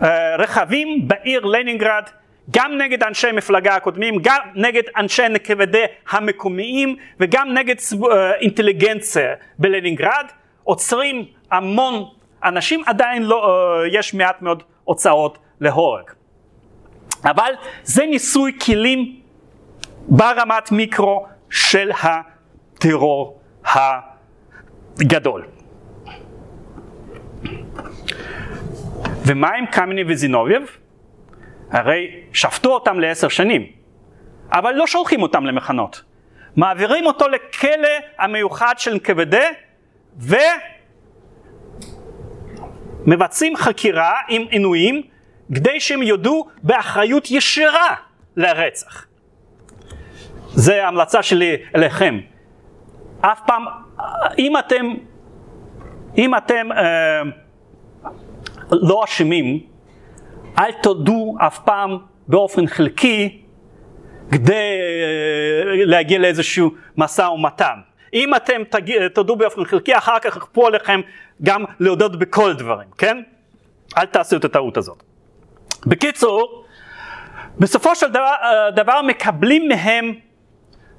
uh, 0.00 0.04
רכבים 0.38 1.08
בעיר 1.08 1.44
לנינגרד, 1.44 2.02
גם 2.50 2.78
נגד 2.78 3.02
אנשי 3.02 3.32
מפלגה 3.32 3.76
הקודמים, 3.76 4.14
גם 4.22 4.38
נגד 4.54 4.82
אנשי 4.96 5.22
NKVD 5.26 5.76
המקומיים 6.10 6.96
וגם 7.20 7.54
נגד 7.54 7.74
אה, 8.12 8.34
אינטליגנציה 8.34 9.34
בלנינגרד, 9.58 10.26
עוצרים 10.68 11.24
המון 11.50 12.04
אנשים, 12.44 12.82
עדיין 12.86 13.22
לא, 13.22 13.48
אה, 13.48 13.98
יש 13.98 14.14
מעט 14.14 14.42
מאוד 14.42 14.62
הוצאות 14.84 15.38
להורג. 15.60 16.04
אבל 17.24 17.52
זה 17.82 18.06
ניסוי 18.06 18.58
כלים 18.64 19.20
ברמת 20.08 20.72
מיקרו 20.72 21.26
של 21.50 21.90
הטרור 22.02 23.40
הגדול. 23.64 25.46
ומה 29.26 29.50
עם 29.54 29.66
קמנייב 29.66 30.04
וזינובייב? 30.08 30.76
הרי 31.70 32.10
שפטו 32.32 32.74
אותם 32.74 33.00
לעשר 33.00 33.28
שנים, 33.28 33.66
אבל 34.52 34.74
לא 34.74 34.86
שולחים 34.86 35.22
אותם 35.22 35.46
למחנות. 35.46 36.02
מעבירים 36.56 37.06
אותו 37.06 37.28
לכלא 37.28 37.88
המיוחד 38.18 38.74
של 38.78 38.98
נקוו"ד 38.98 39.34
ומבצעים 43.06 43.56
חקירה 43.56 44.12
עם 44.28 44.42
עינויים 44.50 45.02
כדי 45.54 45.80
שהם 45.80 46.02
יודו 46.02 46.46
באחריות 46.62 47.30
ישירה 47.30 47.94
לרצח. 48.36 49.06
זה 50.48 50.84
ההמלצה 50.84 51.22
שלי 51.22 51.56
אליכם. 51.76 52.20
אף 53.20 53.40
פעם, 53.46 53.64
אם 54.38 54.58
אתם, 54.58 54.94
אם 56.18 56.34
אתם 56.34 56.72
אה, 56.72 57.22
לא 58.72 59.04
אשמים, 59.04 59.60
אל 60.58 60.72
תודו 60.82 61.36
אף 61.46 61.58
פעם 61.58 61.98
באופן 62.28 62.66
חלקי 62.66 63.42
כדי 64.32 64.52
אה, 64.52 65.84
להגיע 65.84 66.18
לאיזשהו 66.18 66.70
משא 66.96 67.22
ומתן. 67.22 67.87
אם 68.14 68.34
אתם 68.34 68.62
תודו 69.14 69.36
באופן 69.36 69.64
חלקי, 69.64 69.96
אחר 69.96 70.18
כך 70.18 70.36
יכפו 70.36 70.66
עליכם 70.66 71.00
גם 71.42 71.64
להודות 71.80 72.18
בכל 72.18 72.54
דברים, 72.54 72.88
כן? 72.98 73.22
אל 73.98 74.06
תעשו 74.06 74.36
את 74.36 74.44
הטעות 74.44 74.76
הזאת. 74.76 75.02
בקיצור, 75.86 76.64
בסופו 77.58 77.94
של 77.94 78.08
דבר, 78.08 78.34
אה, 78.42 78.70
דבר 78.70 79.02
מקבלים 79.02 79.68
מהם 79.68 80.14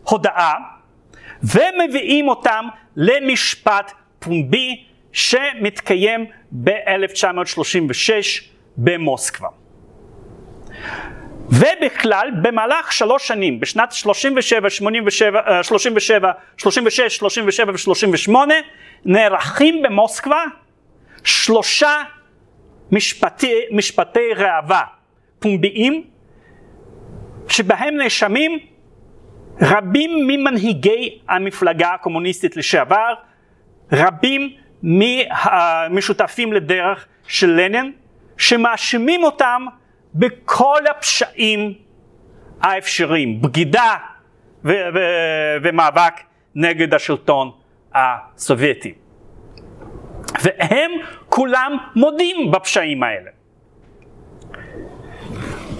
הודעה 0.04 0.54
ומביאים 1.44 2.28
אותם 2.28 2.66
למשפט 2.96 3.92
פומבי 4.20 4.86
שמתקיים 5.12 6.26
ב-1936 6.52 8.12
במוסקבה. 8.78 9.48
ובכלל 11.50 12.32
במהלך 12.42 12.92
שלוש 12.92 13.28
שנים, 13.28 13.60
בשנת 13.60 13.92
37, 13.92 14.70
87, 14.70 15.64
37, 15.64 16.32
36, 16.58 17.18
37 17.18 17.72
ו-38, 17.72 18.36
נערכים 19.06 19.82
במוסקבה 19.82 20.44
שלושה 21.24 22.02
משפטי, 22.92 23.56
משפטי 23.72 24.34
ראווה. 24.36 24.84
פומביים, 25.40 26.04
שבהם 27.48 27.98
נאשמים 27.98 28.60
רבים 29.62 30.28
ממנהיגי 30.28 31.20
המפלגה 31.30 31.94
הקומוניסטית 31.94 32.58
לשעבר, 32.58 33.14
רבים 33.92 34.50
מהמשותפים 34.84 36.54
לדרך 36.54 37.06
של 37.28 37.50
לנין, 37.50 37.94
שמאשימים 38.38 39.24
אותם 39.24 39.66
בכל 40.16 40.82
הפשעים 40.92 41.74
האפשריים, 42.62 43.42
בגידה 43.42 43.96
ו- 44.66 44.70
ו- 44.94 45.58
ומאבק 45.64 46.14
נגד 46.56 46.94
השלטון 46.94 47.52
הסובייטי. 47.94 48.94
והם 50.44 50.92
כולם 51.30 51.78
מודים 51.96 52.52
בפשעים 52.52 53.04
האלה. 53.04 53.32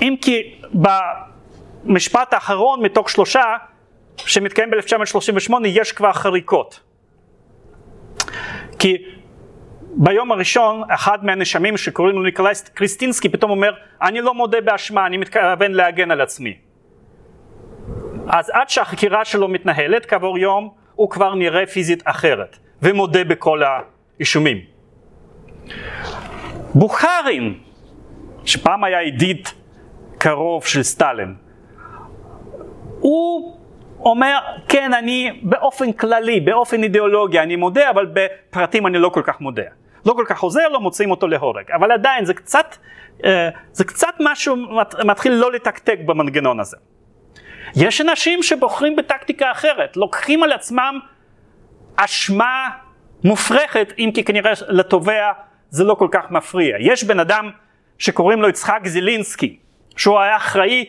אם 0.02 0.16
כי 0.22 0.62
במשפט 0.74 2.34
האחרון 2.34 2.82
מתוך 2.82 3.10
שלושה 3.10 3.44
שמתקיים 4.18 4.70
ב-1938 4.72 5.54
יש 5.66 5.92
כבר 5.92 6.14
חריקות. 6.14 6.80
כי 8.80 8.98
ביום 9.96 10.32
הראשון 10.32 10.84
אחד 10.90 11.26
מהנשמים 11.26 11.78
שקוראים 11.78 12.16
לו 12.16 12.24
ניקולאי 12.24 12.54
קריסטינסקי 12.74 13.30
פתאום 13.30 13.52
אומר 13.52 13.74
אני 14.02 14.22
לא 14.22 14.34
מודה 14.34 14.62
באשמה 14.62 15.06
אני 15.06 15.18
מתכוון 15.18 15.72
להגן 15.72 16.12
על 16.12 16.22
עצמי. 16.22 16.58
אז 18.28 18.50
עד 18.54 18.70
שהחקירה 18.70 19.26
שלו 19.26 19.48
מתנהלת 19.48 20.06
כעבור 20.06 20.38
יום 20.38 20.70
הוא 20.96 21.10
כבר 21.10 21.36
נראה 21.36 21.66
פיזית 21.66 22.04
אחרת 22.06 22.58
ומודה 22.82 23.24
בכל 23.24 23.62
האישומים. 23.64 24.58
בוכרין 26.76 27.60
שפעם 28.46 28.84
היה 28.84 29.04
ידיד 29.04 29.48
קרוב 30.18 30.66
של 30.66 30.84
סטלין 30.84 31.36
הוא 33.00 33.58
אומר, 34.00 34.40
כן, 34.68 34.94
אני 34.94 35.40
באופן 35.44 35.92
כללי, 35.92 36.40
באופן 36.40 36.84
אידיאולוגי, 36.84 37.40
אני 37.40 37.56
מודה, 37.56 37.90
אבל 37.90 38.06
בפרטים 38.14 38.88
אני 38.88 38.98
לא 38.98 39.10
כל 39.10 39.22
כך 39.26 39.42
מודה. 39.42 39.79
לא 40.06 40.14
כל 40.14 40.26
כך 40.28 40.40
עוזר 40.40 40.70
לו, 40.70 40.80
מוצאים 40.80 41.12
אותו 41.12 41.28
להורג. 41.28 41.72
אבל 41.72 41.92
עדיין 41.92 42.26
זה 42.26 42.34
קצת, 42.34 42.76
אה, 43.26 43.50
זה 43.72 43.84
קצת 43.84 44.14
משהו 44.20 44.56
מתחיל 45.06 45.34
לא 45.34 45.52
לתקתק 45.52 46.00
במנגנון 46.06 46.60
הזה. 46.60 46.78
יש 47.76 48.02
אנשים 48.02 48.44
שבוחרים 48.44 48.96
בטקטיקה 48.96 49.52
אחרת, 49.52 49.98
לוקחים 49.98 50.44
על 50.44 50.52
עצמם 50.52 51.00
אשמה 51.96 52.70
מופרכת, 53.24 53.94
אם 54.00 54.12
כי 54.14 54.24
כנראה 54.24 54.52
לתובע 54.68 55.32
זה 55.70 55.84
לא 55.84 55.96
כל 55.96 56.08
כך 56.12 56.32
מפריע. 56.32 56.76
יש 56.80 57.04
בן 57.04 57.20
אדם 57.20 57.50
שקוראים 57.98 58.42
לו 58.42 58.50
יצחק 58.50 58.80
זילינסקי, 58.86 59.60
שהוא 59.98 60.20
היה 60.20 60.36
אחראי 60.38 60.86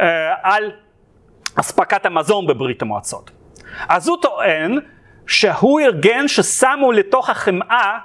אה, 0.00 0.34
על 0.42 0.72
אספקת 1.54 2.06
המזון 2.06 2.46
בברית 2.46 2.82
המועצות. 2.82 3.30
אז 3.88 4.08
הוא 4.08 4.16
טוען 4.22 4.78
שהוא 5.26 5.80
ארגן 5.80 6.28
ששמו 6.28 6.92
לתוך 6.92 7.30
החמאה 7.30 7.98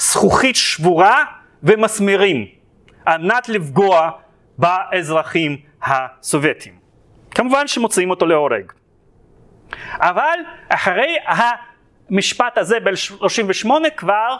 זכוכית 0.00 0.56
שבורה 0.56 1.24
ומסמרים, 1.62 2.46
על 3.06 3.22
מנת 3.22 3.48
לפגוע 3.48 4.10
באזרחים 4.58 5.56
הסובייטים. 5.82 6.74
כמובן 7.30 7.66
שמוציאים 7.66 8.10
אותו 8.10 8.26
להורג. 8.26 8.72
אבל 9.98 10.38
אחרי 10.68 11.16
המשפט 11.26 12.58
הזה 12.58 12.80
ב-38 12.80 13.70
כבר 13.96 14.36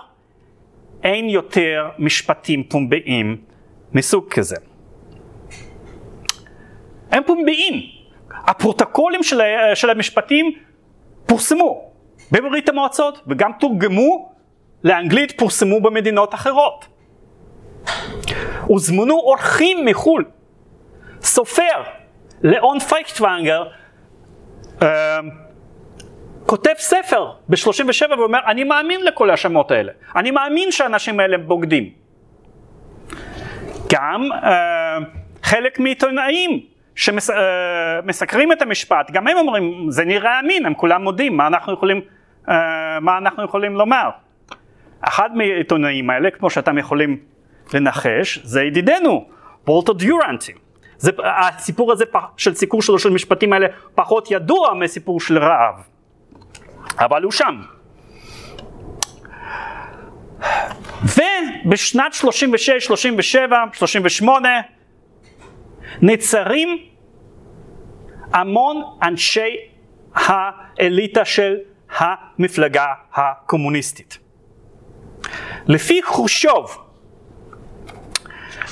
אין 1.02 1.28
יותר 1.28 1.88
משפטים 1.98 2.64
פומביים 2.64 3.36
מסוג 3.92 4.28
כזה. 4.30 4.56
הם 7.10 7.22
פומביים. 7.26 7.74
הפרוטוקולים 8.30 9.22
של, 9.22 9.40
של 9.74 9.90
המשפטים 9.90 10.52
פורסמו 11.26 11.92
בברית 12.32 12.68
המועצות 12.68 13.22
וגם 13.26 13.50
תורגמו 13.60 14.29
לאנגלית, 14.84 15.38
פורסמו 15.38 15.80
במדינות 15.80 16.34
אחרות. 16.34 16.86
הוזמנו 18.60 19.14
אורחים 19.14 19.84
מחו"ל. 19.84 20.24
סופר, 21.22 21.82
לאון 22.42 22.78
פייכטוונגר, 22.78 23.64
אה, 24.82 25.18
כותב 26.46 26.74
ספר 26.78 27.30
ב-37 27.48 28.18
ואומר, 28.18 28.38
אני 28.46 28.64
מאמין 28.64 29.04
לכל 29.04 29.30
ההאשמות 29.30 29.70
האלה. 29.70 29.92
אני 30.16 30.30
מאמין 30.30 30.72
שהאנשים 30.72 31.20
האלה 31.20 31.38
בוגדים. 31.38 31.90
גם 33.92 34.28
אה, 34.32 34.98
חלק 35.42 35.78
מעיתונאים 35.78 36.60
שמסקרים 36.94 38.52
את 38.52 38.62
המשפט, 38.62 39.10
גם 39.10 39.28
הם 39.28 39.36
אומרים, 39.36 39.90
זה 39.90 40.04
נראה 40.04 40.40
אמין, 40.40 40.66
הם 40.66 40.74
כולם 40.74 41.02
מודים, 41.02 41.36
מה 41.36 41.46
אנחנו 41.46 41.72
יכולים, 41.72 42.00
uh, 42.46 42.50
מה 43.00 43.18
אנחנו 43.18 43.44
יכולים 43.44 43.76
לומר? 43.76 44.10
אחד 45.00 45.36
מהעיתונאים 45.36 46.10
האלה, 46.10 46.30
כמו 46.30 46.50
שאתם 46.50 46.78
יכולים 46.78 47.18
לנחש, 47.74 48.38
זה 48.42 48.62
ידידנו, 48.62 49.28
בולטו 49.64 49.92
דיורנטי. 49.92 50.52
זה, 50.98 51.10
הסיפור 51.24 51.92
הזה 51.92 52.04
של 52.36 52.54
סיקור 52.54 52.82
שלו 52.82 52.98
של 52.98 53.10
משפטים 53.10 53.52
האלה 53.52 53.66
פחות 53.94 54.30
ידוע 54.30 54.74
מסיפור 54.74 55.20
של 55.20 55.38
רעב, 55.38 55.74
אבל 56.98 57.22
הוא 57.22 57.32
שם. 57.32 57.60
ובשנת 61.02 62.12
36, 62.12 62.84
37, 62.84 63.64
38 63.72 64.48
נצרים 66.02 66.78
המון 68.32 68.82
אנשי 69.02 69.56
האליטה 70.14 71.24
של 71.24 71.56
המפלגה 71.98 72.86
הקומוניסטית. 73.14 74.18
לפי 75.66 76.02
חושוב, 76.02 76.78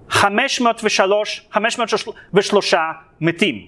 503, 0.09 1.47
503 1.51 2.73
מתים, 3.21 3.67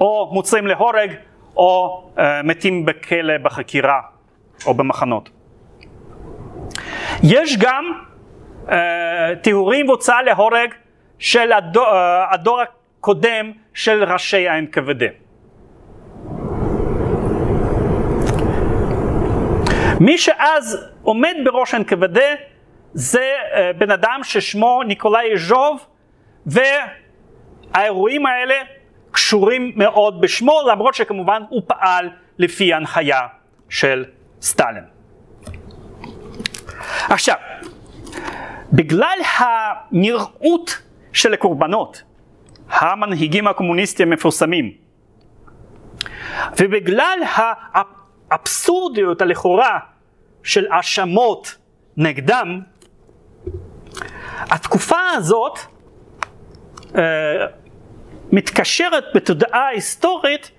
או 0.00 0.30
מוצאים 0.32 0.66
להורג 0.66 1.14
או 1.56 2.02
uh, 2.16 2.20
מתים 2.44 2.86
בכלא 2.86 3.38
בחקירה 3.42 4.00
או 4.66 4.74
במחנות. 4.74 5.30
יש 7.22 7.56
גם 7.58 7.84
uh, 8.66 8.70
תיאורים 9.42 9.88
והוצאה 9.88 10.22
להורג 10.22 10.74
של 11.18 11.52
הדור, 11.52 11.86
uh, 11.86 12.34
הדור 12.34 12.60
קודם 13.00 13.52
של 13.74 14.04
ראשי 14.04 14.48
ה-NKVD. 14.48 15.02
מי 20.00 20.18
שאז 20.18 20.88
עומד 21.02 21.34
בראש 21.44 21.74
ה-NKVD 21.74 22.18
זה 22.92 23.32
uh, 23.52 23.56
בן 23.78 23.90
אדם 23.90 24.20
ששמו 24.22 24.82
ניקולאי 24.82 25.38
ז'וב 25.38 25.86
והאירועים 26.46 28.26
האלה 28.26 28.54
קשורים 29.10 29.72
מאוד 29.76 30.20
בשמו 30.20 30.60
למרות 30.68 30.94
שכמובן 30.94 31.42
הוא 31.48 31.62
פעל 31.66 32.10
לפי 32.38 32.74
הנחיה 32.74 33.20
של 33.68 34.04
סטלין. 34.42 34.84
עכשיו, 37.08 37.36
בגלל 38.72 39.18
הנראות 39.38 40.82
של 41.12 41.34
הקורבנות 41.34 42.02
המנהיגים 42.70 43.48
הקומוניסטים 43.48 44.12
המפורסמים. 44.12 44.72
ובגלל 46.60 47.18
האבסורדיות 48.30 49.22
הלכאורה 49.22 49.78
של 50.42 50.66
האשמות 50.72 51.56
נגדם, 51.96 52.60
התקופה 54.38 55.00
הזאת 55.16 55.58
אה, 56.96 57.02
מתקשרת 58.32 59.04
בתודעה 59.14 59.66
ההיסטורית 59.66 60.50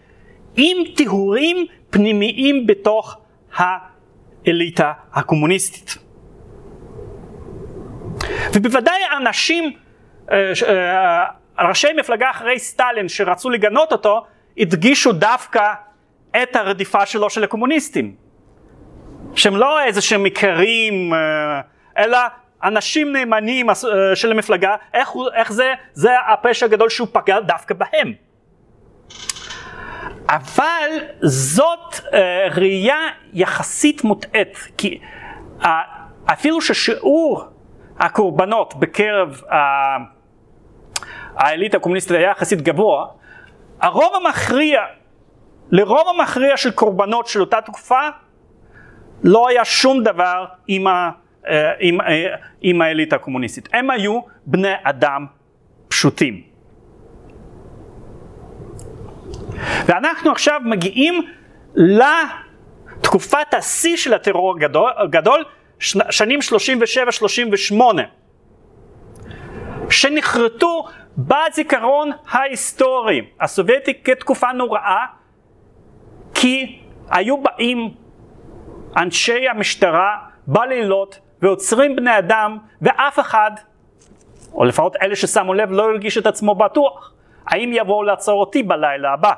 עם 0.56 0.78
טיהורים 0.96 1.66
פנימיים 1.90 2.68
בתוך 2.68 3.18
האליטה 3.54 4.94
הקומוניסטית. 5.14 5.98
ובוודאי 8.54 9.00
אנשים 9.18 9.74
אה, 10.32 11.26
ראשי 11.62 11.88
מפלגה 11.98 12.32
אחרי 12.32 12.60
סטלין 12.60 13.10
שרצו 13.10 13.50
לגנות 13.50 13.92
אותו, 13.92 14.26
הדגישו 14.58 15.12
דווקא 15.12 15.74
את 16.44 16.56
הרדיפה 16.56 17.06
שלו 17.06 17.30
של 17.30 17.44
הקומוניסטים. 17.44 18.16
שהם 19.36 19.58
לא 19.58 19.82
איזה 19.82 20.02
שהם 20.02 20.24
עיקרים, 20.24 21.14
אה, 21.14 21.62
אלא 21.98 22.18
אנשים 22.64 23.14
נאמנים 23.14 23.70
אה, 23.70 23.76
של 24.16 24.32
המפלגה, 24.32 24.76
איך, 24.94 25.10
איך 25.36 25.52
זה, 25.52 25.74
זה 25.94 26.10
הפשע 26.28 26.66
הגדול 26.66 26.90
שהוא 26.90 27.08
פגע 27.12 27.40
דווקא 27.40 27.74
בהם. 27.74 28.14
אבל 30.30 30.90
זאת 31.22 31.96
אה, 32.14 32.48
ראייה 32.56 33.00
יחסית 33.34 34.04
מוטעית, 34.04 34.58
כי 34.78 35.00
אפילו 36.26 36.62
ששיעור 36.62 37.44
הקורבנות 38.00 38.74
בקרב 38.80 39.42
האליטה 41.36 41.78
הקומוניסטית 41.78 42.12
היה 42.18 42.30
יחסית 42.30 42.62
גבוה, 42.62 43.08
הרוב 43.82 44.14
המכריע, 44.16 44.82
לרוב 45.72 46.08
המכריע 46.16 46.58
של 46.58 46.72
קורבנות 46.72 47.28
של 47.28 47.42
אותה 47.42 47.62
תקופה, 47.62 48.10
לא 49.24 49.48
היה 49.48 49.66
שום 49.66 50.04
דבר 50.04 50.46
עם, 50.68 50.88
ה, 50.88 51.12
אה, 51.48 51.72
עם, 51.80 52.02
אה, 52.02 52.36
עם 52.62 52.82
האליטה 52.82 53.16
הקומוניסטית. 53.16 53.70
הם 53.74 53.90
היו 53.90 54.20
בני 54.46 54.74
אדם 54.84 55.26
פשוטים. 55.88 56.42
ואנחנו 59.86 60.32
עכשיו 60.32 60.62
מגיעים 60.64 61.22
לתקופת 61.76 63.54
השיא 63.54 63.98
של 63.98 64.14
הטרור 64.14 64.56
הגדול, 64.98 65.44
שנים 66.10 66.40
37-38, 66.42 68.02
שנחרטו 69.90 70.88
בזיכרון 71.18 72.12
ההיסטורי 72.30 73.22
הסובייטי 73.40 73.94
כתקופה 74.04 74.52
נוראה 74.52 75.06
כי 76.34 76.82
היו 77.10 77.38
באים 77.38 77.94
אנשי 78.98 79.50
המשטרה 79.50 80.18
בלילות 80.48 81.20
ועוצרים 81.42 81.96
בני 81.96 82.18
אדם 82.18 82.58
ואף 82.82 83.20
אחד, 83.20 83.52
או 84.54 84.66
לפחות 84.66 84.96
אלה 85.02 85.16
ששמו 85.16 85.54
לב, 85.54 85.72
לא 85.72 85.84
הרגיש 85.92 86.18
את 86.18 86.26
עצמו 86.26 86.56
בטוח. 86.56 87.14
האם 87.46 87.72
יבואו 87.74 88.04
לעצור 88.04 88.40
אותי 88.40 88.64
בלילה 88.64 89.14
הבא? 89.14 89.34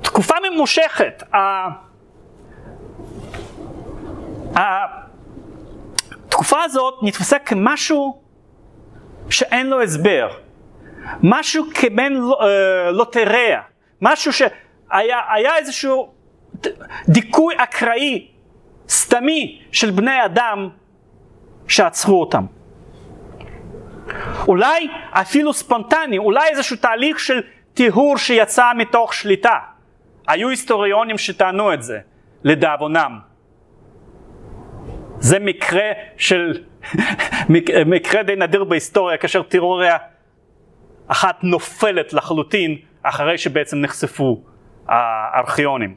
ותקופה 0.00 0.34
ממושכת, 0.50 1.22
התקופה 6.34 6.62
הזאת 6.62 6.94
נתפסה 7.02 7.38
כמשהו 7.38 8.22
שאין 9.30 9.66
לו 9.66 9.82
הסבר, 9.82 10.28
משהו 11.22 11.64
כמעין 11.74 12.16
אה, 12.16 12.90
לוטריה, 12.90 13.60
משהו 14.02 14.32
שהיה 14.32 15.56
איזשהו 15.56 16.12
דיכוי 17.08 17.54
אקראי, 17.58 18.28
סתמי, 18.88 19.62
של 19.72 19.90
בני 19.90 20.24
אדם 20.24 20.68
שעצרו 21.68 22.20
אותם. 22.20 22.46
אולי 24.48 24.88
אפילו 25.10 25.52
ספונטני, 25.52 26.18
אולי 26.18 26.48
איזשהו 26.48 26.76
תהליך 26.76 27.18
של 27.18 27.42
טיהור 27.74 28.18
שיצא 28.18 28.72
מתוך 28.76 29.14
שליטה. 29.14 29.58
היו 30.28 30.48
היסטוריונים 30.48 31.18
שטענו 31.18 31.74
את 31.74 31.82
זה, 31.82 31.98
לדאבונם. 32.44 33.33
זה 35.24 35.38
מקרה 35.38 35.92
של, 36.16 36.62
מקרה 37.86 38.22
די 38.22 38.36
נדיר 38.36 38.64
בהיסטוריה, 38.64 39.16
כאשר 39.16 39.42
היה 39.80 39.96
אחת 41.08 41.44
נופלת 41.44 42.12
לחלוטין 42.12 42.76
אחרי 43.02 43.38
שבעצם 43.38 43.80
נחשפו 43.80 44.42
הארכיונים. 44.88 45.94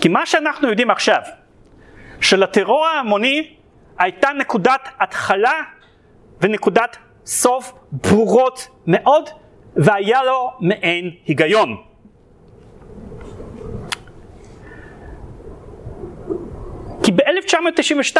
כי 0.00 0.08
מה 0.08 0.26
שאנחנו 0.26 0.68
יודעים 0.68 0.90
עכשיו, 0.90 1.20
שלטרור 2.20 2.86
ההמוני 2.86 3.54
הייתה 3.98 4.28
נקודת 4.38 4.88
התחלה 5.00 5.62
ונקודת 6.40 6.96
סוף 7.26 7.72
ברורות 7.92 8.68
מאוד, 8.86 9.30
והיה 9.76 10.24
לו 10.24 10.52
מעין 10.60 11.10
היגיון. 11.26 11.76
ב-1992 17.34 18.18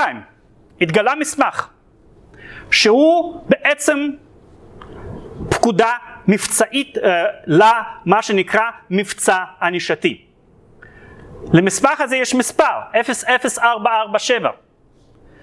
התגלה 0.81 1.15
מסמך 1.15 1.69
שהוא 2.70 3.41
בעצם 3.49 4.11
פקודה 5.51 5.93
מבצעית 6.28 6.99
אה, 6.99 7.24
למה 7.47 8.23
שנקרא 8.23 8.70
מבצע 8.91 9.45
ענישתי. 9.62 10.24
למסמך 11.53 12.01
הזה 12.01 12.16
יש 12.16 12.35
מספר 12.35 12.81
00447 12.95 14.51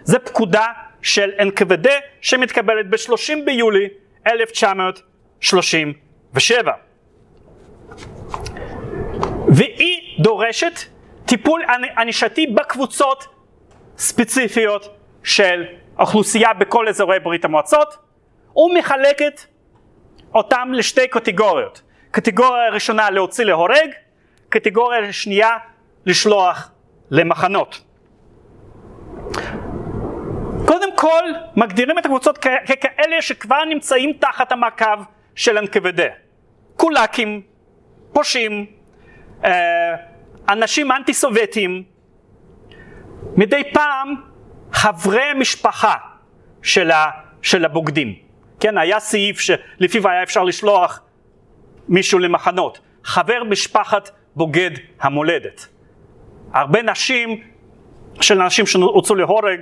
זה 0.04 0.20
פקודה 0.20 0.66
של 1.02 1.32
NKVD 1.40 1.88
שמתקבלת 2.22 2.90
ב-30 2.90 3.34
ביולי 3.46 3.88
1937 4.28 6.72
והיא 9.48 10.24
דורשת 10.24 10.80
טיפול 11.26 11.62
ענישתי 11.98 12.48
בקבוצות 12.48 13.28
ספציפיות 14.02 14.98
של 15.24 15.66
אוכלוסייה 16.00 16.54
בכל 16.54 16.88
אזורי 16.88 17.20
ברית 17.20 17.46
המועצות 17.46 17.98
ומחלקת 18.56 19.42
אותם 20.34 20.70
לשתי 20.74 21.08
קטגוריות. 21.08 21.82
קטגוריה 22.12 22.70
ראשונה 22.70 23.10
להוציא 23.10 23.46
להורג, 23.46 23.90
קטגוריה 24.50 25.14
שנייה 25.14 25.58
לשלוח 26.06 26.72
למחנות. 27.12 27.82
קודם 30.68 30.96
כל 30.96 31.24
מגדירים 31.56 32.00
את 32.00 32.06
הקבוצות 32.06 32.38
ככאלה 32.38 33.22
שכבר 33.22 33.66
נמצאים 33.66 34.14
תחת 34.20 34.52
המעקב 34.52 35.04
של 35.36 35.58
NKVD. 35.58 36.02
קולאקים, 36.76 37.42
פושעים, 38.14 38.66
אה, 39.46 39.96
אנשים 40.50 40.92
אנטי 40.92 41.14
סובייטים, 41.14 41.84
מדי 43.36 43.64
פעם 43.74 44.16
חברי 44.72 45.34
משפחה 45.40 45.94
של, 46.62 46.92
ה, 46.92 47.06
של 47.42 47.66
הבוגדים. 47.66 48.16
כן, 48.60 48.78
היה 48.78 49.00
סעיף 49.00 49.40
שלפיו 49.40 50.08
היה 50.08 50.24
אפשר 50.24 50.44
לשלוח 50.44 51.02
מישהו 51.88 52.20
למחנות. 52.20 52.80
חבר 53.04 53.44
משפחת 53.44 54.10
בוגד 54.36 54.72
המולדת. 55.02 55.68
הרבה 56.54 56.82
נשים 56.82 57.42
של 58.22 58.42
אנשים 58.42 58.66
שהוצאו 58.66 59.16
להורג, 59.16 59.60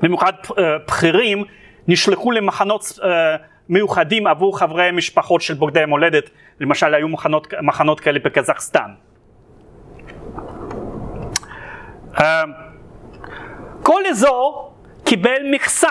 במיוחד 0.00 0.32
אה, 0.58 0.78
בכירים, 0.86 1.44
נשלחו 1.88 2.32
למחנות 2.32 2.98
אה, 3.02 3.36
מיוחדים 3.68 4.26
עבור 4.26 4.58
חברי 4.58 4.90
משפחות 4.90 5.40
של 5.40 5.54
בוגדי 5.54 5.80
המולדת, 5.80 6.30
למשל 6.60 6.94
היו 6.94 7.08
מחנות, 7.08 7.54
מחנות 7.62 8.00
כאלה 8.00 8.18
בקזחסטן. 8.18 8.90
אה, 13.80 13.84
כל 13.84 14.06
אזור 14.10 14.74
קיבל 15.04 15.42
מכסה 15.50 15.90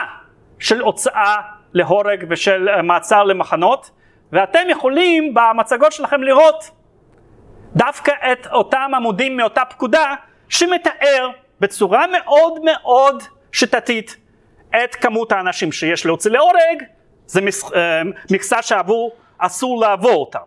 של 0.60 0.82
הוצאה 0.82 1.36
להורג 1.74 2.26
ושל 2.30 2.82
מעצר 2.82 3.24
למחנות, 3.24 3.91
ואתם 4.32 4.70
יכולים 4.70 5.34
במצגות 5.34 5.91
שלכם 5.91 6.24
לראות 6.24 6.72
דווקא 7.76 8.11
את 8.32 8.48
אותם 8.52 8.91
עמודים 8.95 9.38
מאותה 9.38 9.66
פקודה 9.66 10.14
שמתאר 10.49 11.30
בצורה 11.60 12.06
מאוד 12.07 12.60
מאוד 12.64 13.24
שיטתית 13.52 14.18
את 14.84 14.95
כמות 14.95 15.32
האנשים 15.32 15.72
שיש 15.72 16.06
להוציא 16.06 16.32
להורג, 16.32 16.84
זה 17.26 17.40
אה, 17.76 18.02
מכסה 18.32 18.61
שעבור, 18.61 19.11
אסור 19.38 19.82
לעבור 19.82 20.16
אותה. 20.16 20.40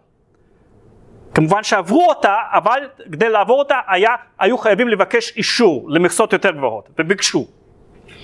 כמובן 1.34 1.62
שעברו 1.62 2.09
אותה, 2.09 2.36
אבל 2.52 2.88
כדי 3.12 3.28
לעבור 3.28 3.59
אותה 3.59 3.78
היה, 3.86 4.14
היו 4.38 4.59
חייבים 4.59 4.88
לבקש 4.88 5.36
אישור 5.36 5.90
למכסות 5.90 6.32
יותר 6.32 6.50
גבוהות, 6.50 6.88
וביקשו. 6.98 7.46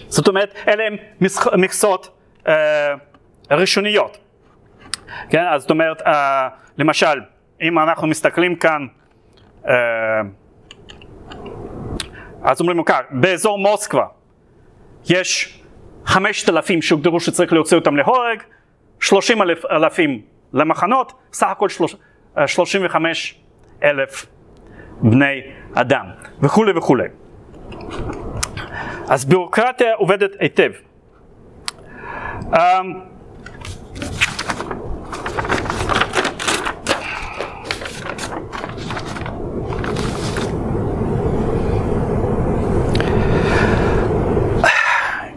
זאת 0.08 0.28
אומרת, 0.28 0.54
אלה 0.68 0.84
הן 0.86 0.96
מכסות 1.56 2.18
אה, 2.48 2.94
ראשוניות. 3.50 4.18
כן, 5.30 5.44
אז 5.46 5.60
זאת 5.60 5.70
אומרת, 5.70 6.02
אה, 6.02 6.48
למשל, 6.78 7.20
אם 7.62 7.78
אנחנו 7.78 8.06
מסתכלים 8.06 8.56
כאן, 8.56 8.86
אה, 9.68 9.74
אז 12.42 12.60
אומרים 12.60 12.82
כך, 12.84 13.00
באזור 13.10 13.58
מוסקבה 13.58 14.06
יש 15.10 15.60
חמשת 16.06 16.48
אלפים 16.48 16.82
שהוגדרו 16.82 17.20
שצריך 17.20 17.52
להוציא 17.52 17.76
אותם 17.76 17.96
להורג, 17.96 18.42
שלושים 19.00 19.42
אלף 19.42 19.64
אלפים 19.64 20.22
למחנות, 20.52 21.12
סך 21.32 21.46
הכל 21.46 21.68
שלושים 21.68 21.98
וחמש 22.84 23.40
אלף 23.82 24.26
בני 25.00 25.40
אדם, 25.74 26.06
וכולי 26.42 26.72
וכולי. 26.78 27.08
אז 29.08 29.24
ביורוקרטיה 29.24 29.94
עובדת 29.94 30.30
היטב. 30.40 30.70
Um, 32.42 32.56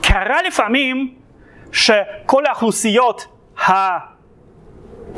קרה 0.01 0.41
לפעמים 0.47 1.15
שכל 1.71 2.45
האוכלוסיות 2.45 3.27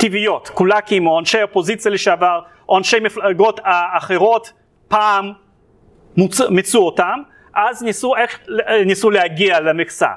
הטבעיות, 0.03 0.49
קולאקים 0.49 1.07
או 1.07 1.19
אנשי 1.19 1.41
אופוזיציה 1.43 1.91
לשעבר, 1.91 2.39
או 2.69 2.77
אנשי 2.77 2.99
מפלגות 2.99 3.59
אחרות, 3.97 4.53
פעם 4.87 5.31
מיצו 6.49 6.85
אותם, 6.85 7.19
אז 7.53 7.83
ניסו, 7.83 8.15
איך, 8.15 8.39
ניסו 8.85 9.09
להגיע 9.09 9.59
למכסה. 9.59 10.07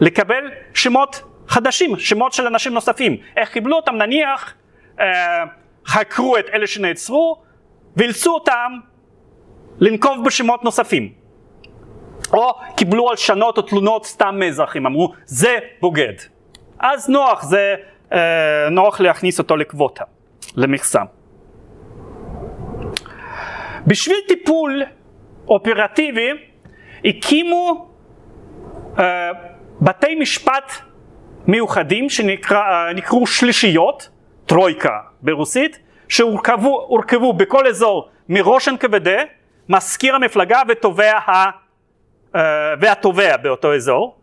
לקבל 0.00 0.50
שמות 0.74 1.22
חדשים, 1.48 1.98
שמות 1.98 2.32
של 2.32 2.46
אנשים 2.46 2.74
נוספים. 2.74 3.16
איך 3.36 3.52
קיבלו 3.52 3.76
אותם? 3.76 3.94
נניח 3.94 4.54
אה, 5.00 5.44
חקרו 5.86 6.38
את 6.38 6.44
אלה 6.54 6.66
שנעצרו 6.66 7.42
ואילצו 7.96 8.34
אותם 8.34 8.72
לנקוב 9.78 10.24
בשמות 10.24 10.64
נוספים. 10.64 11.12
או 12.32 12.52
קיבלו 12.76 13.10
הלשנות 13.10 13.56
או 13.58 13.62
תלונות 13.62 14.06
סתם 14.06 14.36
מאזרחים, 14.38 14.86
אמרו 14.86 15.12
זה 15.24 15.58
בוגד. 15.80 16.14
אז 16.78 17.08
נוח, 17.08 17.42
זה 17.42 17.74
אה, 18.12 18.68
נוח 18.70 19.00
להכניס 19.00 19.38
אותו 19.38 19.56
לקווטה, 19.56 20.04
למכסה. 20.56 21.02
בשביל 23.86 24.16
טיפול 24.28 24.82
אופרטיבי 25.48 26.30
הקימו 27.04 27.88
אה, 28.98 29.30
בתי 29.80 30.14
משפט 30.14 30.72
מיוחדים 31.46 32.10
שנקראו 32.10 33.26
שלישיות, 33.26 34.08
טרויקה 34.46 34.98
ברוסית, 35.22 35.78
שהורכבו 36.08 37.32
בכל 37.36 37.66
אזור 37.66 38.08
מראש 38.28 38.68
NKVD, 38.68 39.08
מזכיר 39.68 40.14
המפלגה 40.14 40.62
ותובע 40.68 41.18
ה... 41.18 41.50
אה, 42.34 42.74
והתובע 42.80 43.36
באותו 43.36 43.74
אזור, 43.74 44.18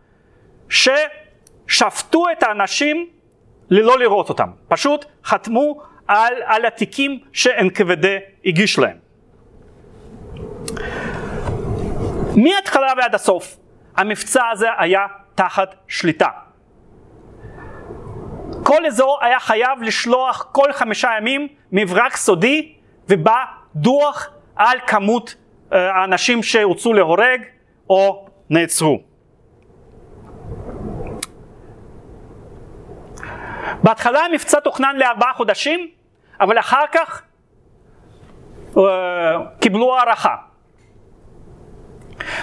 ששפטו 0.69 2.23
את 2.31 2.43
האנשים 2.43 3.07
ללא 3.69 3.99
לראות 3.99 4.29
אותם, 4.29 4.49
פשוט 4.67 5.05
חתמו 5.25 5.81
על, 6.07 6.33
על 6.45 6.65
התיקים 6.65 7.19
ש-NKVD 7.31 8.05
הגיש 8.45 8.79
להם. 8.79 8.97
מההתחלה 12.35 12.93
ועד 12.97 13.15
הסוף 13.15 13.57
המבצע 13.97 14.41
הזה 14.51 14.67
היה 14.77 15.05
תחת 15.35 15.75
שליטה. 15.87 16.29
כל 18.63 18.85
אזור 18.85 19.17
היה 19.21 19.39
חייב 19.39 19.81
לשלוח 19.81 20.47
כל 20.51 20.73
חמישה 20.73 21.09
ימים 21.17 21.47
מברק 21.71 22.15
סודי 22.15 22.73
ובא 23.09 23.45
דוח 23.75 24.29
על 24.55 24.77
כמות 24.87 25.35
אה, 25.73 25.91
האנשים 25.91 26.43
שהוצאו 26.43 26.93
להורג 26.93 27.41
או 27.89 28.27
נעצרו. 28.49 29.06
בהתחלה 33.83 34.19
המבצע 34.19 34.59
תוכנן 34.59 34.95
לארבעה 34.95 35.33
חודשים, 35.33 35.87
אבל 36.39 36.59
אחר 36.59 36.83
כך 36.91 37.21
uh, 38.73 38.79
קיבלו 39.61 39.97
הערכה. 39.97 40.35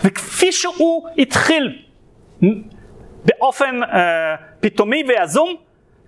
וכפי 0.04 0.52
שהוא 0.52 1.08
התחיל 1.18 1.82
באופן 3.24 3.82
uh, 3.82 3.86
פתאומי 4.60 5.04
ויזום, 5.08 5.54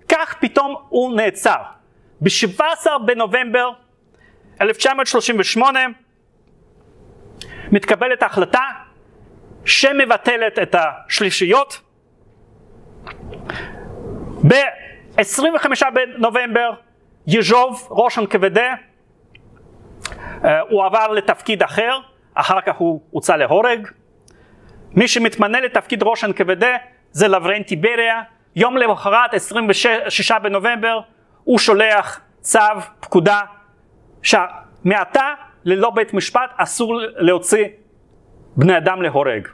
כך 0.09 0.35
פתאום 0.39 0.75
הוא 0.89 1.15
נעצר. 1.15 1.61
ב-17 2.21 2.61
בנובמבר 3.05 3.69
1938 4.61 5.79
מתקבלת 7.71 8.23
החלטה 8.23 8.63
שמבטלת 9.65 10.59
את 10.59 10.75
השלישיות. 10.79 11.81
ב-25 15.17 15.83
בנובמבר 15.93 16.71
יז'וב, 17.27 17.87
ראש 17.91 18.19
NKVD, 18.19 18.59
הוא 20.69 20.85
עבר 20.85 21.07
לתפקיד 21.07 21.63
אחר, 21.63 21.99
אחר 22.33 22.61
כך 22.61 22.75
הוא 22.75 23.01
הוצא 23.11 23.35
להורג. 23.35 23.87
מי 24.91 25.07
שמתמנה 25.07 25.61
לתפקיד 25.61 26.03
ראש 26.03 26.23
NKVD 26.23 26.65
זה 27.11 27.27
לברן 27.27 27.63
טיבריה, 27.63 28.21
יום 28.55 28.77
למחרת 28.77 29.33
26 29.33 30.31
בנובמבר 30.31 30.99
הוא 31.43 31.59
שולח 31.59 32.21
צו, 32.41 32.59
פקודה, 32.99 33.41
שמעתה 34.23 35.33
ללא 35.65 35.89
בית 35.89 36.13
משפט 36.13 36.49
אסור 36.57 36.99
להוציא 37.15 37.65
בני 38.55 38.77
אדם 38.77 39.01
להורג. 39.01 39.47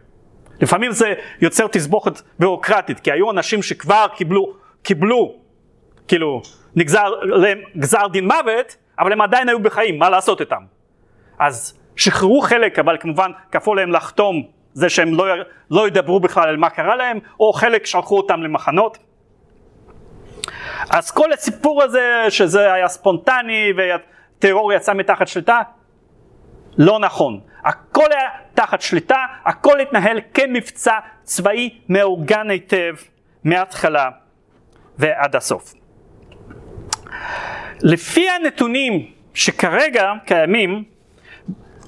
לפעמים 0.62 0.92
זה 0.92 1.14
יוצר 1.42 1.68
תסבוכת 1.68 2.22
ביורוקרטית, 2.40 3.00
כי 3.00 3.12
היו 3.12 3.32
אנשים 3.32 3.64
שכבר 3.64 4.06
קיבלו, 4.16 4.54
קיבלו, 4.84 5.43
כאילו, 6.08 6.42
נגזר 6.76 7.10
להם 7.22 7.62
גזר 7.78 8.08
דין 8.08 8.26
מוות, 8.26 8.76
אבל 9.00 9.12
הם 9.12 9.22
עדיין 9.22 9.50
היו 9.50 9.60
בחיים, 9.60 10.00
מה 10.00 10.10
לעשות 10.10 10.42
איתם? 10.42 10.64
אז 11.40 11.80
שחררו 11.96 12.42
חלק, 12.42 12.80
אבל 12.80 12.98
כמובן 13.00 13.32
כפו 13.52 13.76
להם 13.76 13.92
לחתום 13.92 14.44
זה 14.74 14.90
שהם 14.90 15.14
לא, 15.14 15.26
לא 15.72 15.88
ידברו 15.88 16.20
בכלל 16.20 16.50
על 16.50 16.58
מה 16.58 16.70
קרה 16.70 16.96
להם, 16.96 17.20
או 17.40 17.54
חלק 17.54 17.86
שלחו 17.86 18.18
אותם 18.18 18.44
למחנות. 18.44 18.98
אז 20.90 21.12
כל 21.12 21.34
הסיפור 21.34 21.84
הזה, 21.84 22.26
שזה 22.30 22.74
היה 22.74 22.88
ספונטני 22.88 23.74
והטרור 23.78 24.74
יצא 24.74 24.94
מתחת 24.94 25.28
שליטה, 25.28 25.62
לא 26.78 27.00
נכון. 27.00 27.40
הכל 27.66 28.12
היה 28.12 28.30
תחת 28.54 28.82
שליטה, 28.82 29.26
הכל 29.46 29.80
התנהל 29.80 30.20
כמבצע 30.34 31.00
צבאי 31.24 31.80
מאורגן 31.90 32.50
היטב 32.50 32.96
מההתחלה 33.44 34.10
ועד 34.98 35.36
הסוף. 35.36 35.74
לפי 37.84 38.30
הנתונים 38.30 39.12
שכרגע 39.34 40.12
קיימים, 40.26 40.84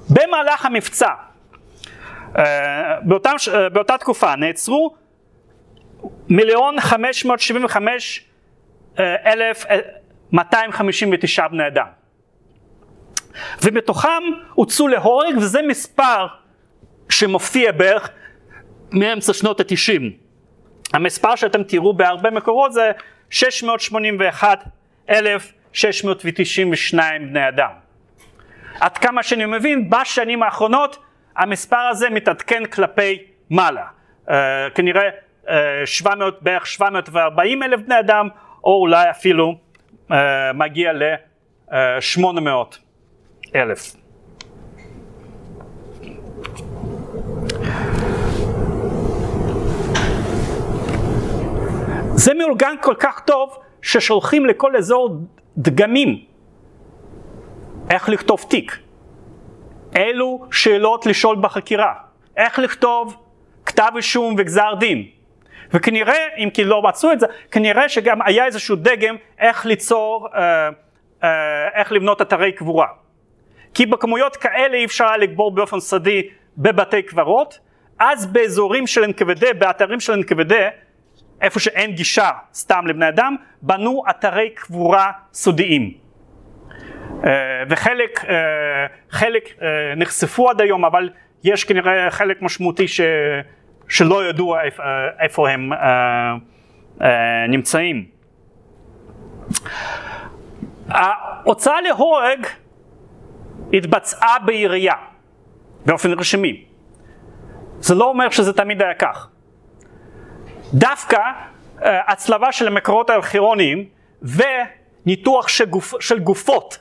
במהלך 0.09 0.65
המבצע, 0.65 1.09
אה, 2.37 3.01
באותה, 3.01 3.31
אה, 3.53 3.69
באותה 3.69 3.97
תקופה 3.97 4.35
נעצרו 4.35 4.95
מיליון 6.29 6.81
חמש 6.81 7.25
מאות 7.25 7.39
שבעים 7.39 7.65
וחמש 7.65 8.25
אה, 8.99 9.31
אלף 9.31 9.65
מאתיים 10.31 10.71
חמישים 10.71 11.09
ותשעה 11.13 11.47
בני 11.47 11.67
אדם. 11.67 11.87
ומתוכם 13.61 14.23
הוצאו 14.53 14.87
להורג 14.87 15.37
וזה 15.37 15.61
מספר 15.61 16.27
שמופיע 17.09 17.71
בערך 17.71 18.09
מאמצע 18.91 19.33
שנות 19.33 19.59
התשעים. 19.59 20.11
המספר 20.93 21.35
שאתם 21.35 21.63
תראו 21.63 21.93
בהרבה 21.93 22.29
מקורות 22.29 22.73
זה 22.73 22.91
681,692 25.75 27.29
בני 27.29 27.47
אדם. 27.47 27.69
עד 28.79 28.97
כמה 28.97 29.23
שאני 29.23 29.45
מבין, 29.45 29.89
בשנים 29.89 30.43
האחרונות 30.43 30.97
המספר 31.35 31.87
הזה 31.91 32.09
מתעדכן 32.09 32.65
כלפי 32.65 33.23
מעלה. 33.49 33.85
Uh, 34.27 34.31
כנראה 34.75 35.09
uh, 35.45 35.49
700, 35.85 36.41
בערך 36.41 36.67
740 36.67 37.63
אלף 37.63 37.79
בני 37.79 37.99
אדם, 37.99 38.27
או 38.63 38.81
אולי 38.81 39.09
אפילו 39.09 39.55
uh, 40.09 40.13
מגיע 40.53 40.93
ל-800 40.93 42.77
אלף. 43.55 43.95
זה 52.15 52.33
מאורגן 52.33 52.75
כל 52.81 52.95
כך 52.99 53.19
טוב 53.19 53.57
ששולחים 53.81 54.45
לכל 54.45 54.75
אזור 54.75 55.19
דגמים 55.57 56.25
איך 57.89 58.09
לכתוב 58.09 58.45
תיק. 58.49 58.77
אילו 59.95 60.45
שאלות 60.51 61.05
לשאול 61.05 61.37
בחקירה, 61.41 61.93
איך 62.37 62.59
לכתוב 62.59 63.17
כתב 63.65 63.91
אישום 63.95 64.35
וגזר 64.37 64.73
דין. 64.79 65.05
וכנראה, 65.73 66.27
אם 66.37 66.49
כי 66.53 66.63
לא 66.63 66.81
מצאו 66.81 67.11
את 67.11 67.19
זה, 67.19 67.27
כנראה 67.51 67.89
שגם 67.89 68.21
היה 68.21 68.45
איזשהו 68.45 68.75
דגם 68.75 69.15
איך 69.39 69.65
ליצור, 69.65 70.27
אה, 70.35 70.69
אה, 71.23 71.67
איך 71.73 71.91
לבנות 71.91 72.21
אתרי 72.21 72.51
קבורה. 72.51 72.87
כי 73.73 73.85
בכמויות 73.85 74.35
כאלה 74.35 74.77
אי 74.77 74.85
אפשר 74.85 75.05
היה 75.05 75.17
לגבור 75.17 75.51
באופן 75.51 75.79
סדי 75.79 76.21
בבתי 76.57 77.01
קברות, 77.01 77.59
אז 77.99 78.25
באזורים 78.25 78.87
של 78.87 79.03
NKVD, 79.03 79.53
באתרים 79.53 79.99
של 79.99 80.13
NKVD, 80.13 80.53
איפה 81.41 81.59
שאין 81.59 81.91
גישה 81.91 82.31
סתם 82.53 82.87
לבני 82.87 83.09
אדם, 83.09 83.35
בנו 83.61 84.03
אתרי 84.09 84.49
קבורה 84.49 85.11
סודיים. 85.33 86.05
אה, 87.25 87.63
וחלק 87.69 88.25
אה, 88.25 88.35
חלק 89.09 89.43
אה, 89.61 89.67
נחשפו 89.95 90.49
עד 90.49 90.61
היום, 90.61 90.85
אבל 90.85 91.09
יש 91.43 91.63
כנראה 91.63 92.11
חלק 92.11 92.41
משמעותי 92.41 92.87
ש, 92.87 93.01
שלא 93.89 94.21
איפה, 94.63 94.83
איפה 95.19 95.49
הם 95.49 95.69
נמצאים. 97.49 98.05
ההוצאה 100.89 101.81
להורג 101.81 102.45
התבצעה 103.73 104.39
בעירייה, 104.39 104.93
באופן 105.85 106.11
רשמי. 106.11 106.65
זה 107.79 107.95
לא 107.95 108.05
אומר 108.05 108.29
שזה 108.29 108.53
תמיד 108.53 108.81
היה 108.81 108.93
כך. 108.93 109.29
דווקא 110.73 111.21
הצלבה 111.81 112.51
של 112.51 112.67
המקורות 112.67 113.09
הארכירוניים 113.09 113.85
וניתוח 114.21 115.47
של, 115.47 115.65
גופ, 115.65 115.93
של 115.99 116.19
גופות 116.19 116.79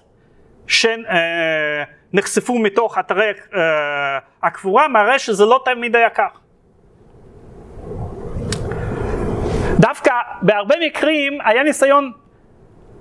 שנחשפו 0.67 2.59
מתוך 2.59 2.99
אתרי 2.99 3.33
אה, 3.55 4.19
הקבורה 4.43 4.89
מראה 4.89 5.19
שזה 5.19 5.45
לא 5.45 5.63
תמיד 5.65 5.97
היה 5.97 6.11
כך. 6.11 6.41
דווקא 9.79 10.13
בהרבה 10.43 10.75
מקרים 10.87 11.39
היה 11.45 11.63
ניסיון 11.63 12.13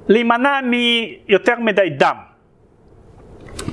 להימנע 0.07 0.60
מיותר 0.61 1.60
מדי 1.60 1.89
דם. 1.89 2.15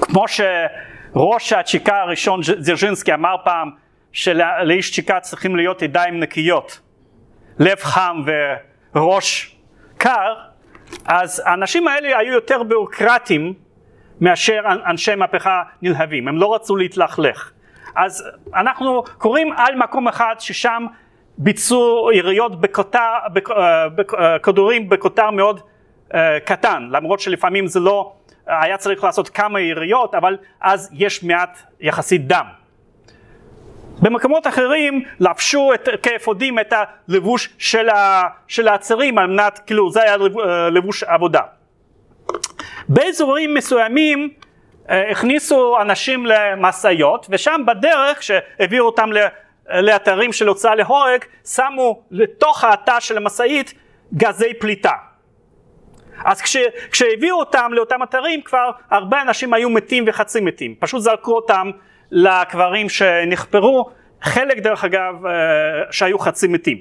כמו 0.00 0.24
שראש 0.28 1.52
הצ'יקה 1.52 2.00
הראשון 2.00 2.40
זרז'ינסקי 2.42 3.14
אמר 3.14 3.36
פעם 3.44 3.70
שלאיש 4.12 4.94
צ'יקה 4.94 5.20
צריכים 5.20 5.56
להיות 5.56 5.82
ידיים 5.82 6.20
נקיות, 6.20 6.80
לב 7.60 7.78
חם 7.80 8.22
וראש 8.94 9.56
קר, 9.98 10.34
אז 11.06 11.42
האנשים 11.46 11.88
האלה 11.88 12.18
היו 12.18 12.32
יותר 12.32 12.62
ביורוקרטיים 12.62 13.54
מאשר 14.20 14.60
אנשי 14.86 15.14
מהפכה 15.14 15.62
נלהבים, 15.82 16.28
הם 16.28 16.36
לא 16.36 16.54
רצו 16.54 16.76
להתלכלך. 16.76 17.50
אז 17.96 18.28
אנחנו 18.54 19.02
קוראים 19.18 19.52
על 19.52 19.74
מקום 19.76 20.08
אחד 20.08 20.34
ששם 20.38 20.86
ביצעו 21.38 22.10
יריות 22.12 22.60
בכותר, 22.60 23.12
בכדורים 23.94 24.88
בכותר 24.88 25.30
מאוד 25.30 25.60
uh, 25.60 26.14
קטן, 26.44 26.88
למרות 26.90 27.20
שלפעמים 27.20 27.66
זה 27.66 27.80
לא, 27.80 28.12
היה 28.46 28.76
צריך 28.76 29.04
לעשות 29.04 29.28
כמה 29.28 29.60
יריות, 29.60 30.14
אבל 30.14 30.36
אז 30.60 30.90
יש 30.92 31.24
מעט 31.24 31.58
יחסית 31.80 32.26
דם. 32.26 32.59
במקומות 34.02 34.46
אחרים 34.46 35.02
לבשו 35.20 35.74
את, 35.74 35.88
כאפודים 36.02 36.58
את 36.58 36.72
הלבוש 37.08 37.48
של, 37.58 37.88
ה, 37.88 38.22
של 38.48 38.68
העצרים 38.68 39.18
על 39.18 39.26
מנת, 39.26 39.60
כאילו 39.66 39.90
זה 39.90 40.02
היה 40.02 40.16
לבוש 40.70 41.02
עבודה. 41.02 41.40
באזורים 42.88 43.54
מסוימים 43.54 44.28
אה, 44.90 45.10
הכניסו 45.10 45.80
אנשים 45.80 46.26
למשאיות 46.26 47.26
ושם 47.30 47.60
בדרך 47.66 48.22
שהעבירו 48.22 48.86
אותם 48.86 49.10
לאתרים 49.68 50.32
של 50.32 50.48
הוצאה 50.48 50.74
להורג 50.74 51.24
שמו 51.44 52.02
לתוך 52.10 52.64
התא 52.64 53.00
של 53.00 53.16
המשאית 53.16 53.74
גזי 54.14 54.54
פליטה. 54.54 54.92
אז 56.24 56.40
כש, 56.40 56.56
כשהביאו 56.90 57.38
אותם 57.38 57.70
לאותם 57.72 58.02
אתרים 58.02 58.42
כבר 58.42 58.70
הרבה 58.90 59.22
אנשים 59.22 59.54
היו 59.54 59.70
מתים 59.70 60.04
וחצי 60.06 60.40
מתים, 60.40 60.74
פשוט 60.78 61.02
זרקו 61.02 61.32
אותם 61.36 61.70
לקברים 62.10 62.88
שנחפרו, 62.88 63.90
חלק 64.22 64.58
דרך 64.58 64.84
אגב 64.84 65.26
אה, 65.26 65.32
שהיו 65.90 66.18
חצי 66.18 66.48
מתים, 66.48 66.80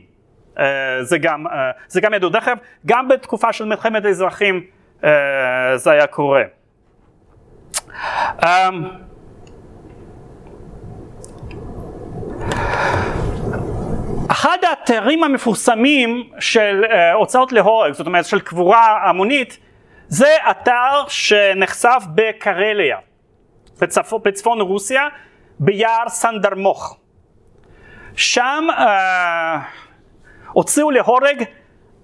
אה, 0.60 1.04
זה 1.04 1.18
גם, 1.18 1.46
זה 1.88 2.02
גם 2.02 2.14
ידעו, 2.14 2.30
דרך 2.30 2.48
אגב 2.48 2.58
גם 2.86 3.08
בתקופה 3.08 3.54
של 3.54 3.66
מלחמת 3.66 4.06
האזרחים 4.06 4.64
אה, 5.04 5.78
זה 5.78 5.92
היה 5.92 6.08
קורה. 6.08 6.44
אמ, 8.46 8.84
אחד 14.32 14.58
האתרים 14.70 15.24
המפורסמים 15.24 16.30
של 16.40 16.86
אה, 16.92 17.14
הוצאות 17.14 17.52
להורג, 17.52 17.92
זאת 17.94 18.08
אומרת 18.08 18.26
של 18.26 18.40
קבורה 18.40 19.10
המונית, 19.10 19.58
זה 20.08 20.36
אתר 20.52 21.04
שנחשף 21.08 22.04
בקרליה, 22.16 22.98
בצפ... 23.82 24.14
בצפון 24.14 24.62
רוסיה, 24.62 25.08
ביער 25.60 26.10
סנדרמוך. 26.10 26.98
שם 28.16 28.68
אה, 28.70 29.60
הוציאו 30.52 30.92
להורג 30.92 31.44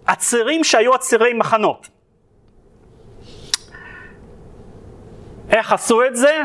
עצירים 0.06 0.64
שהיו 0.64 0.94
עצירי 0.94 1.34
מחנות. 1.34 1.90
איך 5.50 5.74
עשו 5.74 6.06
את 6.06 6.16
זה? 6.16 6.42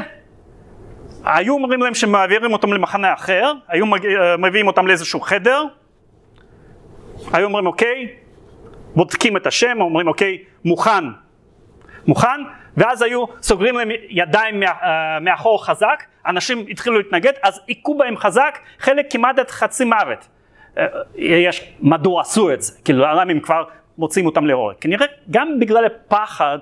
היו 1.24 1.54
אומרים 1.54 1.82
להם 1.82 1.94
שמעבירים 1.94 2.52
אותם 2.52 2.72
למחנה 2.72 3.14
אחר, 3.14 3.52
היו 3.68 3.84
אה, 3.94 4.36
מביאים 4.36 4.66
אותם 4.66 4.86
לאיזשהו 4.86 5.20
חדר, 5.20 5.64
היו 7.32 7.46
אומרים 7.46 7.66
אוקיי, 7.66 8.08
בודקים 8.96 9.36
את 9.36 9.46
השם, 9.46 9.80
אומרים 9.80 10.08
אוקיי, 10.08 10.38
מוכן, 10.64 11.04
מוכן, 12.06 12.40
ואז 12.76 13.02
היו 13.02 13.24
סוגרים 13.42 13.76
להם 13.76 13.88
ידיים 14.08 14.62
אה, 14.62 15.18
מאחור 15.20 15.66
חזק, 15.66 16.04
אנשים 16.26 16.64
התחילו 16.70 16.98
להתנגד, 16.98 17.32
אז 17.42 17.60
היכו 17.68 17.98
בהם 17.98 18.16
חזק, 18.16 18.58
חלק 18.78 19.06
כמעט 19.10 19.38
עד 19.38 19.50
חצי 19.50 19.84
מוות. 19.84 20.28
אה, 20.78 20.86
יש, 21.16 21.72
מדוע 21.80 22.20
עשו 22.20 22.52
את 22.52 22.62
זה? 22.62 22.72
כאילו, 22.84 23.00
למה 23.00 23.22
הם 23.22 23.40
כבר 23.40 23.64
מוצאים 23.98 24.26
אותם 24.26 24.46
להורג? 24.46 24.74
כנראה 24.80 25.06
גם 25.30 25.60
בגלל 25.60 25.84
הפחד 25.84 26.58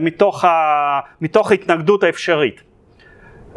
מתוך, 0.00 0.44
ה, 0.44 1.00
מתוך 1.20 1.50
ההתנגדות 1.50 2.02
האפשרית. 2.02 2.62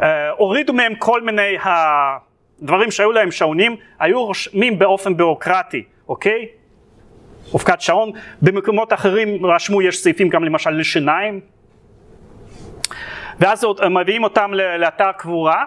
אה, 0.02 0.30
הורידו 0.30 0.74
מהם 0.74 0.96
כל 0.96 1.22
מיני 1.22 1.58
הדברים 1.64 2.92
שהיו 2.92 3.12
להם 3.12 3.32
שעונים, 3.32 3.76
היו 4.00 4.26
רושמים 4.26 4.80
באופן 4.80 5.18
ביורוקרטי, 5.18 5.84
אוקיי? 6.08 6.48
אופקת 7.54 7.82
שעון, 7.82 8.12
במקומות 8.42 8.94
אחרים 8.94 9.46
רשמו 9.46 9.82
יש 9.82 10.04
סעיפים 10.04 10.30
גם 10.30 10.44
למשל 10.44 10.70
לשיניים 10.70 11.42
ואז 13.40 13.66
מביאים 13.92 14.24
אותם 14.24 14.52
לאתר 14.54 15.12
קבורה 15.18 15.66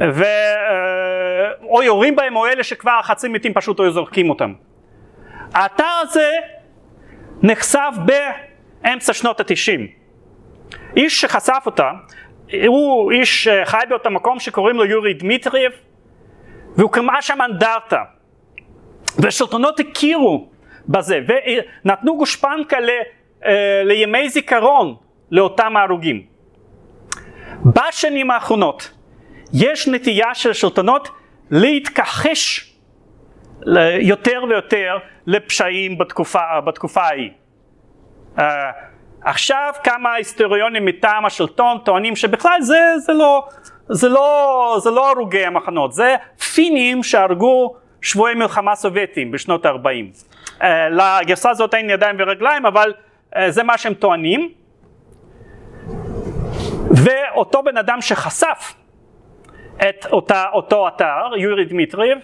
ו... 0.00 0.24
אה, 0.24 1.52
או 1.62 1.82
יורים 1.82 2.16
בהם 2.16 2.36
או 2.36 2.46
אלה 2.46 2.64
שכבר 2.64 3.00
חצי 3.02 3.28
מתים 3.28 3.54
פשוט 3.54 3.80
היו 3.80 3.92
זורקים 3.92 4.30
אותם. 4.30 4.52
האתר 5.54 5.84
הזה 6.02 6.30
נחשף 7.42 7.94
באמצע 8.04 9.12
שנות 9.12 9.40
התשעים. 9.40 9.86
איש 10.96 11.20
שחשף 11.20 11.62
אותה 11.66 11.90
הוא 12.66 13.12
איש 13.12 13.48
אה, 13.48 13.64
חי 13.64 13.82
באותו 13.88 14.10
מקום 14.10 14.40
שקוראים 14.40 14.76
לו 14.76 14.84
יורי 14.84 15.14
דמיטריев 15.14 15.72
והוא 16.76 16.92
קרמה 16.92 17.22
שם 17.22 17.38
אנדרטה 17.42 18.02
והשלטונות 19.18 19.80
הכירו 19.80 20.48
בזה 20.88 21.20
ונתנו 21.26 22.16
גושפנקה 22.16 22.80
ל, 22.80 22.90
אה, 23.44 23.82
לימי 23.84 24.28
זיכרון 24.28 24.94
לאותם 25.30 25.76
ההרוגים. 25.76 26.22
בשנים 27.64 28.30
האחרונות 28.30 28.90
יש 29.52 29.88
נטייה 29.88 30.34
של 30.34 30.52
שלטונות 30.52 31.08
להתכחש 31.50 32.72
יותר 34.00 34.44
ויותר 34.48 34.98
לפשעים 35.26 35.98
בתקופה, 35.98 36.60
בתקופה 36.66 37.02
ההיא. 37.02 37.30
אה, 38.38 38.70
עכשיו 39.22 39.72
כמה 39.84 40.14
היסטוריונים 40.14 40.84
מטעם 40.84 41.26
השלטון 41.26 41.78
טוענים 41.84 42.16
שבכלל 42.16 42.60
זה, 42.60 42.78
זה, 42.98 43.12
לא, 43.12 43.48
זה, 43.88 44.08
לא, 44.08 44.78
זה 44.82 44.90
לא 44.90 45.10
הרוגי 45.10 45.44
המחנות, 45.44 45.92
זה 45.92 46.16
פינים 46.54 47.02
שהרגו 47.02 47.74
שבויי 48.02 48.34
מלחמה 48.34 48.74
סובייטים 48.74 49.30
בשנות 49.30 49.66
ה-40. 49.66 50.26
Uh, 50.60 50.64
לגרסה 50.90 51.50
הזאת 51.50 51.74
אין 51.74 51.90
ידיים 51.90 52.16
ורגליים 52.18 52.66
אבל 52.66 52.92
uh, 53.34 53.38
זה 53.48 53.62
מה 53.62 53.78
שהם 53.78 53.94
טוענים. 53.94 54.50
ואותו 56.96 57.62
בן 57.62 57.76
אדם 57.76 58.00
שחשף 58.00 58.74
את 59.76 60.06
אותה, 60.12 60.44
אותו 60.52 60.88
אתר, 60.88 61.36
יורי 61.36 61.64
דמיטריב, 61.64 62.18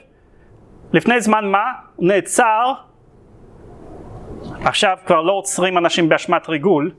לפני 0.93 1.21
זמן 1.21 1.45
מה 1.45 1.73
הוא 1.97 2.09
נעצר 2.09 2.73
עכשיו 4.65 4.99
כבר 5.07 5.23
לא 5.23 5.33
עוצרים 5.33 5.79
אנשים 5.79 6.09
באשמת 6.09 6.49
ריגול, 6.49 6.91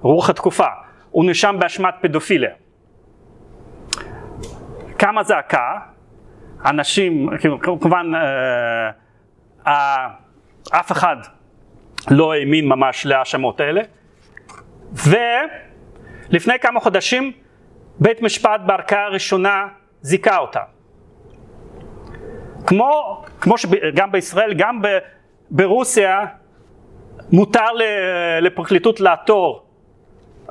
רוח 0.00 0.30
התקופה, 0.30 0.66
הוא 1.10 1.24
נאשם 1.24 1.56
באשמת 1.58 1.94
פדופיליה. 2.00 2.50
קמה 4.96 5.22
זעקה, 5.22 5.78
אנשים, 6.64 7.28
כאילו, 7.40 7.60
כמובן 7.60 8.12
אה, 9.66 10.08
אף 10.70 10.92
אחד 10.92 11.16
לא 12.10 12.32
האמין 12.32 12.68
ממש 12.68 13.06
להאשמות 13.06 13.60
האלה, 13.60 13.82
ולפני 16.30 16.58
כמה 16.58 16.80
חודשים 16.80 17.32
בית 18.00 18.22
משפט 18.22 18.60
בערכאה 18.66 19.04
הראשונה 19.04 19.66
זיכה 20.02 20.38
אותה. 20.38 20.60
כמו, 22.66 23.22
כמו 23.40 23.58
שגם 23.58 24.12
בישראל, 24.12 24.54
גם 24.54 24.82
ברוסיה 25.50 26.24
מותר 27.32 27.66
לפרקליטות 28.40 29.00
לעתור 29.00 29.66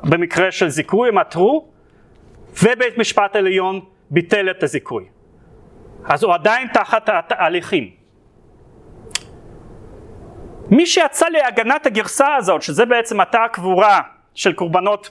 במקרה 0.02 0.52
של 0.52 0.68
זיכוי, 0.68 1.08
הם 1.08 1.18
עתרו, 1.18 1.68
ובית 2.62 2.98
משפט 2.98 3.36
עליון 3.36 3.80
ביטל 4.10 4.50
את 4.50 4.62
הזיכוי. 4.62 5.04
אז 6.04 6.22
הוא 6.22 6.34
עדיין 6.34 6.68
תחת 6.72 7.08
ההליכים. 7.30 7.90
מי 10.70 10.86
שיצא 10.86 11.28
להגנת 11.28 11.86
הגרסה 11.86 12.34
הזאת, 12.34 12.62
שזה 12.62 12.84
בעצם 12.86 13.20
אתר 13.20 13.46
קבורה 13.52 14.00
של 14.34 14.52
קורבנות 14.52 15.10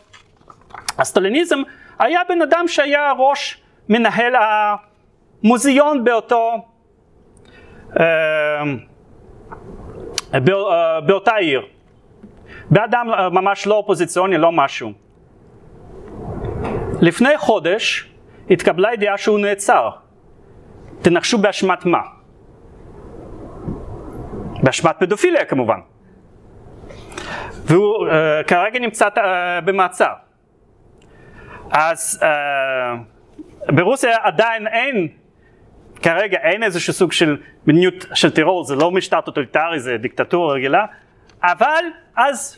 הסטליניזם, 0.97 1.59
היה 1.99 2.19
בן 2.29 2.41
אדם 2.41 2.63
שהיה 2.67 3.11
ראש 3.17 3.61
מנהל 3.89 4.33
המוזיאון 5.43 6.03
באותו 6.03 6.65
אה, 7.99 8.05
אה, 10.33 10.39
באותה 11.01 11.35
עיר. 11.35 11.61
באדם 12.69 13.07
אה, 13.13 13.29
ממש 13.29 13.67
לא 13.67 13.75
אופוזיציוני, 13.75 14.37
לא 14.37 14.51
משהו. 14.51 14.91
לפני 17.01 17.37
חודש 17.37 18.11
התקבלה 18.49 18.93
ידיעה 18.93 19.17
שהוא 19.17 19.39
נעצר. 19.39 19.89
תנחשו 21.01 21.37
באשמת 21.37 21.85
מה? 21.85 21.99
באשמת 24.63 24.95
פדופיליה 24.99 25.45
כמובן. 25.45 25.79
והוא 27.65 28.07
אה, 28.07 28.11
כרגע 28.47 28.79
נמצא 28.79 29.07
אה, 29.07 29.19
במעצר. 29.65 30.13
אז 31.71 32.23
אה, 32.23 33.71
ברוסיה 33.71 34.17
עדיין 34.21 34.67
אין 34.67 35.07
כרגע 36.01 36.37
אין 36.37 36.63
איזשהו 36.63 36.93
סוג 36.93 37.11
של 37.11 37.37
מדיניות 37.67 38.05
של 38.13 38.31
טרור, 38.31 38.63
זה 38.63 38.75
לא 38.75 38.91
משטר 38.91 39.21
טוטליטרי, 39.21 39.79
זה 39.79 39.97
דיקטטורה 39.97 40.53
רגילה, 40.53 40.85
אבל 41.43 41.83
אז 42.15 42.55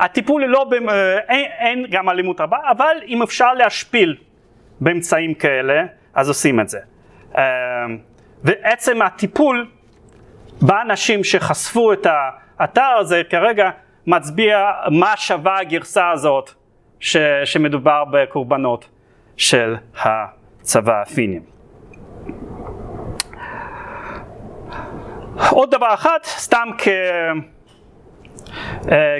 הטיפול 0.00 0.44
לא, 0.44 0.64
במ... 0.64 0.88
אה, 0.88 1.18
אין, 1.18 1.50
אין 1.58 1.86
גם 1.90 2.08
אלימות 2.08 2.40
רבה, 2.40 2.58
אבל 2.70 2.96
אם 3.06 3.22
אפשר 3.22 3.54
להשפיל 3.54 4.16
באמצעים 4.80 5.34
כאלה, 5.34 5.84
אז 6.14 6.28
עושים 6.28 6.60
את 6.60 6.68
זה. 6.68 6.78
אה, 7.38 7.42
ועצם 8.44 9.02
הטיפול 9.02 9.66
באנשים 10.60 11.24
שחשפו 11.24 11.92
את 11.92 12.06
האתר 12.58 12.96
הזה 13.00 13.22
כרגע 13.30 13.70
מצביע 14.06 14.72
מה 14.90 15.16
שווה 15.16 15.58
הגרסה 15.58 16.10
הזאת 16.10 16.50
ש... 17.02 17.16
שמדובר 17.44 18.04
בקורבנות 18.12 18.88
של 19.36 19.76
הצבא 19.94 21.02
הפינים. 21.02 21.42
עוד 25.50 25.70
דבר 25.70 25.94
אחד, 25.94 26.18
סתם. 26.24 26.68
אה. 26.78 27.32
אה, 28.90 29.18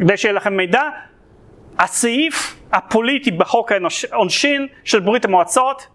כדי 0.00 0.16
שיהיה 0.16 0.32
לכם 0.32 0.56
מידע, 0.56 0.82
הסעיף 1.78 2.60
הפוליטי 2.72 3.30
בחוק 3.30 3.72
העונשין 4.12 4.66
של 4.84 5.00
ברית 5.00 5.24
המועצות, 5.24 5.86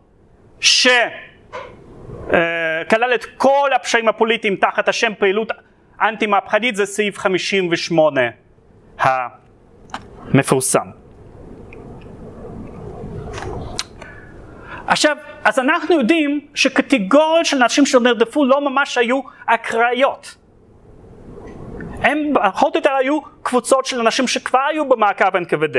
שכלל 0.59 1.13
את 3.15 3.25
כל 3.37 3.69
הפשעים 3.75 4.07
הפוליטיים 4.07 4.55
תחת 4.55 4.89
השם 4.89 5.11
פעילות 5.19 5.51
אנטי 6.01 6.25
מהפכנית, 6.25 6.75
זה 6.75 6.85
סעיף 6.85 7.17
58 7.17 8.21
המפורסם. 8.99 10.87
עכשיו, 14.87 15.17
אז 15.43 15.59
אנחנו 15.59 15.99
יודעים 15.99 16.47
שקטגוריות 16.53 17.45
של 17.45 17.65
נשים 17.65 17.85
שנרדפו 17.85 18.45
לא 18.45 18.61
ממש 18.69 18.97
היו 18.97 19.21
אקראיות. 19.45 20.35
הם 22.01 22.33
פחות 22.33 22.75
או 22.75 22.79
יותר 22.79 22.93
היו 22.93 23.19
קבוצות 23.41 23.85
של 23.85 23.99
אנשים 23.99 24.27
שכבר 24.27 24.59
היו 24.69 24.89
במעקב 24.89 25.35
NKVD. 25.35 25.77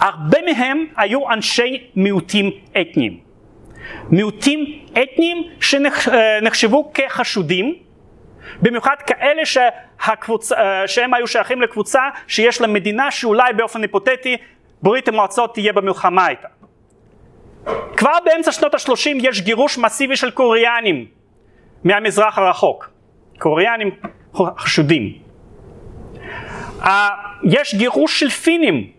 הרבה 0.00 0.38
מהם 0.46 0.86
היו 0.96 1.30
אנשי 1.30 1.90
מיעוטים 1.96 2.50
אתניים. 2.80 3.20
מיעוטים 4.10 4.78
אתניים 4.90 5.42
שנחשבו 5.60 6.92
כחשודים, 6.94 7.74
במיוחד 8.62 8.96
כאלה 9.06 9.42
שהקבוצ... 10.06 10.52
שהם 10.86 11.14
היו 11.14 11.26
שייכים 11.26 11.62
לקבוצה 11.62 12.02
שיש 12.26 12.60
לה 12.60 12.66
מדינה 12.66 13.10
שאולי 13.10 13.52
באופן 13.52 13.82
היפותטי 13.82 14.36
ברית 14.82 15.08
המועצות 15.08 15.54
תהיה 15.54 15.72
במלחמה 15.72 16.28
איתה. 16.28 16.48
כבר 17.96 18.18
באמצע 18.24 18.52
שנות 18.52 18.74
השלושים 18.74 19.18
יש 19.20 19.40
גירוש 19.40 19.78
מסיבי 19.78 20.16
של 20.16 20.30
קוריאנים 20.30 21.06
מהמזרח 21.84 22.38
הרחוק. 22.38 22.90
קוריאנים 23.38 23.90
חשודים. 24.58 25.18
יש 27.44 27.74
גירוש 27.74 28.20
של 28.20 28.30
פינים. 28.30 28.90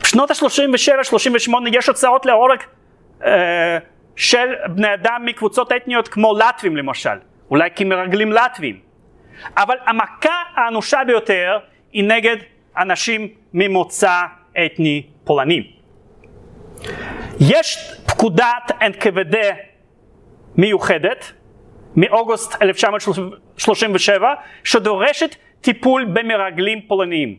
בשנות 0.00 0.30
ה-37-38 0.30 1.52
יש 1.72 1.86
הוצאות 1.86 2.26
להורג 2.26 2.58
uh, 3.20 3.24
של 4.16 4.54
בני 4.68 4.94
אדם 4.94 5.22
מקבוצות 5.24 5.72
אתניות 5.72 6.08
כמו 6.08 6.38
לטבים 6.38 6.76
למשל, 6.76 7.18
אולי 7.50 7.68
כמרגלים 7.76 8.32
לטבים. 8.32 8.80
אבל 9.56 9.76
המכה 9.86 10.42
האנושה 10.54 11.00
ביותר 11.06 11.58
היא 11.92 12.04
נגד 12.04 12.36
אנשים 12.78 13.28
ממוצא 13.52 14.20
אתני 14.66 15.06
פולני. 15.24 15.72
יש 17.40 17.92
פקודת 18.06 18.72
NKVD 18.80 19.36
מיוחדת 20.56 21.32
מאוגוסט 21.96 22.62
1937 22.62 24.34
שדורשת 24.64 25.36
טיפול 25.60 26.04
במרגלים 26.04 26.80
פולניים. 26.88 27.38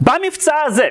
במבצע 0.00 0.54
הזה 0.66 0.88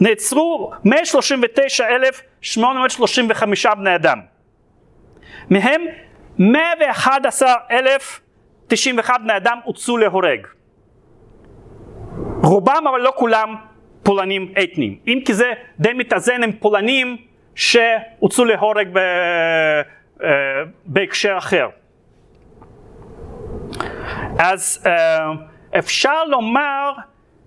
נעצרו 0.00 0.72
139,835 0.84 3.66
בני 3.66 3.94
אדם. 3.94 4.35
מהם 5.50 5.82
111,091 6.38 9.20
בני 9.20 9.36
אדם 9.36 9.58
הוצאו 9.64 9.96
להורג. 9.96 10.46
רובם 12.42 12.84
אבל 12.90 13.00
לא 13.00 13.12
כולם 13.16 13.54
פולנים 14.02 14.52
אתניים. 14.62 14.98
אם 15.06 15.20
כי 15.24 15.34
זה 15.34 15.52
די 15.78 15.92
מתאזן 15.92 16.42
עם 16.42 16.52
פולנים 16.52 17.16
שהוצאו 17.54 18.44
להורג 18.44 18.88
ב... 18.92 18.98
אה, 20.22 20.28
בהקשר 20.84 21.34
אחר. 21.38 21.68
אז 24.38 24.86
אה, 24.86 25.30
אפשר 25.78 26.24
לומר 26.24 26.92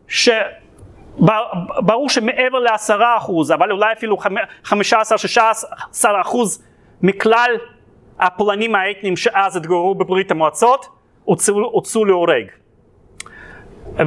שברור 0.08 2.10
שמעבר 2.10 2.60
לעשרה 2.60 3.18
אחוז, 3.18 3.52
אבל 3.52 3.72
אולי 3.72 3.94
אפילו 3.94 4.18
חמישה 4.64 5.00
עשר, 5.00 5.18
שישה 5.18 5.50
עשר 5.92 6.14
אחוז 6.22 6.66
מכלל 7.02 7.58
הפולנים 8.20 8.76
האתניים 8.76 9.18
שאז 9.18 9.56
התגוררו 9.56 9.96
בברית 9.96 10.32
המועצות 10.32 10.86
הוצאו 11.24 12.06
להורג. 12.06 12.46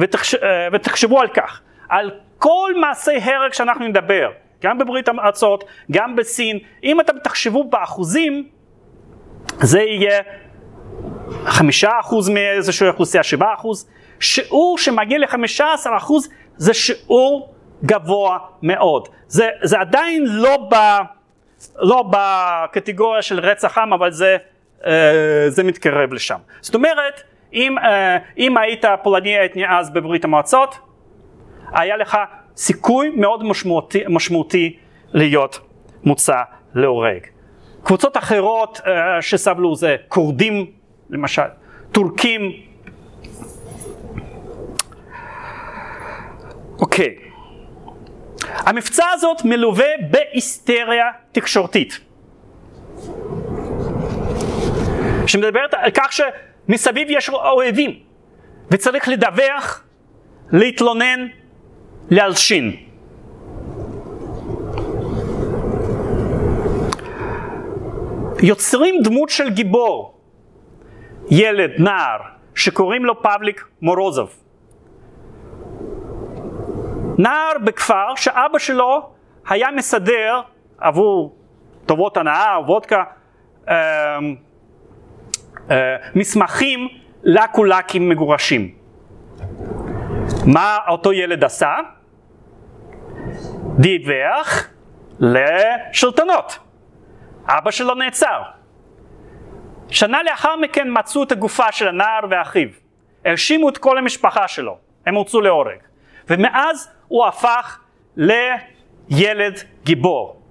ותחש, 0.01 0.35
אה, 0.35 0.67
ותחשבו 0.73 1.19
על 1.19 1.27
כך, 1.27 1.61
על 1.89 2.11
כל 2.37 2.71
מעשי 2.81 3.17
הרג 3.23 3.53
שאנחנו 3.53 3.87
נדבר, 3.87 4.31
גם 4.63 4.77
בברית 4.77 5.09
המועצות, 5.09 5.63
גם 5.91 6.15
בסין, 6.15 6.59
אם 6.83 7.01
אתם 7.01 7.13
תחשבו 7.23 7.63
באחוזים, 7.63 8.47
זה 9.61 9.81
יהיה 9.81 10.21
חמישה 11.45 11.89
אחוז 11.99 12.29
מאיזושהי 12.29 12.87
אוכלוסייה, 12.87 13.23
שבעה 13.23 13.53
אחוז, 13.53 13.89
שיעור 14.19 14.77
שמגיע 14.77 15.19
לחמישה 15.19 15.73
עשר 15.73 15.89
אחוז 15.97 16.29
זה 16.57 16.73
שיעור 16.73 17.53
גבוה 17.85 18.37
מאוד. 18.61 19.07
זה, 19.27 19.49
זה 19.63 19.79
עדיין 19.79 20.25
לא, 20.27 20.57
ב, 20.71 20.75
לא 21.75 22.11
בקטגוריה 22.11 23.21
של 23.21 23.39
רצח 23.39 23.77
עם, 23.77 23.93
אבל 23.93 24.11
זה, 24.11 24.37
אה, 24.85 25.45
זה 25.47 25.63
מתקרב 25.63 26.13
לשם. 26.13 26.39
זאת 26.61 26.75
אומרת, 26.75 27.21
אם, 27.53 27.77
אה, 27.77 28.17
אם 28.37 28.57
היית 28.57 28.85
פולני 29.03 29.45
אתני 29.45 29.63
אז 29.69 29.89
בברית 29.89 30.25
המועצות, 30.25 30.75
היה 31.73 31.97
לך 31.97 32.17
סיכוי 32.55 33.09
מאוד 33.15 33.43
משמעותי, 33.43 34.03
משמעותי 34.09 34.77
להיות 35.13 35.59
מוצא 36.03 36.37
להורג. 36.75 37.19
קבוצות 37.83 38.17
אחרות 38.17 38.81
uh, 38.83 38.87
שסבלו 39.21 39.75
זה 39.75 39.95
כורדים 40.07 40.71
למשל, 41.09 41.41
טורקים. 41.91 42.51
אוקיי. 46.79 47.15
המבצע 48.49 49.05
הזאת 49.13 49.45
מלווה 49.45 49.87
בהיסטריה 50.11 51.05
תקשורתית. 51.31 51.99
שמדברת 55.27 55.73
על 55.73 55.91
כך 55.93 56.13
שמסביב 56.13 57.07
יש 57.09 57.29
אויבים 57.29 57.99
וצריך 58.71 59.07
לדווח, 59.07 59.83
להתלונן, 60.51 61.27
להלשין. 62.09 62.75
יוצרים 68.41 68.95
דמות 69.03 69.29
של 69.29 69.49
גיבור, 69.49 70.19
ילד, 71.29 71.71
נער, 71.79 72.17
שקוראים 72.55 73.05
לו 73.05 73.23
פבליק 73.23 73.65
מורוזוב. 73.81 74.42
נער 77.17 77.53
בכפר 77.63 78.15
שאבא 78.15 78.59
שלו 78.59 79.09
היה 79.47 79.71
מסדר 79.71 80.41
עבור 80.77 81.35
טובות 81.85 82.17
הנאה, 82.17 82.59
וודקה, 82.65 83.03
אה, 83.69 84.17
אה, 85.71 85.95
מסמכים 86.15 86.87
לקולקים 87.23 88.09
מגורשים. 88.09 88.75
מה 90.45 90.77
אותו 90.87 91.13
ילד 91.13 91.43
עשה? 91.43 91.75
דיווח 93.79 94.67
לשלטונות. 95.19 96.59
אבא 97.45 97.71
שלו 97.71 97.95
נעצר. 97.95 98.41
שנה 99.89 100.23
לאחר 100.23 100.55
מכן 100.55 100.87
מצאו 100.99 101.23
את 101.23 101.31
הגופה 101.31 101.71
של 101.71 101.87
הנער 101.87 102.19
ואחיו. 102.29 102.67
הרשימו 103.25 103.69
את 103.69 103.77
כל 103.77 103.97
המשפחה 103.97 104.47
שלו, 104.47 104.77
הם 105.05 105.15
הוצאו 105.15 105.41
להורג. 105.41 105.92
ומאז 106.29 106.89
הוא 107.07 107.25
הפך 107.25 107.79
לילד 108.17 109.59
גיבור. 109.83 110.41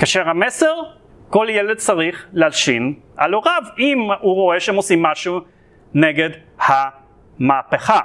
כאשר 0.00 0.28
המסר, 0.28 0.74
כל 1.30 1.46
ילד 1.50 1.76
צריך 1.76 2.26
להלשין 2.32 2.94
על 3.16 3.34
הוריו, 3.34 3.62
אם 3.78 3.98
הוא 4.20 4.34
רואה 4.34 4.60
שהם 4.60 4.74
עושים 4.76 5.02
משהו 5.02 5.40
נגד 5.94 6.30
המהפכה. 6.58 8.00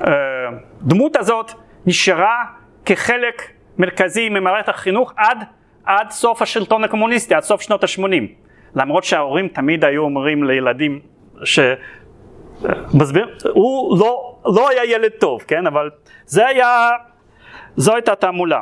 הדמות 0.00 1.16
הזאת 1.16 1.52
נשארה 1.86 2.44
כחלק 2.84 3.52
מרכזי 3.78 4.28
ממערכת 4.28 4.68
החינוך 4.68 5.12
עד, 5.16 5.38
עד 5.84 6.10
סוף 6.10 6.42
השלטון 6.42 6.84
הקומוניסטי, 6.84 7.34
עד 7.34 7.42
סוף 7.42 7.60
שנות 7.60 7.84
ה-80. 7.84 8.02
למרות 8.74 9.04
שההורים 9.04 9.48
תמיד 9.48 9.84
היו 9.84 10.02
אומרים 10.02 10.44
לילדים 10.44 11.00
ש... 11.44 11.58
מסביר? 12.94 13.38
הוא 13.54 13.98
לא, 13.98 14.36
לא 14.44 14.68
היה 14.68 14.84
ילד 14.84 15.10
טוב, 15.18 15.42
כן? 15.42 15.66
אבל 15.66 15.90
זה 16.26 16.46
היה, 16.46 16.90
זו 17.76 17.94
הייתה 17.94 18.14
תעמולה. 18.14 18.60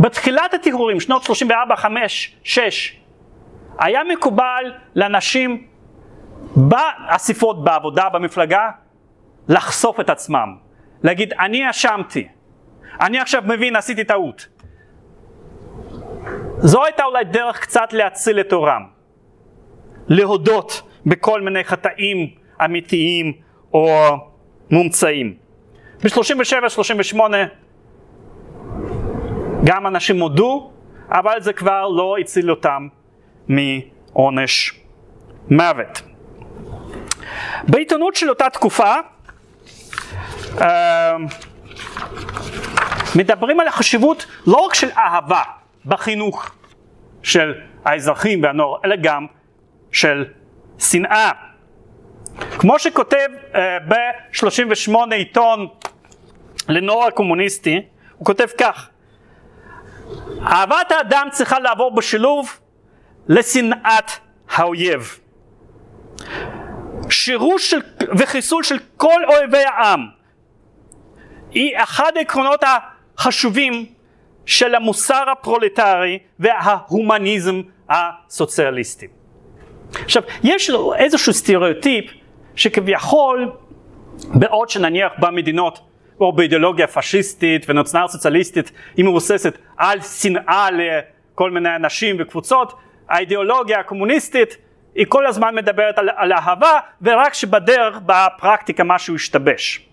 בתחילת 0.00 0.54
הטיהורים, 0.54 1.00
שנות 1.00 1.22
34, 1.22 1.76
5, 1.76 2.36
6, 2.44 2.96
היה 3.78 4.04
מקובל 4.04 4.72
לאנשים 4.94 5.66
באספות 6.56 7.64
בעבודה, 7.64 8.08
במפלגה, 8.08 8.70
לחשוף 9.48 10.00
את 10.00 10.10
עצמם. 10.10 10.56
להגיד, 11.02 11.32
אני 11.32 11.70
אשמתי, 11.70 12.28
אני 13.00 13.20
עכשיו 13.20 13.42
מבין, 13.46 13.76
עשיתי 13.76 14.04
טעות. 14.04 14.48
זו 16.58 16.84
הייתה 16.84 17.04
אולי 17.04 17.24
דרך 17.24 17.60
קצת 17.60 17.92
להציל 17.92 18.40
את 18.40 18.52
עורם. 18.52 18.86
להודות 20.08 20.82
בכל 21.06 21.40
מיני 21.40 21.64
חטאים 21.64 22.30
אמיתיים 22.64 23.32
או 23.74 23.88
מומצאים. 24.70 25.34
ב-37-38 26.04 27.20
גם 29.64 29.86
אנשים 29.86 30.20
הודו, 30.20 30.70
אבל 31.08 31.40
זה 31.40 31.52
כבר 31.52 31.88
לא 31.88 32.16
הציל 32.20 32.50
אותם 32.50 32.88
מעונש 33.48 34.80
מוות. 35.50 36.02
בעיתונות 37.68 38.16
של 38.16 38.28
אותה 38.28 38.50
תקופה 38.50 38.94
אה, 40.60 41.16
מדברים 43.16 43.60
על 43.60 43.68
החשיבות 43.68 44.26
לא 44.46 44.56
רק 44.56 44.74
של 44.74 44.88
אהבה 44.96 45.42
בחינוך 45.86 46.50
של 47.22 47.54
האזרחים 47.84 48.42
והנוער, 48.42 48.78
אלא 48.84 48.96
גם 49.02 49.26
של 49.92 50.24
שנאה. 50.90 51.30
כמו 52.58 52.78
שכותב 52.78 53.28
uh, 53.52 53.56
ב-38 53.88 54.94
עיתון 55.10 55.68
לנוער 56.68 57.08
הקומוניסטי, 57.08 57.82
הוא 58.16 58.26
כותב 58.26 58.46
כך: 58.58 58.88
אהבת 60.46 60.92
האדם 60.92 61.28
צריכה 61.30 61.58
לעבור 61.58 61.94
בשילוב 61.94 62.60
לשנאת 63.28 64.10
האויב. 64.50 65.18
שירוש 67.10 67.70
של, 67.70 67.80
וחיסול 68.18 68.62
של 68.62 68.78
כל 68.96 69.24
אויבי 69.28 69.64
העם 69.64 70.06
היא 71.50 71.76
אחד 71.76 72.12
העקרונות 72.16 72.64
החשובים 73.16 73.86
של 74.46 74.74
המוסר 74.74 75.30
הפרולטרי 75.30 76.18
וההומניזם 76.38 77.60
הסוציאליסטי. 77.88 79.21
עכשיו, 79.94 80.22
יש 80.42 80.70
לו 80.70 80.94
איזשהו 80.94 81.32
סטריאוטיפ 81.32 82.04
שכביכול, 82.56 83.52
בעוד 84.34 84.68
שנניח 84.68 85.12
במדינות 85.18 85.80
או 86.20 86.32
באידיאולוגיה 86.32 86.86
פשיסטית 86.86 87.66
ונציונל 87.68 88.08
סוציאליסטית 88.08 88.72
היא 88.96 89.04
מבוססת 89.04 89.58
על 89.76 90.00
שנאה 90.00 90.68
לכל 90.70 91.50
מיני 91.50 91.76
אנשים 91.76 92.16
וקבוצות, 92.18 92.72
האידיאולוגיה 93.08 93.80
הקומוניסטית 93.80 94.56
היא 94.94 95.06
כל 95.08 95.26
הזמן 95.26 95.54
מדברת 95.54 95.98
על, 95.98 96.08
על 96.16 96.32
אהבה 96.32 96.78
ורק 97.02 97.34
שבדרך 97.34 97.98
בפרקטיקה 98.06 98.84
משהו 98.84 99.14
השתבש. 99.14 99.86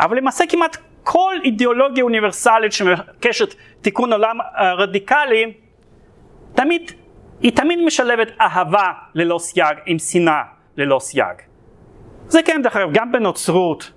אבל 0.00 0.16
למעשה 0.16 0.44
כמעט 0.48 0.76
כל 1.02 1.34
אידיאולוגיה 1.44 2.04
אוניברסלית 2.04 2.72
שמבקשת 2.72 3.54
תיקון 3.80 4.12
עולם 4.12 4.40
אה, 4.40 4.74
רדיקלי, 4.74 5.52
תמיד, 6.54 6.92
היא 7.44 7.52
תמיד 7.56 7.78
משלבת 7.86 8.28
אהבה 8.40 8.92
ללא 9.14 9.38
סייג 9.38 9.76
עם 9.86 9.98
שנאה 9.98 10.42
ללא 10.76 10.98
סייג. 10.98 11.36
זה 12.28 12.42
כן 12.42 12.62
דרך 12.62 12.76
אגב 12.76 12.88
גם 12.92 13.12
בנצרות, 13.12 13.92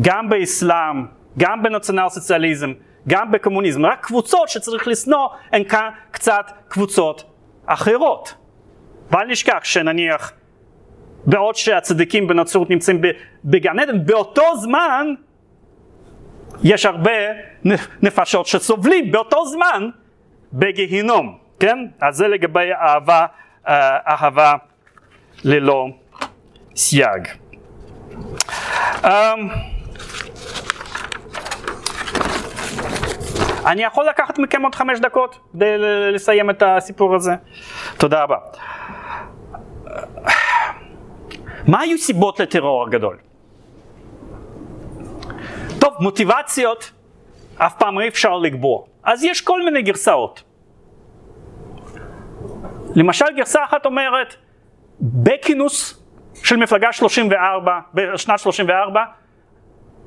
גם 0.00 0.28
באסלאם, 0.28 1.06
גם 1.38 1.62
בנציונל 1.62 2.08
סוציאליזם, 2.08 2.72
גם 3.08 3.32
בקומוניזם, 3.32 3.86
רק 3.86 4.06
קבוצות 4.06 4.48
שצריך 4.48 4.88
לשנוא 4.88 5.28
הן 5.52 5.64
כאן 5.64 5.90
קצת 6.10 6.50
קבוצות 6.68 7.24
אחרות. 7.66 8.34
ואל 9.10 9.26
נשכח 9.26 9.58
שנניח 9.62 10.32
בעוד 11.26 11.54
שהצדיקים 11.54 12.26
בנצרות 12.26 12.70
נמצאים 12.70 13.00
בגן 13.44 13.78
עדן, 13.78 14.06
באותו 14.06 14.56
זמן 14.56 15.14
יש 16.64 16.86
הרבה 16.86 17.12
נפשות 18.02 18.46
שסובלים 18.46 19.12
באותו 19.12 19.46
זמן 19.46 19.88
בגיהינום, 20.52 21.47
כן? 21.60 21.78
אז 22.00 22.16
זה 22.16 22.28
לגבי 22.28 22.72
אהבה, 22.72 23.26
אה, 23.68 23.98
אהבה 24.08 24.54
ללא 25.44 25.86
סייג. 26.76 27.28
Um, 29.02 29.08
אני 33.66 33.82
יכול 33.82 34.06
לקחת 34.08 34.38
מכם 34.38 34.62
עוד 34.62 34.74
חמש 34.74 35.00
דקות 35.00 35.38
כדי 35.52 35.74
לסיים 36.12 36.50
את 36.50 36.62
הסיפור 36.66 37.14
הזה? 37.14 37.32
תודה 37.98 38.22
רבה. 38.22 38.36
מה 41.66 41.80
היו 41.80 41.98
סיבות 41.98 42.40
לטרור 42.40 42.86
הגדול? 42.86 43.16
טוב, 45.78 45.94
מוטיבציות 46.00 46.92
אף 47.56 47.74
פעם 47.78 48.00
אי 48.00 48.08
אפשר 48.08 48.38
לקבוע, 48.38 48.82
אז 49.04 49.24
יש 49.24 49.40
כל 49.40 49.64
מיני 49.64 49.82
גרסאות. 49.82 50.47
למשל 52.94 53.24
גרסה 53.36 53.64
אחת 53.64 53.86
אומרת, 53.86 54.34
בכינוס 55.00 56.04
של 56.34 56.56
מפלגה 56.56 56.92
34, 56.92 57.78
בשנת 57.94 58.38
34, 58.38 59.00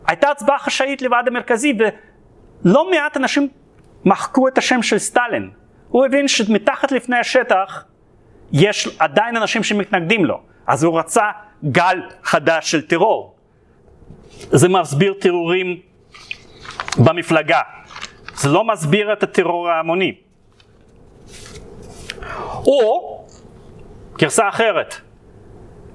הייתה 0.08 0.32
הצבעה 0.32 0.60
חשאית 0.60 1.02
לוועד 1.02 1.28
המרכזי 1.28 1.78
ולא 1.80 2.92
מעט 2.92 3.18
אנשים 3.18 3.48
מחקו 4.06 4.48
את 4.48 4.58
השם 4.58 4.82
של 4.82 4.98
סטלין. 4.98 5.50
הוא 5.90 6.06
הבין 6.06 6.28
שמתחת 6.28 6.92
לפני 6.92 7.18
השטח 7.18 7.86
יש 8.52 8.88
עדיין 9.00 9.38
אנשים 9.38 9.64
שמתנגדים 9.64 10.26
לו, 10.26 10.42
אז 10.68 10.84
הוא 10.84 11.00
רצה 11.00 11.24
גל 11.72 12.02
חדש 12.24 12.72
של 12.72 12.88
טרור. 12.88 13.36
זה 14.40 14.70
מסביר 14.70 15.14
טרורים 15.14 15.80
במפלגה, 16.98 17.62
זה 18.34 18.50
לא 18.50 18.64
מסביר 18.64 19.14
את 19.14 19.24
הטרור 19.24 19.70
ההמוני. 19.70 20.16
או 22.68 23.26
גרסה 24.18 24.50
אחרת, 24.50 24.96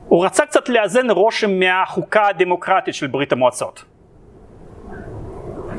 הוא 0.08 0.24
רצה 0.24 0.46
קצת 0.46 0.68
לאזן 0.68 1.10
רושם 1.10 1.58
מהחוקה 1.58 2.26
הדמוקרטית 2.26 2.94
של 2.94 3.06
ברית 3.06 3.32
המועצות. 3.32 3.84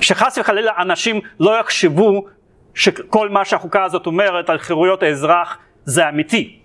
שחס 0.01 0.37
וחלילה 0.37 0.71
אנשים 0.77 1.21
לא 1.39 1.59
יחשבו 1.59 2.25
שכל 2.73 3.29
מה 3.29 3.45
שהחוקה 3.45 3.83
הזאת 3.83 4.05
אומרת 4.05 4.49
על 4.49 4.57
חירויות 4.57 5.03
האזרח 5.03 5.57
זה 5.85 6.09
אמיתי. 6.09 6.59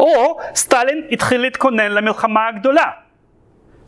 או 0.00 0.38
סטלין 0.54 1.06
התחיל 1.10 1.40
להתכונן 1.40 1.90
למלחמה 1.90 2.48
הגדולה, 2.48 2.90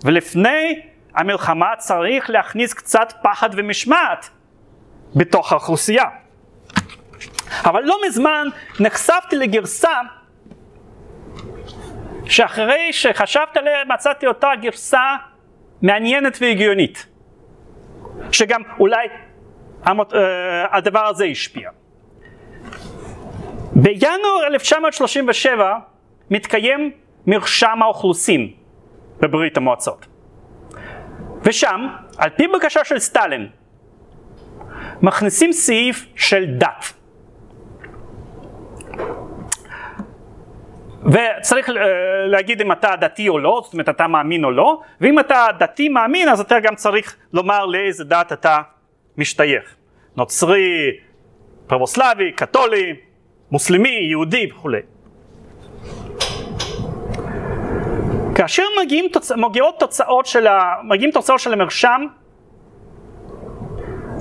ולפני 0.05 0.81
המלחמה 1.15 1.67
צריך 1.79 2.31
להכניס 2.31 2.75
קצת 2.75 3.13
פחד 3.23 3.51
ומשמעת 3.53 4.31
בתוך 5.17 5.53
האוכלוסייה. 5.53 6.05
אבל 7.65 7.83
לא 7.85 7.99
מזמן 8.09 8.49
נחשפתי 8.81 9.37
לגרסה 9.37 9.99
שאחרי 12.25 12.93
שחשבתי 12.93 13.59
עליה 13.59 13.85
מצאתי 13.85 14.27
אותה 14.27 14.51
גרסה 14.63 15.17
מעניינת 15.83 16.39
והגיונית, 16.41 17.07
שגם 18.33 18.63
אולי 18.79 19.07
אה, 19.87 20.77
הדבר 20.77 21.07
הזה 21.07 21.25
השפיע. 21.25 21.71
בינואר 23.73 24.47
1937 24.47 25.79
מתקיים 26.31 26.91
מרשם 27.27 27.83
האוכלוסין 27.83 28.53
בברית 29.21 29.57
המועצות. 29.57 30.07
ושם, 31.43 31.87
על 32.19 32.31
פי 32.31 32.47
בקשה 32.49 32.85
של 32.85 32.99
סטלין, 32.99 33.49
מכניסים 35.03 35.53
סעיף 35.53 36.07
של 36.17 36.45
דת. 36.59 36.96
וצריך 41.07 41.69
uh, 41.69 41.73
להגיד 42.27 42.61
אם 42.61 42.73
אתה 42.73 42.97
דתי 43.01 43.29
או 43.29 43.39
לא, 43.39 43.61
זאת 43.65 43.73
אומרת 43.73 43.89
אתה 43.89 44.07
מאמין 44.07 44.45
או 44.45 44.51
לא, 44.51 44.81
ואם 45.01 45.19
אתה 45.19 45.47
דתי 45.59 45.89
מאמין 45.89 46.29
אז 46.29 46.41
אתה 46.41 46.61
גם 46.61 46.75
צריך 46.75 47.17
לומר 47.33 47.67
לאיזה 47.67 48.05
דת 48.05 48.33
אתה 48.33 48.59
משתייך. 49.17 49.77
נוצרי, 50.17 50.91
פרבוסלבי, 51.67 52.33
קתולי, 52.33 52.95
מוסלמי, 53.51 53.99
יהודי 54.11 54.49
וכולי. 54.53 54.81
כאשר 58.35 58.63
מגיעים 58.83 59.09
תוצ... 59.13 59.33
מגיעות 59.33 59.81
תוצאות 59.81 60.27
של 60.27 60.47
ה... 60.47 60.75
מגיעים 60.85 61.11
תוצאות 61.11 61.41
של 61.41 61.53
המרשם, 61.53 62.07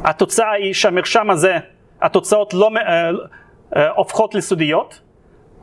התוצאה 0.03 0.51
היא 0.51 0.73
שהמרשם 0.73 1.29
הזה, 1.29 1.57
התוצאות 2.01 2.53
לא 2.53 2.69
אה, 2.77 3.09
אה, 3.75 3.89
הופכות 3.89 4.35
לסודיות. 4.35 5.01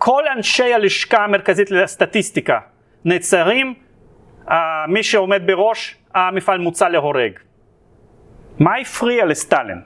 כל 0.05 0.23
אנשי 0.37 0.75
הלשכה 0.75 1.25
המרכזית 1.25 1.71
לסטטיסטיקה 1.71 2.59
נעצרים, 3.05 3.75
אה, 4.51 4.85
מי 4.89 5.03
שעומד 5.03 5.43
בראש 5.47 5.97
המפעל 6.15 6.59
מוצא 6.59 6.89
להורג. 6.89 7.33
מה 8.59 8.77
הפריע 8.77 9.25
לסטלין? 9.25 9.83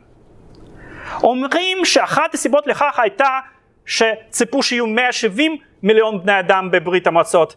אומרים 1.22 1.84
שאחת 1.84 2.34
הסיבות 2.34 2.66
לכך 2.66 2.98
הייתה 2.98 3.40
שציפו 3.86 4.62
שיהיו 4.62 4.86
170 4.86 5.56
מיליון 5.82 6.22
בני 6.22 6.38
אדם 6.38 6.70
בברית 6.70 7.06
המועצות 7.06 7.56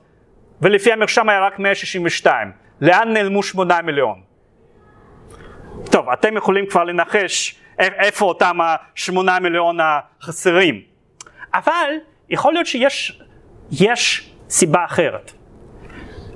ולפי 0.61 0.91
המרשם 0.91 1.30
היה 1.30 1.40
רק 1.40 1.60
162. 1.60 2.52
לאן 2.81 3.14
נעלמו 3.14 3.44
8 3.44 3.81
מיליון? 3.81 4.22
טוב, 5.91 6.10
אתם 6.10 6.38
יכולים 6.38 6.65
כבר 6.65 6.84
לנחש 6.84 7.56
איפה 7.80 8.26
אותם 8.26 8.61
ה-8 8.61 9.40
מיליון 9.41 9.77
החסרים. 9.81 10.81
אבל 11.53 11.90
יכול 12.30 12.53
להיות 12.53 12.68
שיש 12.68 13.22
יש 13.72 14.31
סיבה 14.49 14.85
אחרת. 14.85 15.31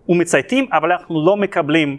ומצייתים, 0.09 0.67
אבל 0.71 0.91
אנחנו 0.91 1.25
לא 1.25 1.37
מקבלים 1.37 1.97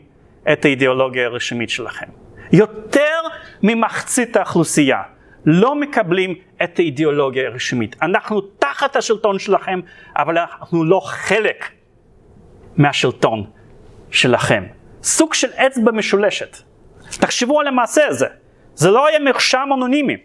את 0.53 0.65
האידיאולוגיה 0.65 1.27
הרשמית 1.27 1.71
שלכם. 1.71 2.07
יותר 2.53 3.21
ממחצית 3.63 4.37
האוכלוסייה 4.37 5.03
לא 5.47 5.75
מקבלים 5.75 6.35
את 6.65 6.79
האידיאולוגיה 6.79 7.47
הרשמית. 7.47 7.97
אנחנו 8.03 8.41
תחת 8.41 8.97
השלטון 8.97 9.39
שלכם, 9.39 9.81
אבל 10.17 10.39
אנחנו 10.39 10.85
לא 10.85 11.01
חלק 11.05 11.71
מהשלטון 12.77 13.45
שלכם. 14.11 14.65
סוג 15.05 15.35
של 15.35 15.49
אצבע 15.49 15.93
משולשת. 15.93 16.57
תחשבו 17.21 17.61
על 17.61 17.67
המעשה 17.67 18.07
הזה. 18.07 18.27
זה 18.75 18.91
לא 18.91 19.07
היה 19.07 19.19
מרשם 19.19 19.69
אנונימי. 19.75 20.17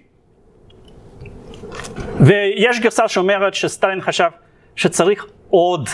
ויש 2.19 2.79
גרסה 2.79 3.07
שאומרת 3.07 3.53
שסטלין 3.53 4.01
חשב 4.01 4.29
שצריך 4.75 5.25
עוד 5.49 5.89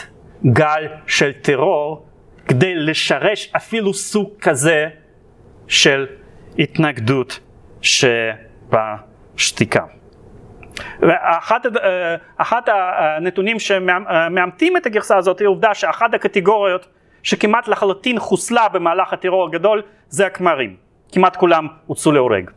גל 0.46 0.88
של 1.08 1.32
טרור 1.32 2.06
כדי 2.48 2.76
לשרש 2.76 3.52
אפילו 3.56 3.94
סוג 3.94 4.30
כזה 4.42 4.88
של 5.68 6.08
התנגדות 6.60 7.40
שבשתיקה. 7.82 9.84
ואחד 11.00 12.62
הנתונים 12.68 13.60
שמאמתים 13.60 14.78
את 14.78 14.86
הגרסה 14.86 15.18
הזאת 15.18 15.40
היא 15.40 15.46
העובדה 15.46 15.74
שאחת 15.74 16.14
הקטגוריות 16.14 16.88
שכמעט 17.26 17.68
לחלוטין 17.68 18.20
חוסלה 18.20 18.70
במהלך 18.70 19.14
הטרור 19.14 19.48
הגדול 19.48 19.82
זה 20.10 20.26
הכמרים. 20.26 20.76
כמעט 21.12 21.36
כולם 21.36 21.68
הוצאו 21.86 22.12
להורג. 22.12 22.52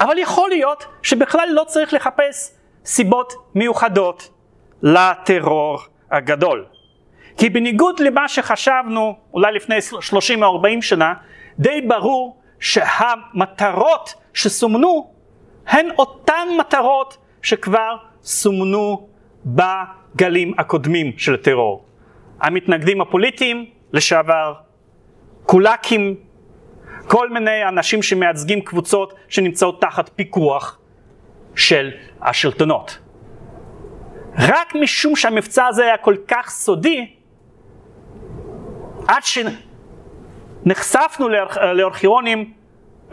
אבל 0.00 0.18
יכול 0.18 0.48
להיות 0.48 0.86
שבכלל 1.02 1.48
לא 1.52 1.64
צריך 1.64 1.94
לחפש 1.94 2.52
סיבות 2.84 3.32
מיוחדות 3.54 4.30
לטרור 4.82 5.78
הגדול. 6.10 6.66
כי 7.36 7.50
בניגוד 7.50 8.00
למה 8.00 8.28
שחשבנו 8.28 9.16
אולי 9.34 9.52
לפני 9.52 9.80
30 9.80 10.42
או 10.42 10.48
40 10.48 10.82
שנה, 10.82 11.14
די 11.58 11.80
ברור 11.80 12.40
שהמטרות 12.60 14.14
שסומנו 14.34 15.10
הן 15.66 15.88
אותן 15.98 16.48
מטרות 16.58 17.16
שכבר 17.42 17.96
סומנו 18.22 19.08
בגלים 20.16 20.54
הקודמים 20.58 21.12
של 21.18 21.34
הטרור. 21.34 21.84
המתנגדים 22.40 23.00
הפוליטיים 23.00 23.66
לשעבר, 23.92 24.54
קולאקים, 25.42 26.14
כל 27.06 27.30
מיני 27.30 27.68
אנשים 27.68 28.02
שמייצגים 28.02 28.60
קבוצות 28.60 29.14
שנמצאות 29.28 29.80
תחת 29.80 30.10
פיקוח 30.16 30.78
של 31.54 31.90
השלטונות. 32.22 32.98
רק 34.38 34.74
משום 34.74 35.16
שהמבצע 35.16 35.66
הזה 35.66 35.84
היה 35.84 35.96
כל 35.96 36.16
כך 36.28 36.50
סודי, 36.50 37.14
עד 39.08 39.22
שנחשפנו 40.64 41.28
לארכיונים 41.74 42.52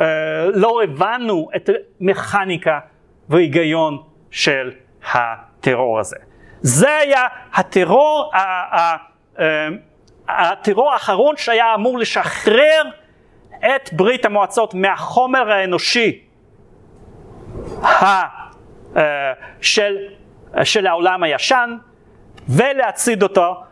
אה, 0.01 0.05
לא 0.53 0.83
הבנו 0.83 1.47
את 1.55 1.69
המכניקה 2.01 2.79
וההיגיון 3.29 3.97
של 4.31 4.71
הטרור 5.13 5.99
הזה. 5.99 6.32
זה 6.63 6.97
היה 6.97 7.23
הטרור, 7.53 8.31
אה, 8.33 8.95
הטרור 10.27 10.93
האחרון 10.93 11.37
שהיה 11.37 11.75
אמור 11.75 11.99
לשחרר 11.99 12.83
את 13.59 13.93
ברית 13.93 14.25
המועצות 14.25 14.73
מהחומר 14.73 15.51
האנושי 15.51 16.21
אה, 17.83 18.23
של, 19.61 19.97
של 20.63 20.87
העולם 20.87 21.23
הישן 21.23 21.77
ולהצעיד 22.49 23.23
אותו 23.23 23.63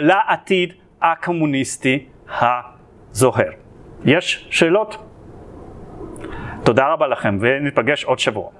לעתיד 0.00 0.72
הקומוניסטי 1.02 2.06
הזוהר. 2.40 3.50
יש 4.04 4.48
שאלות? 4.50 4.96
תודה 6.64 6.88
רבה 6.88 7.06
לכם 7.06 7.38
וניפגש 7.40 8.04
עוד 8.04 8.18
שבוע. 8.18 8.50